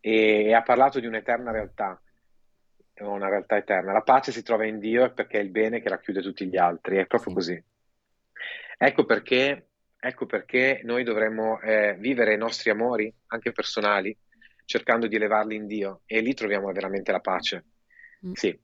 e 0.00 0.52
ha 0.52 0.62
parlato 0.62 1.00
di 1.00 1.06
un'eterna 1.06 1.50
realtà 1.50 1.98
una 3.02 3.28
realtà 3.28 3.56
eterna. 3.56 3.92
La 3.92 4.02
pace 4.02 4.30
si 4.30 4.42
trova 4.42 4.66
in 4.66 4.78
Dio 4.78 5.12
perché 5.12 5.38
è 5.38 5.42
il 5.42 5.50
bene 5.50 5.80
che 5.80 5.88
racchiude 5.88 6.22
tutti 6.22 6.46
gli 6.46 6.56
altri, 6.56 6.98
è 6.98 7.06
proprio 7.06 7.30
sì. 7.30 7.34
così. 7.34 7.64
Ecco 8.78 9.04
perché, 9.04 9.68
ecco 9.98 10.26
perché 10.26 10.80
noi 10.84 11.02
dovremmo 11.02 11.60
eh, 11.60 11.96
vivere 11.98 12.34
i 12.34 12.38
nostri 12.38 12.70
amori, 12.70 13.12
anche 13.28 13.52
personali, 13.52 14.16
cercando 14.64 15.06
di 15.06 15.16
elevarli 15.16 15.56
in 15.56 15.66
Dio 15.66 16.02
e 16.06 16.20
lì 16.20 16.34
troviamo 16.34 16.70
veramente 16.72 17.12
la 17.12 17.20
pace. 17.20 17.64
Mm. 18.26 18.32
Sì. 18.32 18.58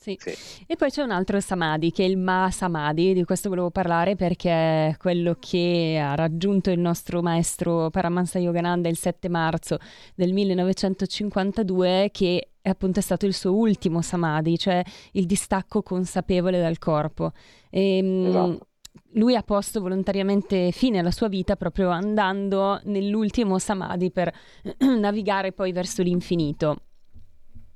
Sì. 0.00 0.16
sì. 0.20 0.64
E 0.66 0.76
poi 0.76 0.90
c'è 0.90 1.02
un 1.02 1.10
altro 1.10 1.40
Samadhi 1.40 1.90
che 1.90 2.04
è 2.04 2.06
il 2.06 2.16
Ma 2.16 2.48
Samadhi, 2.52 3.12
di 3.12 3.24
questo 3.24 3.48
volevo 3.48 3.70
parlare 3.70 4.14
perché 4.14 4.50
è 4.50 4.96
quello 4.96 5.36
che 5.40 6.00
ha 6.00 6.14
raggiunto 6.14 6.70
il 6.70 6.78
nostro 6.78 7.20
maestro 7.20 7.90
Paramahansa 7.90 8.38
Yogananda 8.38 8.88
il 8.88 8.96
7 8.96 9.28
marzo 9.28 9.78
del 10.14 10.32
1952 10.32 12.10
che 12.12 12.50
è 12.60 12.68
appunto 12.68 13.00
stato 13.00 13.26
il 13.26 13.34
suo 13.34 13.52
ultimo 13.52 14.00
Samadhi, 14.00 14.56
cioè 14.56 14.84
il 15.12 15.26
distacco 15.26 15.82
consapevole 15.82 16.60
dal 16.60 16.78
corpo. 16.78 17.32
E, 17.68 17.96
ehm, 17.96 18.26
esatto. 18.26 18.66
Lui 19.12 19.34
ha 19.34 19.42
posto 19.42 19.80
volontariamente 19.80 20.70
fine 20.70 20.98
alla 20.98 21.10
sua 21.10 21.28
vita 21.28 21.56
proprio 21.56 21.88
andando 21.88 22.80
nell'ultimo 22.84 23.58
Samadhi 23.58 24.10
per 24.10 24.32
navigare 24.78 25.52
poi 25.52 25.72
verso 25.72 26.02
l'infinito. 26.02 26.82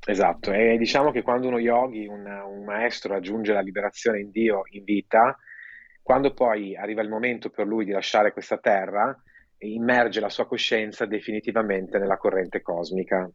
Esatto, 0.04 0.52
e 0.52 0.76
diciamo 0.78 1.12
che 1.12 1.22
quando 1.22 1.46
uno 1.46 1.60
yogi, 1.60 2.06
un, 2.06 2.26
un, 2.26 2.64
maestro, 2.64 3.12
raggiunge 3.12 3.52
la 3.52 3.60
liberazione 3.60 4.20
in 4.20 4.30
Dio 4.30 4.62
in 4.70 4.82
vita, 4.82 5.38
quando 6.02 6.34
poi 6.34 6.76
arriva 6.76 7.02
il 7.02 7.08
momento 7.08 7.50
per 7.50 7.66
lui 7.66 7.84
di 7.84 7.92
lasciare 7.92 8.32
questa 8.32 8.58
terra, 8.58 9.16
immerge 9.58 10.18
la 10.18 10.28
sua 10.28 10.46
coscienza 10.46 11.06
definitivamente 11.06 11.98
nella 11.98 12.16
corrente 12.16 12.60
cosmica. 12.60 13.30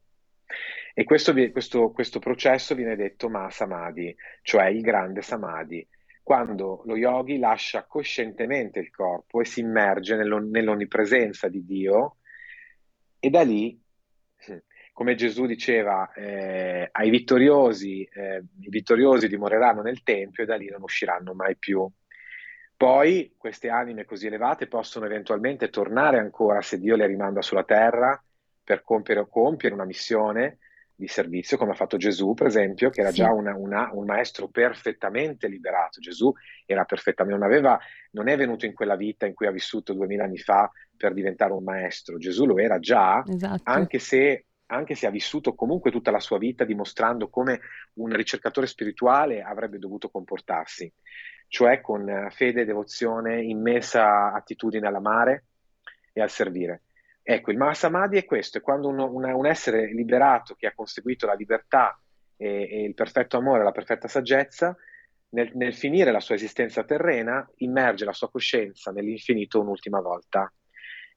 E 0.93 1.03
questo, 1.05 1.33
questo, 1.51 1.91
questo 1.91 2.19
processo 2.19 2.75
viene 2.75 2.97
detto 2.97 3.29
Mahasamadhi, 3.29 4.13
cioè 4.41 4.67
il 4.67 4.81
grande 4.81 5.21
Samadhi, 5.21 5.87
quando 6.21 6.81
lo 6.85 6.97
yogi 6.97 7.37
lascia 7.37 7.85
coscientemente 7.85 8.79
il 8.79 8.89
corpo 8.89 9.39
e 9.39 9.45
si 9.45 9.61
immerge 9.61 10.17
nell'onnipresenza 10.17 11.47
di 11.47 11.63
Dio 11.63 12.17
e 13.19 13.29
da 13.29 13.43
lì 13.43 13.79
come 14.93 15.15
Gesù 15.15 15.45
diceva, 15.45 16.11
eh, 16.13 16.89
ai 16.91 17.09
vittoriosi, 17.09 18.03
eh, 18.03 18.43
i 18.61 18.69
vittoriosi 18.69 19.27
dimoreranno 19.27 19.81
nel 19.81 20.01
Tempio 20.01 20.43
e 20.43 20.45
da 20.47 20.55
lì 20.55 20.69
non 20.69 20.81
usciranno 20.81 21.33
mai 21.33 21.55
più. 21.55 21.87
Poi 22.75 23.33
queste 23.37 23.69
anime 23.69 24.05
così 24.05 24.27
elevate 24.27 24.67
possono 24.67 25.05
eventualmente 25.05 25.69
tornare 25.69 26.19
ancora 26.19 26.61
se 26.61 26.79
Dio 26.79 26.95
le 26.95 27.07
rimanda 27.07 27.41
sulla 27.41 27.63
terra 27.63 28.21
per 28.63 28.83
compiere, 28.83 29.27
compiere 29.29 29.75
una 29.75 29.85
missione 29.85 30.57
di 30.97 31.07
servizio, 31.07 31.57
come 31.57 31.71
ha 31.71 31.75
fatto 31.75 31.95
Gesù, 31.95 32.33
per 32.33 32.47
esempio, 32.47 32.89
che 32.89 33.01
era 33.01 33.11
sì. 33.11 33.17
già 33.17 33.31
una, 33.31 33.55
una, 33.55 33.91
un 33.93 34.05
maestro 34.05 34.47
perfettamente 34.47 35.47
liberato. 35.47 35.99
Gesù 35.99 36.33
era 36.65 36.85
perfettamente, 36.85 37.39
non, 37.39 37.47
aveva, 37.47 37.79
non 38.11 38.27
è 38.27 38.35
venuto 38.35 38.65
in 38.65 38.73
quella 38.73 38.95
vita 38.95 39.27
in 39.27 39.35
cui 39.35 39.45
ha 39.45 39.51
vissuto 39.51 39.93
duemila 39.93 40.23
anni 40.23 40.39
fa 40.39 40.71
per 40.97 41.13
diventare 41.13 41.53
un 41.53 41.63
maestro. 41.63 42.17
Gesù 42.17 42.45
lo 42.47 42.57
era 42.57 42.79
già, 42.79 43.23
esatto. 43.27 43.61
anche 43.65 43.99
se 43.99 44.45
anche 44.69 44.95
se 44.95 45.07
ha 45.07 45.11
vissuto 45.11 45.55
comunque 45.55 45.91
tutta 45.91 46.11
la 46.11 46.19
sua 46.19 46.37
vita 46.37 46.65
dimostrando 46.65 47.29
come 47.29 47.61
un 47.93 48.09
ricercatore 48.09 48.67
spirituale 48.67 49.41
avrebbe 49.41 49.77
dovuto 49.77 50.09
comportarsi, 50.09 50.91
cioè 51.47 51.79
con 51.79 52.27
fede, 52.31 52.65
devozione, 52.65 53.41
immensa 53.41 54.33
attitudine 54.33 54.87
all'amare 54.87 55.45
e 56.11 56.21
al 56.21 56.29
servire. 56.29 56.81
Ecco, 57.29 57.51
il 57.51 57.57
Mahasamadhi 57.57 58.17
è 58.17 58.23
questo, 58.23 58.59
è 58.59 58.61
quando 58.61 58.87
uno, 58.87 59.11
una, 59.11 59.35
un 59.35 59.45
essere 59.45 59.91
liberato 59.93 60.55
che 60.55 60.65
ha 60.65 60.73
conseguito 60.73 61.25
la 61.25 61.33
libertà 61.33 61.99
e, 62.37 62.69
e 62.71 62.83
il 62.83 62.93
perfetto 62.93 63.35
amore, 63.35 63.65
la 63.65 63.73
perfetta 63.73 64.07
saggezza, 64.07 64.73
nel, 65.31 65.51
nel 65.55 65.73
finire 65.73 66.13
la 66.13 66.21
sua 66.21 66.35
esistenza 66.35 66.85
terrena, 66.85 67.45
immerge 67.57 68.05
la 68.05 68.13
sua 68.13 68.29
coscienza 68.29 68.91
nell'infinito 68.91 69.59
un'ultima 69.59 69.99
volta 69.99 70.49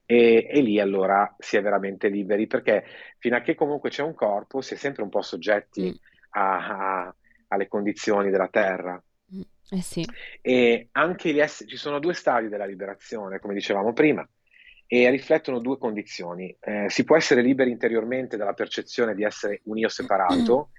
e, 0.05 0.49
e, 0.51 0.61
lì 0.63 0.81
allora 0.81 1.33
si 1.39 1.57
è 1.57 1.63
veramente 1.63 2.09
liberi 2.09 2.49
perché 2.49 2.85
fino 3.19 3.37
a 3.37 3.41
che 3.41 3.55
comunque 3.55 3.91
c'è 3.91 4.03
un 4.03 4.15
corpo 4.15 4.61
si 4.61 4.75
è 4.75 4.77
sempre 4.77 5.05
un 5.05 5.11
po' 5.11 5.23
soggetti 5.23 5.91
mm. 5.91 5.95
a, 6.31 7.05
a, 7.05 7.15
alle 7.47 7.69
condizioni 7.69 8.31
della 8.31 8.49
terra. 8.49 9.01
Mm. 9.33 9.43
Eh 9.71 9.83
sì. 9.83 10.05
E 10.41 10.89
anche 10.91 11.33
gli 11.33 11.39
esseri, 11.39 11.71
ci 11.71 11.77
sono 11.77 12.01
due 12.01 12.15
stadi 12.15 12.49
della 12.49 12.67
liberazione, 12.67 13.39
come 13.39 13.55
dicevamo 13.55 13.93
prima, 13.93 14.29
e 14.93 15.09
riflettono 15.09 15.61
due 15.61 15.79
condizioni. 15.79 16.55
Eh, 16.59 16.87
si 16.89 17.05
può 17.05 17.17
essere 17.17 17.43
liberi 17.43 17.71
interiormente 17.71 18.37
dalla 18.37 18.55
percezione 18.55 19.15
di 19.15 19.23
essere 19.23 19.61
un 19.67 19.79
io 19.79 19.89
separato, 19.89 20.71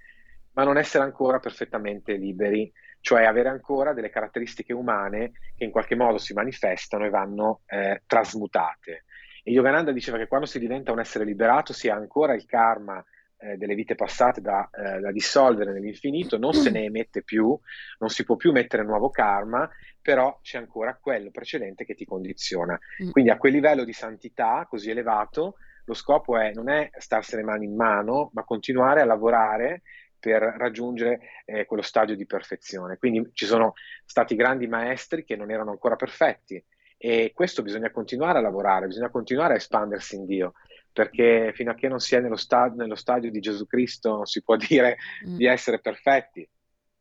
ma 0.51 0.66
non 0.66 0.78
essere 0.78 1.05
ancora 1.05 1.39
perfettamente 1.39 2.16
liberi, 2.16 2.70
cioè 2.99 3.24
avere 3.24 3.47
ancora 3.47 3.93
delle 3.93 4.09
caratteristiche 4.09 4.74
umane 4.74 5.32
che 5.55 5.64
in 5.64 5.72
qualche 5.72 5.95
modo 5.95 6.18
si 6.18 6.34
manifestano 6.34 7.05
e 7.05 7.09
vanno 7.09 7.62
eh, 7.68 8.01
trasmutate. 8.05 9.05
E 9.45 9.51
Yogananda 9.51 9.93
diceva 9.93 10.18
che 10.18 10.28
quando 10.28 10.45
si 10.45 10.59
diventa 10.59 10.91
un 10.91 10.99
essere 10.99 11.24
liberato 11.24 11.72
si 11.72 11.88
ha 11.88 11.95
ancora 11.95 12.34
il 12.34 12.43
karma 12.45 13.01
eh, 13.41 13.57
delle 13.57 13.75
vite 13.75 13.95
passate 13.95 14.39
da, 14.41 14.69
eh, 14.71 14.99
da, 14.99 15.11
dissolvere 15.11 15.73
nell'infinito, 15.73 16.37
non 16.37 16.53
se 16.53 16.69
ne 16.71 16.83
emette 16.83 17.23
più, 17.23 17.57
non 17.99 18.09
si 18.09 18.23
può 18.23 18.35
più 18.35 18.51
mettere 18.51 18.83
nuovo 18.83 19.09
karma, 19.09 19.69
però 20.01 20.39
c'è 20.41 20.57
ancora 20.57 20.97
quello 20.99 21.31
precedente 21.31 21.85
che 21.85 21.95
ti 21.95 22.05
condiziona. 22.05 22.77
Mm. 23.03 23.09
Quindi 23.11 23.31
a 23.31 23.37
quel 23.37 23.53
livello 23.53 23.83
di 23.83 23.93
santità 23.93 24.65
così 24.69 24.89
elevato, 24.89 25.55
lo 25.85 25.93
scopo 25.93 26.37
è, 26.37 26.51
non 26.53 26.69
è 26.69 26.89
starsi 26.97 27.35
le 27.35 27.43
mani 27.43 27.65
in 27.65 27.75
mano, 27.75 28.29
ma 28.33 28.43
continuare 28.43 29.01
a 29.01 29.05
lavorare 29.05 29.81
per 30.19 30.41
raggiungere 30.41 31.19
eh, 31.45 31.65
quello 31.65 31.81
stadio 31.81 32.15
di 32.15 32.27
perfezione. 32.27 32.97
Quindi 32.97 33.31
ci 33.33 33.47
sono 33.47 33.73
stati 34.05 34.35
grandi 34.35 34.67
maestri 34.67 35.23
che 35.23 35.35
non 35.35 35.49
erano 35.49 35.71
ancora 35.71 35.95
perfetti, 35.95 36.63
e 37.03 37.31
questo 37.33 37.63
bisogna 37.63 37.89
continuare 37.89 38.37
a 38.37 38.41
lavorare, 38.41 38.85
bisogna 38.85 39.09
continuare 39.09 39.53
a 39.53 39.55
espandersi 39.55 40.15
in 40.15 40.25
Dio, 40.27 40.53
perché 40.91 41.51
fino 41.53 41.71
a 41.71 41.75
che 41.75 41.87
non 41.87 41.99
si 41.99 42.15
è 42.15 42.19
nello, 42.19 42.35
sta- 42.35 42.71
nello 42.75 42.95
stadio 42.95 43.31
di 43.31 43.39
Gesù 43.39 43.65
Cristo 43.65 44.15
non 44.15 44.25
si 44.25 44.43
può 44.43 44.55
dire 44.57 44.97
mm. 45.27 45.35
di 45.35 45.45
essere 45.45 45.79
perfetti. 45.79 46.47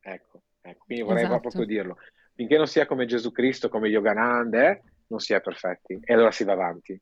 Ecco, 0.01 0.43
ecco 0.61 0.85
quindi 0.85 1.05
vorrei 1.05 1.25
esatto. 1.25 1.41
proprio 1.41 1.65
dirlo. 1.65 1.97
Finché 2.35 2.57
non 2.57 2.67
si 2.67 2.79
è 2.79 2.87
come 2.87 3.07
Gesù 3.07 3.33
Cristo, 3.33 3.69
come 3.69 3.89
Yogananda, 3.89 4.71
eh, 4.71 4.83
non 5.09 5.19
si 5.19 5.35
è 5.35 5.41
perfetti 5.41 5.99
e 6.03 6.15
allora 6.15 6.31
si 6.31 6.45
va 6.45 6.53
avanti. 6.53 7.01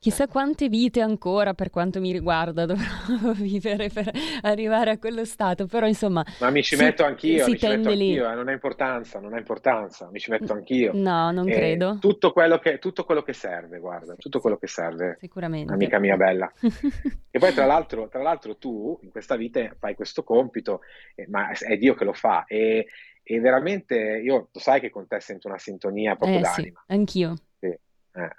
Chissà 0.00 0.28
quante 0.28 0.68
vite 0.68 1.00
ancora, 1.00 1.54
per 1.54 1.70
quanto 1.70 1.98
mi 1.98 2.12
riguarda, 2.12 2.64
dovrò 2.66 3.32
vivere 3.34 3.88
per 3.88 4.08
arrivare 4.42 4.92
a 4.92 4.98
quello 4.98 5.24
stato, 5.24 5.66
però 5.66 5.88
insomma... 5.88 6.24
Ma 6.38 6.50
mi 6.50 6.62
ci 6.62 6.76
si, 6.76 6.82
metto 6.84 7.04
anch'io, 7.04 7.44
mi 7.44 7.58
ci 7.58 7.66
metto 7.66 7.88
anch'io, 7.88 8.30
eh, 8.30 8.34
non 8.36 8.46
ha 8.46 8.52
importanza, 8.52 9.18
non 9.18 9.34
ha 9.34 9.38
importanza, 9.38 10.08
mi 10.12 10.20
ci 10.20 10.30
metto 10.30 10.52
anch'io. 10.52 10.92
No, 10.94 11.32
non 11.32 11.48
eh, 11.48 11.52
credo. 11.52 11.98
Tutto 11.98 12.30
quello, 12.30 12.58
che, 12.58 12.78
tutto 12.78 13.02
quello 13.02 13.22
che 13.22 13.32
serve, 13.32 13.80
guarda, 13.80 14.14
tutto 14.14 14.38
quello 14.38 14.56
che 14.56 14.68
serve. 14.68 15.16
Sicuramente. 15.18 15.72
Amica 15.72 15.98
mia 15.98 16.16
bella. 16.16 16.48
e 17.28 17.38
poi 17.40 17.52
tra 17.52 17.66
l'altro, 17.66 18.08
tra 18.08 18.22
l'altro 18.22 18.56
tu 18.56 18.96
in 19.02 19.10
questa 19.10 19.34
vita 19.34 19.68
fai 19.80 19.96
questo 19.96 20.22
compito, 20.22 20.82
eh, 21.16 21.26
ma 21.28 21.50
è 21.50 21.76
Dio 21.76 21.94
che 21.94 22.04
lo 22.04 22.12
fa 22.12 22.44
e, 22.46 22.86
e 23.20 23.40
veramente 23.40 23.96
io 23.96 24.48
lo 24.52 24.60
sai 24.60 24.78
che 24.78 24.90
con 24.90 25.08
te 25.08 25.18
sento 25.18 25.48
una 25.48 25.58
sintonia 25.58 26.14
proprio 26.14 26.38
Eh 26.38 26.44
sì, 26.44 26.60
d'anima. 26.60 26.84
anch'io. 26.86 27.34
Sì, 27.58 27.66
eh. 27.66 28.36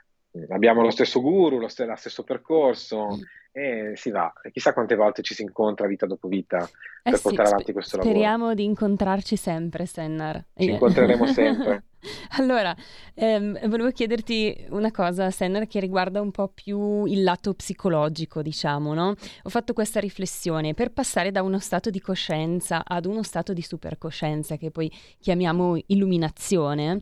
Abbiamo 0.50 0.82
lo 0.82 0.92
stesso 0.92 1.22
guru, 1.22 1.58
lo, 1.60 1.68
st- 1.68 1.86
lo 1.86 1.96
stesso 1.96 2.24
percorso 2.24 3.18
Mm. 3.18 3.22
e 3.52 3.94
si 3.96 4.12
va. 4.12 4.32
E 4.44 4.52
chissà 4.52 4.74
quante 4.74 4.96
volte 4.96 5.22
ci 5.24 5.34
si 5.34 5.42
incontra 5.42 5.88
vita 5.88 6.06
dopo 6.06 6.28
vita 6.28 6.58
Eh 7.04 7.10
per 7.10 7.16
sì, 7.18 7.22
portare 7.24 7.48
avanti 7.50 7.74
questo 7.74 7.98
lavoro. 7.98 8.14
speriamo 8.16 8.54
di 8.54 8.64
incontrarci 8.64 9.36
sempre, 9.36 9.86
Sennar. 9.86 10.44
Ci 10.56 10.70
incontreremo 10.70 11.26
sempre. 11.28 11.84
Allora, 12.38 12.74
ehm, 13.14 13.68
volevo 13.68 13.92
chiederti 13.92 14.68
una 14.70 14.90
cosa, 14.90 15.32
Sennar, 15.32 15.68
che 15.68 15.82
riguarda 15.82 16.22
un 16.22 16.32
po' 16.32 16.48
più 16.48 17.04
il 17.04 17.24
lato 17.24 17.54
psicologico, 17.54 18.42
diciamo, 18.42 18.94
no? 18.94 19.10
Ho 19.44 19.50
fatto 19.50 19.74
questa 19.74 20.00
riflessione 20.00 20.74
per 20.74 20.94
passare 20.94 21.30
da 21.30 21.42
uno 21.42 21.60
stato 21.60 21.90
di 21.90 22.00
coscienza 22.00 22.84
ad 22.86 23.06
uno 23.06 23.22
stato 23.22 23.52
di 23.52 23.62
supercoscienza, 23.62 24.56
che 24.56 24.72
poi 24.72 24.90
chiamiamo 25.20 25.78
illuminazione. 25.88 27.02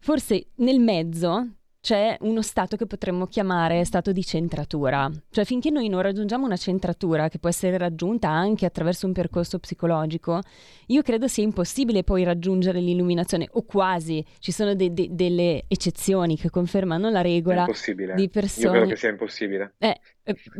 Forse 0.00 0.46
nel 0.56 0.80
mezzo 0.80 1.48
c'è 1.84 2.16
uno 2.20 2.40
stato 2.40 2.76
che 2.76 2.86
potremmo 2.86 3.26
chiamare 3.26 3.84
stato 3.84 4.10
di 4.10 4.24
centratura, 4.24 5.10
cioè 5.30 5.44
finché 5.44 5.68
noi 5.68 5.88
non 5.90 6.00
raggiungiamo 6.00 6.46
una 6.46 6.56
centratura 6.56 7.28
che 7.28 7.38
può 7.38 7.50
essere 7.50 7.76
raggiunta 7.76 8.30
anche 8.30 8.64
attraverso 8.64 9.04
un 9.06 9.12
percorso 9.12 9.58
psicologico, 9.58 10.40
io 10.86 11.02
credo 11.02 11.28
sia 11.28 11.44
impossibile 11.44 12.02
poi 12.02 12.24
raggiungere 12.24 12.80
l'illuminazione 12.80 13.48
o 13.52 13.64
quasi, 13.64 14.24
ci 14.38 14.50
sono 14.50 14.74
de- 14.74 14.94
de- 14.94 15.08
delle 15.10 15.64
eccezioni 15.68 16.38
che 16.38 16.48
confermano 16.48 17.10
la 17.10 17.20
È 17.20 17.22
regola 17.22 17.60
impossibile. 17.60 18.14
di 18.14 18.22
Io 18.22 18.28
credo 18.30 18.46
persone... 18.46 18.86
che 18.86 18.96
sia 18.96 19.10
impossibile. 19.10 19.74
Eh, 19.76 20.00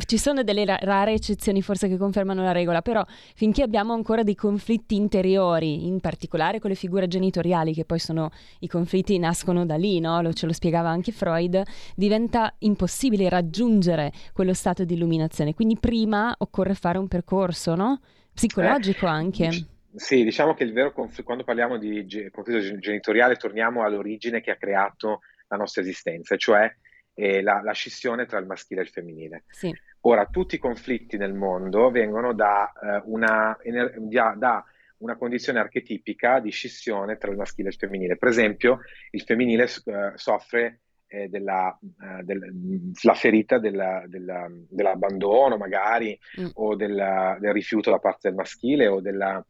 ci 0.07 0.19
sono 0.19 0.43
delle 0.43 0.65
ra- 0.65 0.79
rare 0.83 1.13
eccezioni 1.13 1.63
forse 1.63 1.89
che 1.89 1.97
confermano 1.97 2.43
la 2.43 2.53
regola, 2.53 2.83
però 2.83 3.05
finché 3.35 3.63
abbiamo 3.63 3.95
ancora 3.95 4.23
dei 4.23 4.35
conflitti 4.35 4.95
interiori, 4.95 5.87
in 5.87 6.01
particolare 6.01 6.61
con 6.61 6.71
le 6.71 6.77
figure 6.77 7.09
genitoriali, 7.09 7.73
che 7.73 7.85
poi 7.85 7.99
sono 7.99 8.31
i 8.61 8.69
conflitti 8.69 9.19
nascono 9.19 9.65
da 9.65 9.77
lì, 9.77 10.01
no? 10.01 10.21
Lo, 10.21 10.33
ce 10.33 10.47
lo 10.47 10.53
spiegava 10.53 10.91
anche 10.91 11.13
Freud, 11.13 11.63
diventa 11.95 12.55
impossibile 12.59 13.29
raggiungere 13.29 14.13
quello 14.33 14.53
stato 14.53 14.85
di 14.85 14.95
illuminazione. 14.95 15.55
Quindi 15.55 15.79
prima 15.79 16.35
occorre 16.39 16.75
fare 16.75 16.99
un 16.99 17.09
percorso, 17.09 17.75
no? 17.75 18.01
Psicologico 18.35 19.07
Eh, 19.07 19.11
anche. 19.11 19.67
Sì, 19.97 20.25
diciamo 20.25 20.55
che 20.55 20.65
il 20.65 20.73
vero 20.73 20.93
conflitto, 20.93 21.23
quando 21.23 21.45
parliamo 21.45 21.79
di 21.79 22.05
ge- 22.05 22.31
conflitto 22.31 22.61
gen- 22.61 22.81
genitoriale, 22.81 23.37
torniamo 23.37 23.85
all'origine 23.85 24.41
che 24.41 24.51
ha 24.51 24.57
creato 24.57 25.21
la 25.49 25.57
nostra 25.57 25.83
esistenza, 25.83 26.37
cioè 26.37 26.69
eh, 27.15 27.43
la, 27.43 27.61
la 27.63 27.73
scissione 27.73 28.27
tra 28.27 28.39
il 28.39 28.47
maschile 28.47 28.81
e 28.81 28.85
il 28.85 28.91
femminile. 28.91 29.45
Sì. 29.49 29.73
Ora, 30.01 30.27
tutti 30.27 30.57
i 30.57 30.59
conflitti 30.59 31.17
nel 31.17 31.33
mondo 31.33 31.91
vengono 31.91 32.35
da, 32.35 32.71
eh, 32.73 33.03
una, 33.07 33.57
da- 33.97 34.35
da 34.37 34.65
una 34.99 35.17
condizione 35.17 35.59
archetipica 35.61 36.41
di 36.41 36.51
scissione 36.51 37.17
tra 37.17 37.31
il 37.31 37.37
maschile 37.37 37.69
e 37.69 37.71
il 37.73 37.77
femminile. 37.79 38.17
Per 38.17 38.29
esempio, 38.29 38.81
il 39.11 39.23
femminile 39.23 39.65
eh, 39.65 40.13
soffre 40.15 40.81
eh, 41.07 41.29
della, 41.29 41.79
eh, 41.81 42.23
del- 42.25 42.91
la 43.03 43.15
ferita 43.15 43.59
della- 43.59 44.03
della- 44.07 44.49
dell'abbandono, 44.51 45.57
magari, 45.57 46.19
Mm. 46.41 46.47
o 46.55 46.75
del 46.75 47.39
rifiuto 47.53 47.91
da 47.91 47.99
parte 47.99 48.29
del 48.29 48.37
maschile 48.37 48.87
o 48.89 49.01
della, 49.01 49.45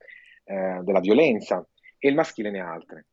eh, 0.45 0.81
della 0.83 1.01
violenza, 1.01 1.67
e 1.99 2.09
il 2.09 2.15
maschile 2.15 2.51
ne 2.51 2.61
ha 2.61 2.71
altre. 2.71 3.07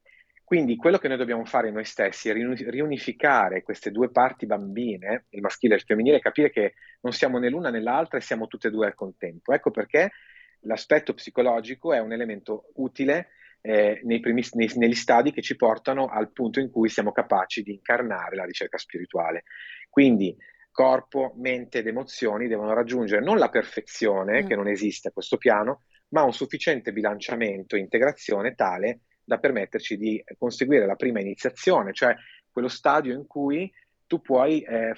Quindi 0.51 0.75
quello 0.75 0.97
che 0.97 1.07
noi 1.07 1.15
dobbiamo 1.15 1.45
fare 1.45 1.71
noi 1.71 1.85
stessi 1.85 2.27
è 2.27 2.33
riuni- 2.33 2.69
riunificare 2.69 3.63
queste 3.63 3.89
due 3.89 4.11
parti 4.11 4.45
bambine, 4.45 5.27
il 5.29 5.39
maschile 5.39 5.75
e 5.75 5.77
il 5.77 5.83
femminile, 5.83 6.17
e 6.17 6.19
capire 6.19 6.49
che 6.49 6.73
non 7.03 7.13
siamo 7.13 7.37
né 7.39 7.47
l'una 7.47 7.69
né 7.69 7.79
l'altra 7.79 8.17
e 8.17 8.21
siamo 8.21 8.47
tutte 8.47 8.67
e 8.67 8.69
due 8.69 8.87
al 8.87 8.93
contempo. 8.93 9.53
Ecco 9.53 9.71
perché 9.71 10.11
l'aspetto 10.63 11.13
psicologico 11.13 11.93
è 11.93 11.99
un 11.99 12.11
elemento 12.11 12.65
utile 12.73 13.29
eh, 13.61 14.01
nei 14.03 14.19
primi- 14.19 14.43
nei- 14.55 14.69
negli 14.75 14.93
stadi 14.93 15.31
che 15.31 15.41
ci 15.41 15.55
portano 15.55 16.07
al 16.07 16.33
punto 16.33 16.59
in 16.59 16.69
cui 16.69 16.89
siamo 16.89 17.13
capaci 17.13 17.63
di 17.63 17.71
incarnare 17.71 18.35
la 18.35 18.43
ricerca 18.43 18.77
spirituale. 18.77 19.43
Quindi 19.89 20.35
corpo, 20.69 21.33
mente 21.37 21.77
ed 21.77 21.87
emozioni 21.87 22.49
devono 22.49 22.73
raggiungere 22.73 23.23
non 23.23 23.37
la 23.37 23.47
perfezione, 23.47 24.43
Mm. 24.43 24.47
che 24.47 24.55
non 24.57 24.67
esiste 24.67 25.07
a 25.07 25.11
questo 25.11 25.37
piano, 25.37 25.83
ma 26.09 26.23
un 26.23 26.33
sufficiente 26.33 26.91
bilanciamento 26.91 27.77
e 27.77 27.79
integrazione 27.79 28.53
tale 28.53 28.99
da 29.23 29.37
permetterci 29.37 29.97
di 29.97 30.23
conseguire 30.37 30.85
la 30.85 30.95
prima 30.95 31.19
iniziazione, 31.19 31.93
cioè 31.93 32.15
quello 32.51 32.67
stadio 32.67 33.13
in 33.13 33.25
cui 33.27 33.71
tu 34.05 34.19
puoi 34.19 34.61
eh, 34.61 34.93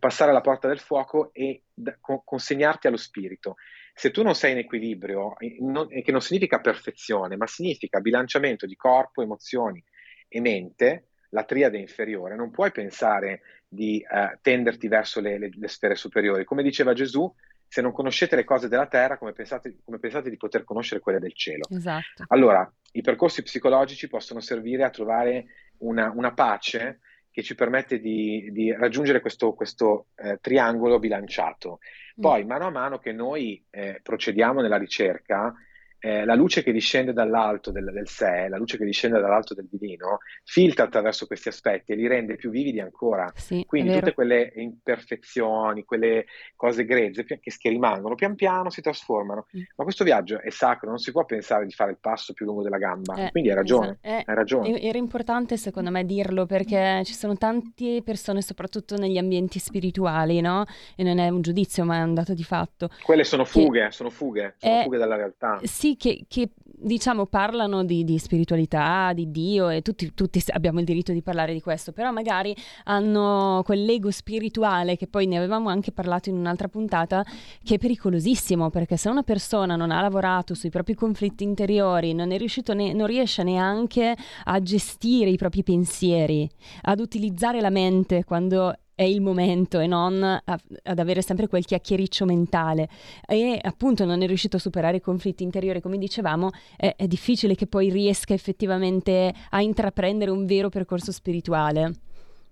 passare 0.00 0.30
alla 0.30 0.40
porta 0.40 0.66
del 0.66 0.80
fuoco 0.80 1.30
e 1.32 1.62
da- 1.72 1.96
co- 2.00 2.22
consegnarti 2.24 2.88
allo 2.88 2.96
spirito. 2.96 3.54
Se 3.94 4.10
tu 4.10 4.22
non 4.22 4.34
sei 4.34 4.52
in 4.52 4.58
equilibrio, 4.58 5.34
non- 5.60 5.88
che 5.88 6.10
non 6.10 6.20
significa 6.20 6.60
perfezione, 6.60 7.36
ma 7.36 7.46
significa 7.46 8.00
bilanciamento 8.00 8.66
di 8.66 8.74
corpo, 8.74 9.22
emozioni 9.22 9.82
e 10.26 10.40
mente, 10.40 11.04
la 11.30 11.44
triade 11.44 11.78
inferiore, 11.78 12.34
non 12.34 12.50
puoi 12.50 12.72
pensare 12.72 13.42
di 13.68 14.00
eh, 14.00 14.38
tenderti 14.40 14.88
verso 14.88 15.20
le, 15.20 15.38
le- 15.38 15.50
le 15.54 15.68
sfere 15.68 15.94
superiori. 15.94 16.44
Come 16.44 16.62
diceva 16.62 16.94
Gesù, 16.94 17.32
se 17.68 17.82
non 17.82 17.92
conoscete 17.92 18.34
le 18.34 18.44
cose 18.44 18.68
della 18.68 18.86
terra, 18.86 19.18
come 19.18 19.32
pensate, 19.32 19.76
come 19.84 19.98
pensate 19.98 20.30
di 20.30 20.36
poter 20.36 20.64
conoscere 20.64 21.00
quelle 21.00 21.18
del 21.18 21.34
cielo? 21.34 21.64
Esatto. 21.70 22.24
Allora, 22.28 22.70
i 22.92 23.02
percorsi 23.02 23.42
psicologici 23.42 24.08
possono 24.08 24.40
servire 24.40 24.84
a 24.84 24.90
trovare 24.90 25.46
una, 25.78 26.10
una 26.14 26.32
pace 26.32 27.00
che 27.30 27.42
ci 27.42 27.54
permette 27.54 28.00
di, 28.00 28.48
di 28.50 28.72
raggiungere 28.72 29.20
questo, 29.20 29.52
questo, 29.52 30.06
eh, 30.16 30.38
triangolo 30.40 30.98
bilanciato. 30.98 31.78
Poi, 32.18 32.44
mano 32.44 32.66
a 32.66 32.70
mano 32.70 32.98
che 32.98 33.12
noi 33.12 33.64
eh, 33.70 34.00
procediamo 34.02 34.60
nella 34.60 34.76
ricerca, 34.76 35.54
eh, 36.00 36.24
la 36.24 36.34
luce 36.34 36.62
che 36.62 36.72
discende 36.72 37.12
dall'alto 37.12 37.70
del, 37.70 37.90
del 37.92 38.08
sé, 38.08 38.48
la 38.48 38.56
luce 38.56 38.76
che 38.76 38.84
discende 38.84 39.20
dall'alto 39.20 39.54
del 39.54 39.68
divino, 39.70 40.18
filtra 40.44 40.84
attraverso 40.84 41.26
questi 41.26 41.48
aspetti 41.48 41.92
e 41.92 41.96
li 41.96 42.06
rende 42.06 42.36
più 42.36 42.50
vividi 42.50 42.80
ancora. 42.80 43.30
Sì, 43.34 43.64
Quindi 43.66 43.92
tutte 43.94 44.14
quelle 44.14 44.52
imperfezioni, 44.56 45.84
quelle 45.84 46.26
cose 46.56 46.84
grezze 46.84 47.24
che, 47.24 47.40
che 47.40 47.68
rimangono, 47.68 48.14
pian 48.14 48.34
piano 48.34 48.70
si 48.70 48.80
trasformano. 48.80 49.46
Mm. 49.56 49.62
Ma 49.76 49.84
questo 49.84 50.04
viaggio 50.04 50.40
è 50.40 50.50
sacro, 50.50 50.88
non 50.88 50.98
si 50.98 51.12
può 51.12 51.24
pensare 51.24 51.64
di 51.66 51.72
fare 51.72 51.90
il 51.92 51.98
passo 52.00 52.32
più 52.32 52.46
lungo 52.46 52.62
della 52.62 52.78
gamba. 52.78 53.14
Eh, 53.14 53.30
Quindi 53.30 53.50
hai 53.50 53.56
ragione, 53.56 53.98
esatto. 54.00 54.08
Eh, 54.08 54.24
hai 54.26 54.34
ragione. 54.34 54.80
Era 54.80 54.98
importante 54.98 55.56
secondo 55.56 55.90
me 55.90 56.04
dirlo 56.04 56.46
perché 56.46 57.02
ci 57.04 57.14
sono 57.14 57.36
tante 57.36 58.02
persone, 58.02 58.42
soprattutto 58.42 58.96
negli 58.96 59.18
ambienti 59.18 59.58
spirituali, 59.58 60.40
no? 60.40 60.64
E 60.96 61.02
non 61.02 61.18
è 61.18 61.28
un 61.28 61.40
giudizio, 61.42 61.84
ma 61.84 61.98
è 61.98 62.02
un 62.02 62.14
dato 62.14 62.34
di 62.34 62.44
fatto. 62.44 62.88
Quelle 63.02 63.24
sono 63.24 63.42
che- 63.44 63.50
fughe, 63.50 63.90
sono 63.90 64.10
fughe, 64.10 64.54
sono 64.58 64.82
fughe 64.82 64.98
dalla 64.98 65.16
realtà. 65.16 65.60
Sì, 65.62 65.87
che, 65.96 66.24
che, 66.28 66.50
diciamo 66.80 67.26
parlano 67.26 67.84
di, 67.84 68.04
di 68.04 68.18
spiritualità, 68.18 69.12
di 69.12 69.30
Dio 69.30 69.68
e 69.68 69.82
tutti, 69.82 70.12
tutti 70.14 70.42
abbiamo 70.48 70.78
il 70.78 70.84
diritto 70.84 71.12
di 71.12 71.22
parlare 71.22 71.52
di 71.52 71.60
questo, 71.60 71.92
però 71.92 72.12
magari 72.12 72.54
hanno 72.84 73.62
quell'ego 73.64 74.10
spirituale 74.10 74.96
che 74.96 75.06
poi 75.06 75.26
ne 75.26 75.36
avevamo 75.36 75.68
anche 75.68 75.92
parlato 75.92 76.28
in 76.28 76.36
un'altra 76.36 76.68
puntata, 76.68 77.24
che 77.62 77.74
è 77.74 77.78
pericolosissimo 77.78 78.70
perché 78.70 78.96
se 78.96 79.08
una 79.08 79.22
persona 79.22 79.76
non 79.76 79.90
ha 79.90 80.00
lavorato 80.00 80.54
sui 80.54 80.70
propri 80.70 80.94
conflitti 80.94 81.44
interiori, 81.44 82.14
non 82.14 82.28
ne- 82.28 82.92
non 82.92 83.06
riesce 83.06 83.42
neanche 83.42 84.16
a 84.44 84.62
gestire 84.62 85.30
i 85.30 85.36
propri 85.36 85.62
pensieri, 85.62 86.48
ad 86.82 87.00
utilizzare 87.00 87.60
la 87.60 87.70
mente 87.70 88.24
quando 88.24 88.74
è 88.98 89.04
il 89.04 89.20
momento 89.20 89.78
e 89.78 89.86
non 89.86 90.20
a- 90.24 90.42
ad 90.82 90.98
avere 90.98 91.22
sempre 91.22 91.46
quel 91.46 91.64
chiacchiericcio 91.64 92.24
mentale 92.24 92.88
e 93.24 93.56
appunto 93.62 94.04
non 94.04 94.22
è 94.22 94.26
riuscito 94.26 94.56
a 94.56 94.60
superare 94.60 94.96
i 94.96 95.00
conflitti 95.00 95.44
interiori 95.44 95.80
come 95.80 95.98
dicevamo 95.98 96.50
è, 96.76 96.94
è 96.96 97.06
difficile 97.06 97.54
che 97.54 97.68
poi 97.68 97.90
riesca 97.90 98.34
effettivamente 98.34 99.32
a 99.50 99.60
intraprendere 99.60 100.32
un 100.32 100.46
vero 100.46 100.68
percorso 100.68 101.12
spirituale 101.12 101.92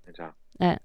Eh 0.05 0.13
già. 0.13 0.33
Eh, 0.59 0.79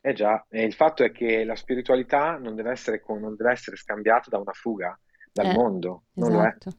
Eh 0.00 0.12
già, 0.12 0.44
e 0.50 0.64
il 0.64 0.74
fatto 0.74 1.04
è 1.04 1.12
che 1.12 1.44
la 1.44 1.54
spiritualità 1.54 2.36
non 2.36 2.56
deve 2.56 2.72
essere, 2.72 3.00
co- 3.00 3.18
non 3.18 3.36
deve 3.36 3.52
essere 3.52 3.76
scambiata 3.76 4.30
da 4.30 4.38
una 4.38 4.52
fuga 4.52 4.98
dal 5.32 5.46
Eh, 5.46 5.54
mondo, 5.54 6.06
non 6.14 6.32
lo 6.32 6.42
è. 6.42 6.48
esatto 6.48 6.70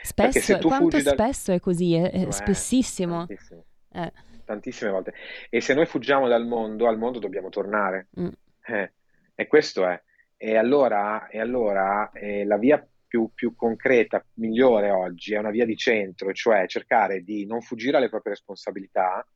spesso 0.00 0.58
quanto 0.58 1.00
dal- 1.00 1.14
spesso 1.14 1.52
è 1.52 1.60
così 1.60 1.94
è, 1.94 2.10
è 2.10 2.22
Lo 2.22 2.28
è, 2.28 2.32
spessissimo. 2.32 3.26
Eh, 3.92 4.12
tantissime 4.48 4.90
volte. 4.90 5.12
E 5.50 5.60
se 5.60 5.74
noi 5.74 5.84
fuggiamo 5.86 6.26
dal 6.26 6.46
mondo, 6.46 6.88
al 6.88 6.96
mondo 6.98 7.18
dobbiamo 7.18 7.50
tornare. 7.50 8.08
mm, 8.18 8.28
Eh, 8.66 8.92
e 9.34 9.46
questo 9.46 9.86
è. 9.86 10.00
E 10.36 10.56
allora, 10.56 11.28
e 11.28 11.38
allora 11.38 12.10
eh, 12.12 12.44
la 12.44 12.56
via 12.56 12.84
più, 13.06 13.30
più 13.34 13.54
concreta, 13.54 14.24
migliore 14.34 14.90
oggi, 14.90 15.34
è 15.34 15.38
una 15.38 15.50
via 15.50 15.64
di 15.64 15.76
centro, 15.76 16.32
cioè 16.32 16.66
cercare 16.66 17.22
di 17.22 17.46
non 17.46 17.60
fuggire 17.60 17.96
alle 17.96 18.08
proprie 18.08 18.32
responsabilità, 18.34 19.26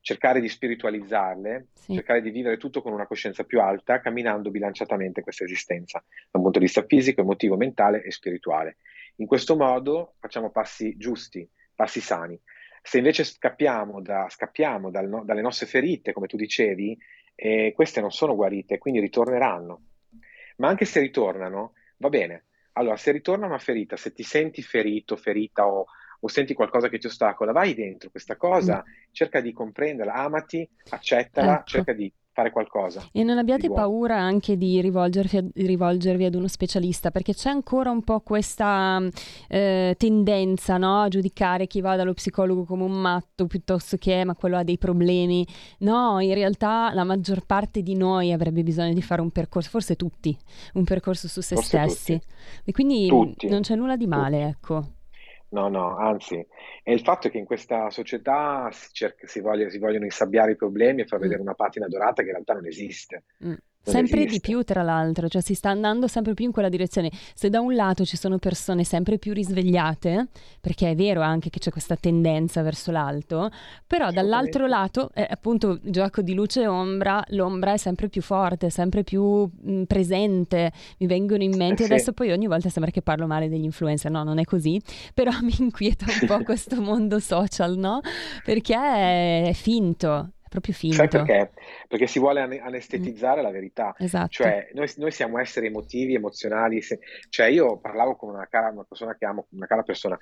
cercare 0.00 0.40
di 0.40 0.48
spiritualizzarle, 0.48 1.66
Sì. 1.74 1.94
cercare 1.94 2.22
di 2.22 2.30
vivere 2.30 2.56
tutto 2.56 2.82
con 2.82 2.92
una 2.92 3.06
coscienza 3.06 3.44
più 3.44 3.60
alta, 3.60 4.00
camminando 4.00 4.50
bilanciatamente 4.50 5.20
questa 5.22 5.44
esistenza, 5.44 6.02
da 6.30 6.38
un 6.38 6.42
punto 6.42 6.58
di 6.58 6.64
vista 6.64 6.84
fisico, 6.86 7.20
emotivo, 7.20 7.56
mentale 7.56 8.02
e 8.02 8.10
spirituale. 8.10 8.76
In 9.16 9.26
questo 9.26 9.56
modo 9.56 10.14
facciamo 10.18 10.50
passi 10.50 10.96
giusti, 10.96 11.48
passi 11.74 12.00
sani. 12.00 12.38
Se 12.82 12.98
invece 12.98 13.24
scappiamo, 13.24 14.00
da- 14.00 14.28
scappiamo 14.28 14.90
dal 14.90 15.08
no- 15.08 15.24
dalle 15.24 15.42
nostre 15.42 15.66
ferite, 15.66 16.12
come 16.12 16.26
tu 16.26 16.36
dicevi, 16.36 16.96
eh, 17.34 17.72
queste 17.74 18.00
non 18.00 18.10
sono 18.10 18.34
guarite, 18.34 18.78
quindi 18.78 19.00
ritorneranno. 19.00 19.82
Ma 20.56 20.68
anche 20.68 20.84
se 20.84 21.00
ritornano, 21.00 21.74
va 21.98 22.08
bene. 22.08 22.44
Allora, 22.72 22.96
se 22.96 23.12
ritorna 23.12 23.46
una 23.46 23.58
ferita, 23.58 23.96
se 23.96 24.12
ti 24.12 24.22
senti 24.22 24.62
ferito, 24.62 25.16
ferita 25.16 25.66
o, 25.66 25.86
o 26.20 26.28
senti 26.28 26.54
qualcosa 26.54 26.88
che 26.88 26.98
ti 26.98 27.06
ostacola, 27.06 27.52
vai 27.52 27.74
dentro 27.74 28.10
questa 28.10 28.36
cosa, 28.36 28.84
mm. 28.86 29.12
cerca 29.12 29.40
di 29.40 29.52
comprenderla, 29.52 30.12
amati, 30.12 30.68
accettala, 30.90 31.60
ecco. 31.60 31.64
cerca 31.64 31.92
di 31.92 32.12
fare 32.32 32.50
qualcosa. 32.50 33.02
E 33.12 33.22
non 33.22 33.38
abbiate 33.38 33.70
paura 33.70 34.16
anche 34.16 34.56
di 34.56 34.80
rivolgervi, 34.80 35.52
rivolgervi, 35.54 36.24
ad 36.24 36.34
uno 36.34 36.48
specialista, 36.48 37.10
perché 37.10 37.34
c'è 37.34 37.50
ancora 37.50 37.90
un 37.90 38.02
po' 38.02 38.20
questa 38.20 39.02
eh, 39.48 39.94
tendenza 39.98 40.76
no? 40.76 41.02
a 41.02 41.08
giudicare 41.08 41.66
chi 41.66 41.80
va 41.80 41.96
dallo 41.96 42.14
psicologo 42.14 42.64
come 42.64 42.84
un 42.84 43.00
matto 43.00 43.46
piuttosto 43.46 43.96
che 43.96 44.24
ma 44.24 44.34
quello 44.34 44.56
ha 44.56 44.62
dei 44.62 44.78
problemi. 44.78 45.46
No, 45.78 46.20
in 46.20 46.34
realtà 46.34 46.92
la 46.94 47.04
maggior 47.04 47.44
parte 47.44 47.82
di 47.82 47.96
noi 47.96 48.32
avrebbe 48.32 48.62
bisogno 48.62 48.94
di 48.94 49.02
fare 49.02 49.20
un 49.20 49.30
percorso, 49.30 49.68
forse 49.70 49.96
tutti, 49.96 50.36
un 50.74 50.84
percorso 50.84 51.28
su 51.28 51.40
se 51.40 51.56
forse 51.56 51.78
stessi. 51.78 52.12
Tutti. 52.12 52.26
E 52.64 52.72
quindi 52.72 53.08
tutti. 53.08 53.48
non 53.48 53.60
c'è 53.60 53.74
nulla 53.74 53.96
di 53.96 54.06
male, 54.06 54.38
tutti. 54.38 54.50
ecco. 54.50 54.98
No, 55.50 55.68
no, 55.68 55.96
anzi, 55.96 56.46
è 56.82 56.92
il 56.92 57.00
fatto 57.00 57.28
che 57.28 57.38
in 57.38 57.44
questa 57.44 57.90
società 57.90 58.70
si, 58.70 58.88
cerca, 58.92 59.26
si, 59.26 59.40
voglia, 59.40 59.68
si 59.68 59.78
vogliono 59.78 60.04
insabbiare 60.04 60.52
i 60.52 60.56
problemi 60.56 61.02
e 61.02 61.06
far 61.06 61.18
mm. 61.18 61.22
vedere 61.22 61.40
una 61.40 61.54
patina 61.54 61.88
dorata 61.88 62.22
che 62.22 62.28
in 62.28 62.34
realtà 62.34 62.54
non 62.54 62.66
esiste. 62.66 63.24
Mm. 63.44 63.54
Sempre 63.82 64.24
esiste. 64.24 64.32
di 64.32 64.40
più, 64.40 64.62
tra 64.62 64.82
l'altro, 64.82 65.28
cioè 65.28 65.40
si 65.40 65.54
sta 65.54 65.70
andando 65.70 66.06
sempre 66.06 66.34
più 66.34 66.44
in 66.44 66.52
quella 66.52 66.68
direzione. 66.68 67.10
Se 67.34 67.48
da 67.48 67.60
un 67.60 67.74
lato 67.74 68.04
ci 68.04 68.18
sono 68.18 68.36
persone 68.38 68.84
sempre 68.84 69.18
più 69.18 69.32
risvegliate, 69.32 70.28
perché 70.60 70.90
è 70.90 70.94
vero 70.94 71.22
anche 71.22 71.48
che 71.48 71.58
c'è 71.60 71.70
questa 71.70 71.96
tendenza 71.96 72.60
verso 72.60 72.90
l'alto, 72.90 73.50
però 73.86 74.10
dall'altro 74.10 74.66
lato, 74.66 75.10
eh, 75.14 75.26
appunto, 75.28 75.80
gioco 75.82 76.20
di 76.20 76.34
luce 76.34 76.62
e 76.62 76.66
ombra, 76.66 77.24
l'ombra 77.28 77.72
è 77.72 77.78
sempre 77.78 78.10
più 78.10 78.20
forte, 78.20 78.68
sempre 78.68 79.02
più 79.02 79.22
mh, 79.22 79.72
mm, 79.72 79.82
presente. 79.84 80.72
Mi 80.98 81.06
vengono 81.06 81.42
in 81.42 81.56
mente, 81.56 81.84
eh 81.84 81.86
sì. 81.86 81.92
adesso 81.92 82.12
poi 82.12 82.32
ogni 82.32 82.46
volta 82.46 82.68
sembra 82.68 82.90
che 82.90 83.00
parlo 83.00 83.26
male 83.26 83.48
degli 83.48 83.64
influencer, 83.64 84.10
no, 84.10 84.22
non 84.24 84.38
è 84.38 84.44
così, 84.44 84.78
però 85.14 85.30
mi 85.40 85.54
inquieta 85.58 86.04
un 86.20 86.26
po' 86.26 86.42
questo 86.44 86.80
mondo 86.82 87.18
social, 87.18 87.78
no? 87.78 88.00
Perché 88.44 88.74
è 88.74 89.52
finto 89.54 90.32
proprio 90.50 90.74
finto. 90.74 90.96
Sai 90.96 91.08
perché? 91.08 91.52
Perché 91.88 92.06
si 92.06 92.18
vuole 92.18 92.42
anestetizzare 92.42 93.40
mm. 93.40 93.44
la 93.44 93.50
verità. 93.50 93.94
Esatto. 93.96 94.28
Cioè, 94.28 94.70
noi, 94.74 94.90
noi, 94.96 95.12
siamo 95.12 95.38
esseri 95.38 95.68
emotivi, 95.68 96.14
emozionali. 96.14 96.82
Se, 96.82 96.98
cioè, 97.30 97.46
io 97.46 97.78
parlavo 97.78 98.16
con 98.16 98.30
una 98.30 98.46
cara 98.50 98.68
una 98.68 98.84
persona 98.86 99.16
che 99.16 99.24
amo, 99.24 99.46
una 99.50 99.66
cara 99.66 99.82
persona 99.82 100.18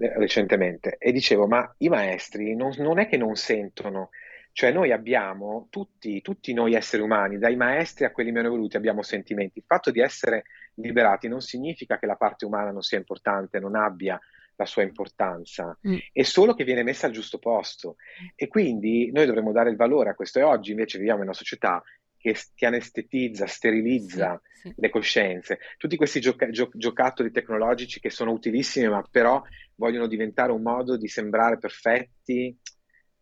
eh, 0.00 0.18
recentemente 0.18 0.96
e 0.98 1.12
dicevo, 1.12 1.46
ma 1.46 1.72
i 1.78 1.88
maestri 1.88 2.56
non, 2.56 2.72
non 2.78 2.98
è 2.98 3.06
che 3.06 3.18
non 3.18 3.34
sentono, 3.36 4.08
cioè 4.52 4.72
noi 4.72 4.92
abbiamo, 4.92 5.66
tutti, 5.68 6.22
tutti 6.22 6.54
noi 6.54 6.74
esseri 6.74 7.02
umani, 7.02 7.38
dai 7.38 7.56
maestri 7.56 8.06
a 8.06 8.12
quelli 8.12 8.32
meno 8.32 8.46
evoluti, 8.46 8.76
abbiamo 8.76 9.02
sentimenti. 9.02 9.58
Il 9.58 9.64
fatto 9.66 9.90
di 9.90 10.00
essere 10.00 10.44
liberati 10.76 11.28
non 11.28 11.42
significa 11.42 11.98
che 11.98 12.06
la 12.06 12.16
parte 12.16 12.46
umana 12.46 12.70
non 12.70 12.80
sia 12.80 12.96
importante, 12.96 13.60
non 13.60 13.76
abbia 13.76 14.18
la 14.56 14.66
sua 14.66 14.82
importanza, 14.82 15.76
mm. 15.86 15.96
è 16.12 16.22
solo 16.22 16.54
che 16.54 16.64
viene 16.64 16.82
messa 16.82 17.06
al 17.06 17.12
giusto 17.12 17.38
posto. 17.38 17.96
E 18.34 18.48
quindi 18.48 19.10
noi 19.12 19.26
dovremmo 19.26 19.52
dare 19.52 19.70
il 19.70 19.76
valore 19.76 20.10
a 20.10 20.14
questo. 20.14 20.38
E 20.38 20.42
oggi 20.42 20.70
invece 20.70 20.98
viviamo 20.98 21.20
in 21.20 21.26
una 21.26 21.34
società 21.34 21.82
che 22.16 22.36
ti 22.54 22.64
anestetizza, 22.64 23.46
sterilizza 23.46 24.40
sì, 24.54 24.68
sì. 24.68 24.74
le 24.76 24.88
coscienze. 24.88 25.58
Tutti 25.76 25.96
questi 25.96 26.20
gioca- 26.20 26.48
gio- 26.48 26.70
giocattoli 26.72 27.30
tecnologici 27.30 28.00
che 28.00 28.10
sono 28.10 28.32
utilissimi, 28.32 28.88
ma 28.88 29.04
però 29.10 29.42
vogliono 29.74 30.06
diventare 30.06 30.52
un 30.52 30.62
modo 30.62 30.96
di 30.96 31.08
sembrare 31.08 31.58
perfetti, 31.58 32.56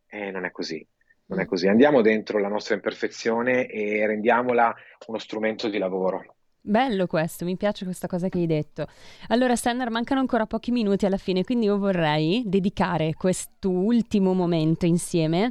eh, 0.06 0.30
non 0.30 0.44
è 0.44 0.50
così. 0.50 0.86
Non 1.26 1.40
è 1.40 1.44
mm. 1.44 1.46
così. 1.46 1.66
Andiamo 1.66 2.00
dentro 2.02 2.38
la 2.38 2.48
nostra 2.48 2.74
imperfezione 2.74 3.66
e 3.66 4.06
rendiamola 4.06 4.74
uno 5.06 5.18
strumento 5.18 5.68
di 5.68 5.78
lavoro. 5.78 6.36
Bello 6.64 7.08
questo, 7.08 7.44
mi 7.44 7.56
piace 7.56 7.84
questa 7.84 8.06
cosa 8.06 8.28
che 8.28 8.38
hai 8.38 8.46
detto. 8.46 8.86
Allora, 9.28 9.56
Senner, 9.56 9.90
mancano 9.90 10.20
ancora 10.20 10.46
pochi 10.46 10.70
minuti 10.70 11.04
alla 11.04 11.16
fine, 11.16 11.42
quindi 11.42 11.66
io 11.66 11.76
vorrei 11.76 12.44
dedicare 12.46 13.14
quest'ultimo 13.14 14.32
momento 14.32 14.86
insieme 14.86 15.50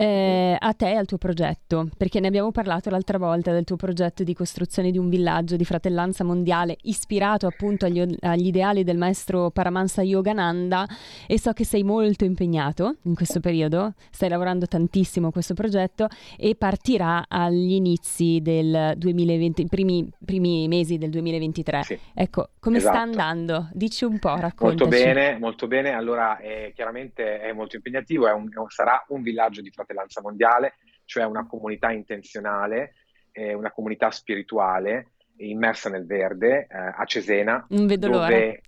eh, 0.00 0.56
a 0.56 0.72
te 0.74 0.92
e 0.92 0.94
al 0.94 1.06
tuo 1.06 1.18
progetto, 1.18 1.88
perché 1.96 2.20
ne 2.20 2.28
abbiamo 2.28 2.52
parlato 2.52 2.88
l'altra 2.88 3.18
volta 3.18 3.50
del 3.50 3.64
tuo 3.64 3.74
progetto 3.74 4.22
di 4.22 4.32
costruzione 4.32 4.92
di 4.92 4.98
un 4.98 5.08
villaggio 5.08 5.56
di 5.56 5.64
fratellanza 5.64 6.22
mondiale 6.22 6.76
ispirato 6.82 7.48
appunto 7.48 7.84
agli, 7.84 8.06
agli 8.20 8.46
ideali 8.46 8.84
del 8.84 8.96
maestro 8.96 9.50
Paramahansa 9.50 10.02
Yogananda 10.02 10.86
e 11.26 11.40
so 11.40 11.52
che 11.52 11.64
sei 11.64 11.82
molto 11.82 12.24
impegnato 12.24 12.98
in 13.02 13.16
questo 13.16 13.40
periodo, 13.40 13.94
stai 14.10 14.28
lavorando 14.28 14.66
tantissimo 14.66 15.28
a 15.28 15.32
questo 15.32 15.54
progetto 15.54 16.06
e 16.36 16.54
partirà 16.54 17.24
agli 17.26 17.72
inizi 17.72 18.38
del 18.40 18.92
2020, 18.96 19.66
primi, 19.66 20.08
primi 20.24 20.68
mesi 20.68 20.96
del 20.96 21.10
2023. 21.10 21.82
Sì, 21.82 21.98
ecco, 22.14 22.50
come 22.60 22.76
esatto. 22.76 22.94
sta 22.94 23.02
andando? 23.02 23.68
Dici 23.72 24.04
un 24.04 24.20
po', 24.20 24.36
raccontaci. 24.36 24.62
Molto 24.62 24.86
bene, 24.86 25.38
molto 25.40 25.66
bene. 25.66 25.90
Allora, 25.90 26.38
eh, 26.38 26.70
chiaramente 26.72 27.40
è 27.40 27.52
molto 27.52 27.74
impegnativo, 27.74 28.28
è 28.28 28.32
un, 28.32 28.48
sarà 28.68 29.04
un 29.08 29.22
villaggio 29.22 29.60
di 29.60 29.70
fratellanza 29.70 29.86
fratellanza 29.88 30.20
mondiale, 30.20 30.74
cioè 31.06 31.24
una 31.24 31.46
comunità 31.46 31.90
intenzionale, 31.90 32.94
eh, 33.32 33.54
una 33.54 33.72
comunità 33.72 34.10
spirituale 34.10 35.12
immersa 35.38 35.88
nel 35.88 36.04
verde 36.04 36.66
eh, 36.68 36.76
a 36.76 37.04
Cesena. 37.04 37.64
Non 37.70 37.86
vedo 37.86 38.08
dove... 38.08 38.18
l'ora 38.18 38.60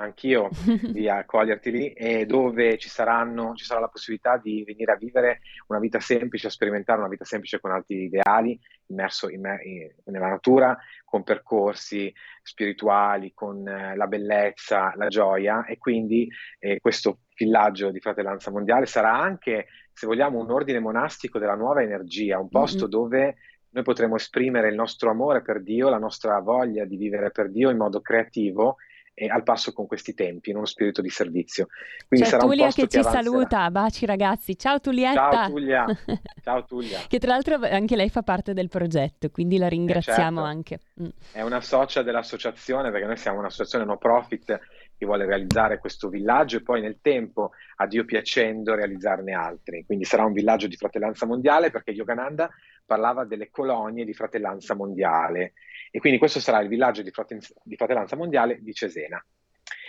anch'io 0.00 0.48
di 0.92 1.08
accoglierti 1.08 1.70
lì 1.70 1.92
e 1.92 2.24
dove 2.24 2.78
ci, 2.78 2.88
saranno, 2.88 3.54
ci 3.54 3.64
sarà 3.64 3.80
la 3.80 3.88
possibilità 3.88 4.36
di 4.36 4.62
venire 4.64 4.92
a 4.92 4.96
vivere 4.96 5.40
una 5.66 5.80
vita 5.80 6.00
semplice, 6.00 6.46
a 6.46 6.50
sperimentare 6.50 7.00
una 7.00 7.08
vita 7.08 7.24
semplice 7.24 7.60
con 7.60 7.72
altri 7.72 8.04
ideali, 8.04 8.58
immerso 8.86 9.28
in, 9.28 9.42
in, 9.64 9.90
nella 10.04 10.28
natura, 10.28 10.76
con 11.04 11.24
percorsi 11.24 12.12
spirituali, 12.42 13.32
con 13.34 13.66
eh, 13.66 13.96
la 13.96 14.06
bellezza, 14.06 14.92
la 14.96 15.08
gioia 15.08 15.64
e 15.64 15.78
quindi 15.78 16.28
eh, 16.58 16.78
questo 16.80 17.20
villaggio 17.34 17.90
di 17.90 18.00
fratellanza 18.00 18.50
mondiale 18.50 18.86
sarà 18.86 19.16
anche 19.16 19.66
se 19.98 20.06
vogliamo, 20.06 20.38
un 20.38 20.48
ordine 20.48 20.78
monastico 20.78 21.40
della 21.40 21.56
nuova 21.56 21.82
energia, 21.82 22.38
un 22.38 22.48
posto 22.48 22.82
mm-hmm. 22.82 22.90
dove 22.90 23.36
noi 23.70 23.82
potremo 23.82 24.14
esprimere 24.14 24.68
il 24.68 24.76
nostro 24.76 25.10
amore 25.10 25.42
per 25.42 25.60
Dio, 25.60 25.88
la 25.88 25.98
nostra 25.98 26.38
voglia 26.38 26.84
di 26.84 26.96
vivere 26.96 27.32
per 27.32 27.50
Dio 27.50 27.68
in 27.68 27.78
modo 27.78 28.00
creativo 28.00 28.76
e 29.12 29.26
al 29.26 29.42
passo 29.42 29.72
con 29.72 29.88
questi 29.88 30.14
tempi, 30.14 30.50
in 30.50 30.56
uno 30.56 30.66
spirito 30.66 31.02
di 31.02 31.10
servizio. 31.10 31.66
Quindi 32.06 32.26
C'è 32.26 32.30
sarà 32.30 32.44
Tulia 32.44 32.68
che, 32.68 32.82
che 32.82 32.88
ci 32.88 32.98
avanzerà. 32.98 33.24
saluta, 33.24 33.70
baci 33.72 34.06
ragazzi, 34.06 34.56
ciao 34.56 34.78
Tulietta! 34.78 35.30
Ciao 35.32 35.48
Tulia, 35.48 35.86
ciao 36.44 36.64
Tulia. 36.64 37.00
che 37.08 37.18
tra 37.18 37.32
l'altro 37.32 37.58
anche 37.62 37.96
lei 37.96 38.08
fa 38.08 38.22
parte 38.22 38.54
del 38.54 38.68
progetto, 38.68 39.30
quindi 39.30 39.58
la 39.58 39.66
ringraziamo 39.66 40.42
eh 40.42 40.44
certo. 40.44 40.44
anche. 40.44 40.80
Mm. 41.02 41.08
È 41.32 41.42
una 41.42 41.60
socia 41.60 42.02
dell'associazione, 42.02 42.92
perché 42.92 43.06
noi 43.06 43.16
siamo 43.16 43.40
un'associazione 43.40 43.84
no 43.84 43.98
profit 43.98 44.60
che 44.98 45.06
vuole 45.06 45.24
realizzare 45.24 45.78
questo 45.78 46.08
villaggio 46.08 46.56
e 46.56 46.62
poi 46.62 46.80
nel 46.80 46.98
tempo, 47.00 47.52
a 47.76 47.86
Dio 47.86 48.04
piacendo, 48.04 48.74
realizzarne 48.74 49.32
altri. 49.32 49.84
Quindi 49.86 50.04
sarà 50.04 50.24
un 50.24 50.32
villaggio 50.32 50.66
di 50.66 50.76
fratellanza 50.76 51.24
mondiale 51.24 51.70
perché 51.70 51.92
Yogananda 51.92 52.50
parlava 52.84 53.24
delle 53.24 53.50
colonie 53.50 54.04
di 54.04 54.12
fratellanza 54.12 54.74
mondiale 54.74 55.52
e 55.90 56.00
quindi 56.00 56.18
questo 56.18 56.40
sarà 56.40 56.60
il 56.60 56.68
villaggio 56.68 57.02
di, 57.02 57.10
fraten- 57.10 57.40
di 57.62 57.76
fratellanza 57.76 58.16
mondiale 58.16 58.58
di 58.60 58.74
Cesena. 58.74 59.24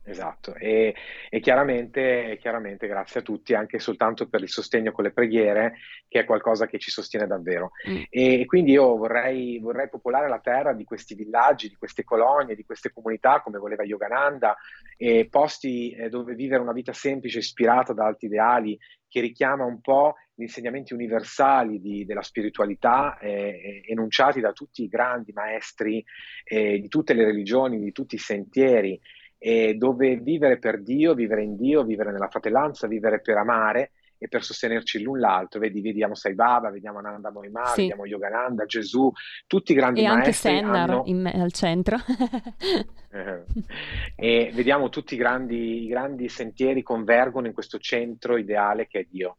Esatto, 0.09 0.55
e, 0.55 0.95
e 1.29 1.41
chiaramente, 1.41 2.39
chiaramente, 2.41 2.87
grazie 2.87 3.21
a 3.21 3.23
tutti 3.25 3.55
anche 3.55 3.81
soltanto 3.81 4.29
per 4.29 4.41
il 4.41 4.49
sostegno 4.49 4.93
con 4.93 5.03
le 5.03 5.11
preghiere, 5.11 5.79
che 6.07 6.21
è 6.21 6.25
qualcosa 6.25 6.67
che 6.67 6.79
ci 6.79 6.91
sostiene 6.91 7.27
davvero. 7.27 7.73
Mm. 7.91 8.03
E, 8.09 8.45
quindi 8.47 8.71
io 8.71 8.97
vorrei, 8.97 9.59
vorrei, 9.59 9.89
popolare 9.89 10.29
la 10.29 10.39
terra 10.39 10.73
di 10.75 10.85
questi 10.85 11.17
villaggi, 11.17 11.69
di 11.69 11.75
queste 11.75 12.05
colonie, 12.05 12.55
di 12.55 12.65
queste 12.65 12.93
comunità, 12.93 13.41
come 13.41 13.59
voleva 13.59 13.83
Yogananda, 13.83 14.57
e 14.97 15.27
posti 15.29 15.91
eh, 15.91 16.09
dove 16.09 16.37
vivere 16.37 16.63
una 16.63 16.73
vita 16.73 16.93
semplice, 16.93 17.41
ispirata 17.41 17.93
da 17.93 18.07
alti 18.07 18.27
ideali, 18.27 18.79
che 19.09 19.21
richiama 19.21 19.65
un 19.65 19.81
po' 19.81 20.15
gli 20.35 20.43
insegnamenti 20.43 20.93
universali 20.93 21.81
di, 21.81 22.05
della 22.05 22.23
spiritualità 22.23 23.19
eh, 23.19 23.83
enunciati 23.89 24.41
da 24.41 24.53
tutti 24.53 24.85
i 24.85 24.89
grandi 24.89 25.33
maestri 25.33 26.05
eh, 26.45 26.79
di 26.79 26.89
tutte 26.89 27.15
le 27.15 27.25
religioni, 27.25 27.81
di 27.81 27.93
tutti 27.93 28.15
i 28.15 28.19
sentieri 28.19 29.01
e 29.39 29.75
dove 29.75 30.17
vivere 30.17 30.59
per 30.59 30.83
Dio, 30.83 31.15
vivere 31.15 31.43
in 31.43 31.57
Dio, 31.57 31.85
vivere 31.85 32.13
nella 32.13 32.29
fratellanza, 32.29 32.87
vivere 32.87 33.21
per 33.21 33.37
amare 33.37 33.91
e 34.19 34.29
per 34.29 34.43
sostenerci 34.43 35.03
l'un 35.03 35.21
l'altro. 35.21 35.61
Vedi, 35.61 35.83
vediamo 35.83 36.15
Sai 36.15 36.35
Baba, 36.35 36.71
vediamo 36.71 36.99
Ananda 36.99 37.31
Moimar, 37.31 37.69
Sì. 37.69 37.83
vediamo 37.83 38.07
Yogananda, 38.07 38.65
Gesù, 38.65 39.13
tutti 39.47 39.73
i 39.73 39.75
grandi 39.75 40.01
E 40.01 40.07
anche 40.07 40.23
maestri 40.23 40.51
Sennar 40.57 40.91
hanno- 40.91 41.03
in 41.05 41.27
al 41.27 41.53
centro. 41.53 41.99
e 44.17 44.51
vediamo 44.55 44.89
tutti 44.89 45.15
i 45.15 45.19
grandi, 45.19 45.85
i 45.85 45.89
grandi 45.89 46.29
sentieri 46.29 46.83
convergono 46.83 47.47
in 47.47 47.53
questo 47.53 47.79
centro 47.79 48.37
ideale 48.37 48.87
che 48.87 49.01
è 49.01 49.07
Dio. 49.09 49.37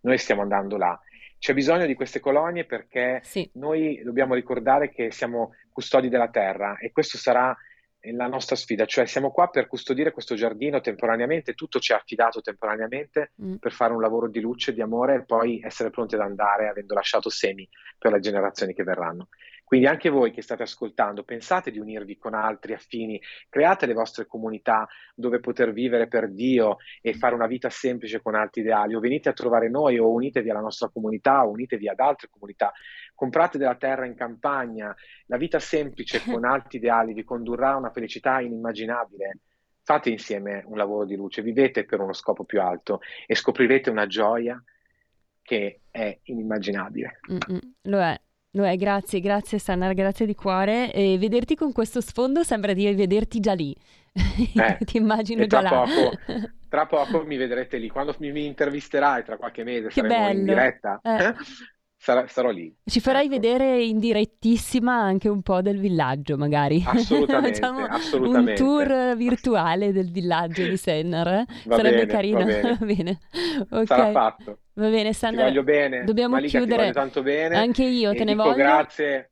Noi 0.00 0.18
stiamo 0.18 0.42
andando 0.42 0.76
là. 0.76 0.98
C'è 1.38 1.54
bisogno 1.54 1.86
di 1.86 1.94
queste 1.94 2.20
colonie 2.20 2.64
perché 2.66 3.22
noi 3.54 4.02
dobbiamo 4.04 4.34
ricordare 4.34 4.90
che 4.90 5.10
siamo 5.10 5.54
custodi 5.72 6.10
della 6.10 6.28
terra 6.28 6.76
e 6.78 6.92
questo 6.92 7.16
sarà 7.16 7.56
la 8.12 8.26
nostra 8.26 8.56
sfida, 8.56 8.86
cioè 8.86 9.06
siamo 9.06 9.30
qua 9.30 9.48
per 9.48 9.66
custodire 9.66 10.12
questo 10.12 10.34
giardino 10.34 10.80
temporaneamente, 10.80 11.54
tutto 11.54 11.78
ci 11.80 11.92
è 11.92 11.96
affidato 11.96 12.40
temporaneamente 12.40 13.32
Mm. 13.42 13.56
per 13.56 13.72
fare 13.72 13.92
un 13.92 14.00
lavoro 14.00 14.28
di 14.28 14.40
luce, 14.40 14.72
di 14.72 14.80
amore 14.80 15.14
e 15.16 15.24
poi 15.24 15.60
essere 15.62 15.90
pronti 15.90 16.14
ad 16.14 16.20
andare 16.22 16.68
avendo 16.68 16.94
lasciato 16.94 17.28
semi 17.28 17.68
per 17.98 18.12
le 18.12 18.20
generazioni 18.20 18.72
che 18.74 18.82
verranno. 18.82 19.28
Quindi 19.70 19.86
anche 19.86 20.08
voi 20.08 20.32
che 20.32 20.42
state 20.42 20.64
ascoltando, 20.64 21.22
pensate 21.22 21.70
di 21.70 21.78
unirvi 21.78 22.18
con 22.18 22.34
altri 22.34 22.72
affini, 22.72 23.22
create 23.48 23.86
le 23.86 23.92
vostre 23.92 24.26
comunità 24.26 24.88
dove 25.14 25.38
poter 25.38 25.72
vivere 25.72 26.08
per 26.08 26.28
Dio 26.28 26.78
e 27.00 27.14
fare 27.14 27.36
una 27.36 27.46
vita 27.46 27.70
semplice 27.70 28.20
con 28.20 28.34
alti 28.34 28.58
ideali, 28.58 28.96
o 28.96 28.98
venite 28.98 29.28
a 29.28 29.32
trovare 29.32 29.70
noi 29.70 29.96
o 29.96 30.10
unitevi 30.10 30.50
alla 30.50 30.58
nostra 30.58 30.88
comunità 30.88 31.46
o 31.46 31.50
unitevi 31.50 31.88
ad 31.88 32.00
altre 32.00 32.26
comunità, 32.32 32.72
comprate 33.14 33.58
della 33.58 33.76
terra 33.76 34.06
in 34.06 34.16
campagna, 34.16 34.92
la 35.26 35.36
vita 35.36 35.60
semplice 35.60 36.20
con 36.28 36.44
alti 36.44 36.78
ideali 36.78 37.12
vi 37.12 37.22
condurrà 37.22 37.70
a 37.70 37.76
una 37.76 37.92
felicità 37.92 38.40
inimmaginabile. 38.40 39.38
Fate 39.84 40.10
insieme 40.10 40.64
un 40.66 40.78
lavoro 40.78 41.04
di 41.04 41.14
luce, 41.14 41.42
vivete 41.42 41.84
per 41.84 42.00
uno 42.00 42.12
scopo 42.12 42.42
più 42.42 42.60
alto 42.60 43.02
e 43.24 43.36
scoprirete 43.36 43.88
una 43.88 44.08
gioia 44.08 44.60
che 45.40 45.82
è 45.92 46.18
inimmaginabile. 46.24 47.20
Mm-mm. 47.30 47.74
Lo 47.82 48.00
è. 48.00 48.20
Lo 48.54 48.66
è, 48.66 48.76
grazie, 48.76 49.20
grazie 49.20 49.58
Sannar, 49.58 49.94
grazie 49.94 50.26
di 50.26 50.34
cuore. 50.34 50.92
E 50.92 51.16
vederti 51.18 51.54
con 51.54 51.72
questo 51.72 52.00
sfondo 52.00 52.42
sembra 52.42 52.72
di 52.72 52.92
vederti 52.94 53.38
già 53.38 53.52
lì. 53.52 53.74
Eh, 54.12 54.78
Ti 54.84 54.96
immagino 54.96 55.46
già 55.46 55.60
là. 55.60 55.70
poco, 55.70 56.10
tra 56.68 56.86
poco 56.86 57.24
mi 57.24 57.36
vedrete 57.36 57.78
lì. 57.78 57.88
Quando 57.88 58.14
mi, 58.18 58.32
mi 58.32 58.46
intervisterai 58.46 59.22
tra 59.24 59.36
qualche 59.36 59.62
mese, 59.62 59.88
Che 59.88 60.00
saremo 60.00 60.14
in 60.30 60.44
bello. 60.44 60.44
diretta, 60.44 61.00
Eh. 61.02 61.34
Sarà- 62.02 62.26
sarò 62.26 62.48
lì. 62.50 62.74
Ci 62.84 62.98
farai 63.00 63.28
vedere 63.28 63.82
in 63.82 63.98
direttissima 63.98 64.94
anche 64.94 65.28
un 65.28 65.42
po' 65.42 65.60
del 65.60 65.78
villaggio, 65.78 66.36
magari. 66.38 66.82
Assolutamente, 66.86 67.60
Facciamo 67.60 67.84
assolutamente. 67.84 68.62
un 68.62 68.68
tour 68.68 69.16
virtuale 69.16 69.92
del 69.92 70.10
villaggio 70.10 70.66
di 70.66 70.76
Sennar. 70.78 71.28
eh? 71.28 71.44
Sarebbe 71.68 72.06
bene, 72.06 72.06
carino. 72.06 72.38
va 72.38 72.44
bene. 72.44 72.76
Va 72.80 72.86
bene. 72.86 73.18
Ok. 73.70 73.86
Sarà 73.86 74.10
fatto. 74.10 74.58
Va 74.72 74.88
bene, 74.88 75.10
Ti 75.10 75.14
Sennar. 75.14 75.44
voglio 75.44 75.62
bene. 75.62 76.04
Dobbiamo 76.04 76.34
Malika, 76.34 76.58
ti 76.58 76.64
chiudere. 76.66 76.92
tanto 76.92 77.22
bene. 77.22 77.56
Anche 77.56 77.84
io 77.84 78.10
E 78.12 78.14
te 78.16 78.24
ne 78.24 78.34
voglio. 78.34 78.54
grazie 78.54 79.30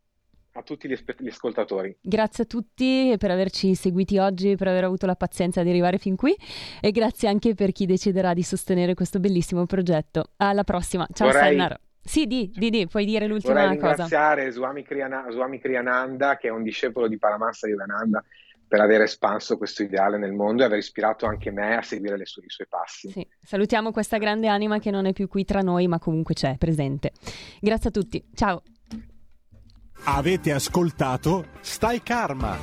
a 0.52 0.62
tutti 0.62 0.88
gli, 0.88 0.96
gli 1.18 1.28
ascoltatori. 1.28 1.96
Grazie 2.00 2.44
a 2.44 2.46
tutti 2.46 3.14
per 3.16 3.30
averci 3.30 3.74
seguiti 3.74 4.18
oggi, 4.18 4.56
per 4.56 4.68
aver 4.68 4.84
avuto 4.84 5.06
la 5.06 5.14
pazienza 5.14 5.62
di 5.62 5.70
arrivare 5.70 5.98
fin 5.98 6.16
qui 6.16 6.36
e 6.80 6.90
grazie 6.90 7.28
anche 7.28 7.54
per 7.54 7.72
chi 7.72 7.86
deciderà 7.86 8.34
di 8.34 8.42
sostenere 8.42 8.94
questo 8.94 9.20
bellissimo 9.20 9.64
progetto. 9.66 10.30
Alla 10.36 10.64
prossima. 10.64 11.06
Ciao 11.12 11.28
Vorrei- 11.28 11.50
Sennar. 11.50 11.80
Sì, 12.08 12.26
di, 12.26 12.50
di, 12.54 12.70
di, 12.70 12.86
puoi 12.86 13.04
dire 13.04 13.26
l'ultima 13.26 13.60
Vorrei 13.60 13.76
cosa. 13.76 13.90
ringraziare 13.90 14.50
Swami, 14.50 14.82
Kriyana- 14.82 15.26
Swami 15.30 15.60
Kriyananda, 15.60 16.38
che 16.38 16.48
è 16.48 16.50
un 16.50 16.62
discepolo 16.62 17.06
di 17.06 17.18
Paramahansa 17.18 17.68
Yogananda, 17.68 18.24
per 18.66 18.80
aver 18.80 19.02
espanso 19.02 19.58
questo 19.58 19.82
ideale 19.82 20.16
nel 20.16 20.32
mondo 20.32 20.62
e 20.62 20.66
aver 20.66 20.78
ispirato 20.78 21.26
anche 21.26 21.50
me 21.50 21.76
a 21.76 21.82
seguire 21.82 22.16
le 22.16 22.24
sue- 22.24 22.44
i 22.46 22.50
suoi 22.50 22.66
passi. 22.66 23.10
Sì, 23.10 23.26
salutiamo 23.40 23.92
questa 23.92 24.16
grande 24.16 24.48
anima 24.48 24.78
che 24.78 24.90
non 24.90 25.04
è 25.04 25.12
più 25.12 25.28
qui 25.28 25.44
tra 25.44 25.60
noi, 25.60 25.86
ma 25.86 25.98
comunque 25.98 26.34
c'è, 26.34 26.56
presente. 26.56 27.12
Grazie 27.60 27.90
a 27.90 27.92
tutti. 27.92 28.24
Ciao. 28.34 28.62
Avete 30.04 30.52
ascoltato 30.52 31.46
Stai 31.60 32.02
Karma, 32.02 32.56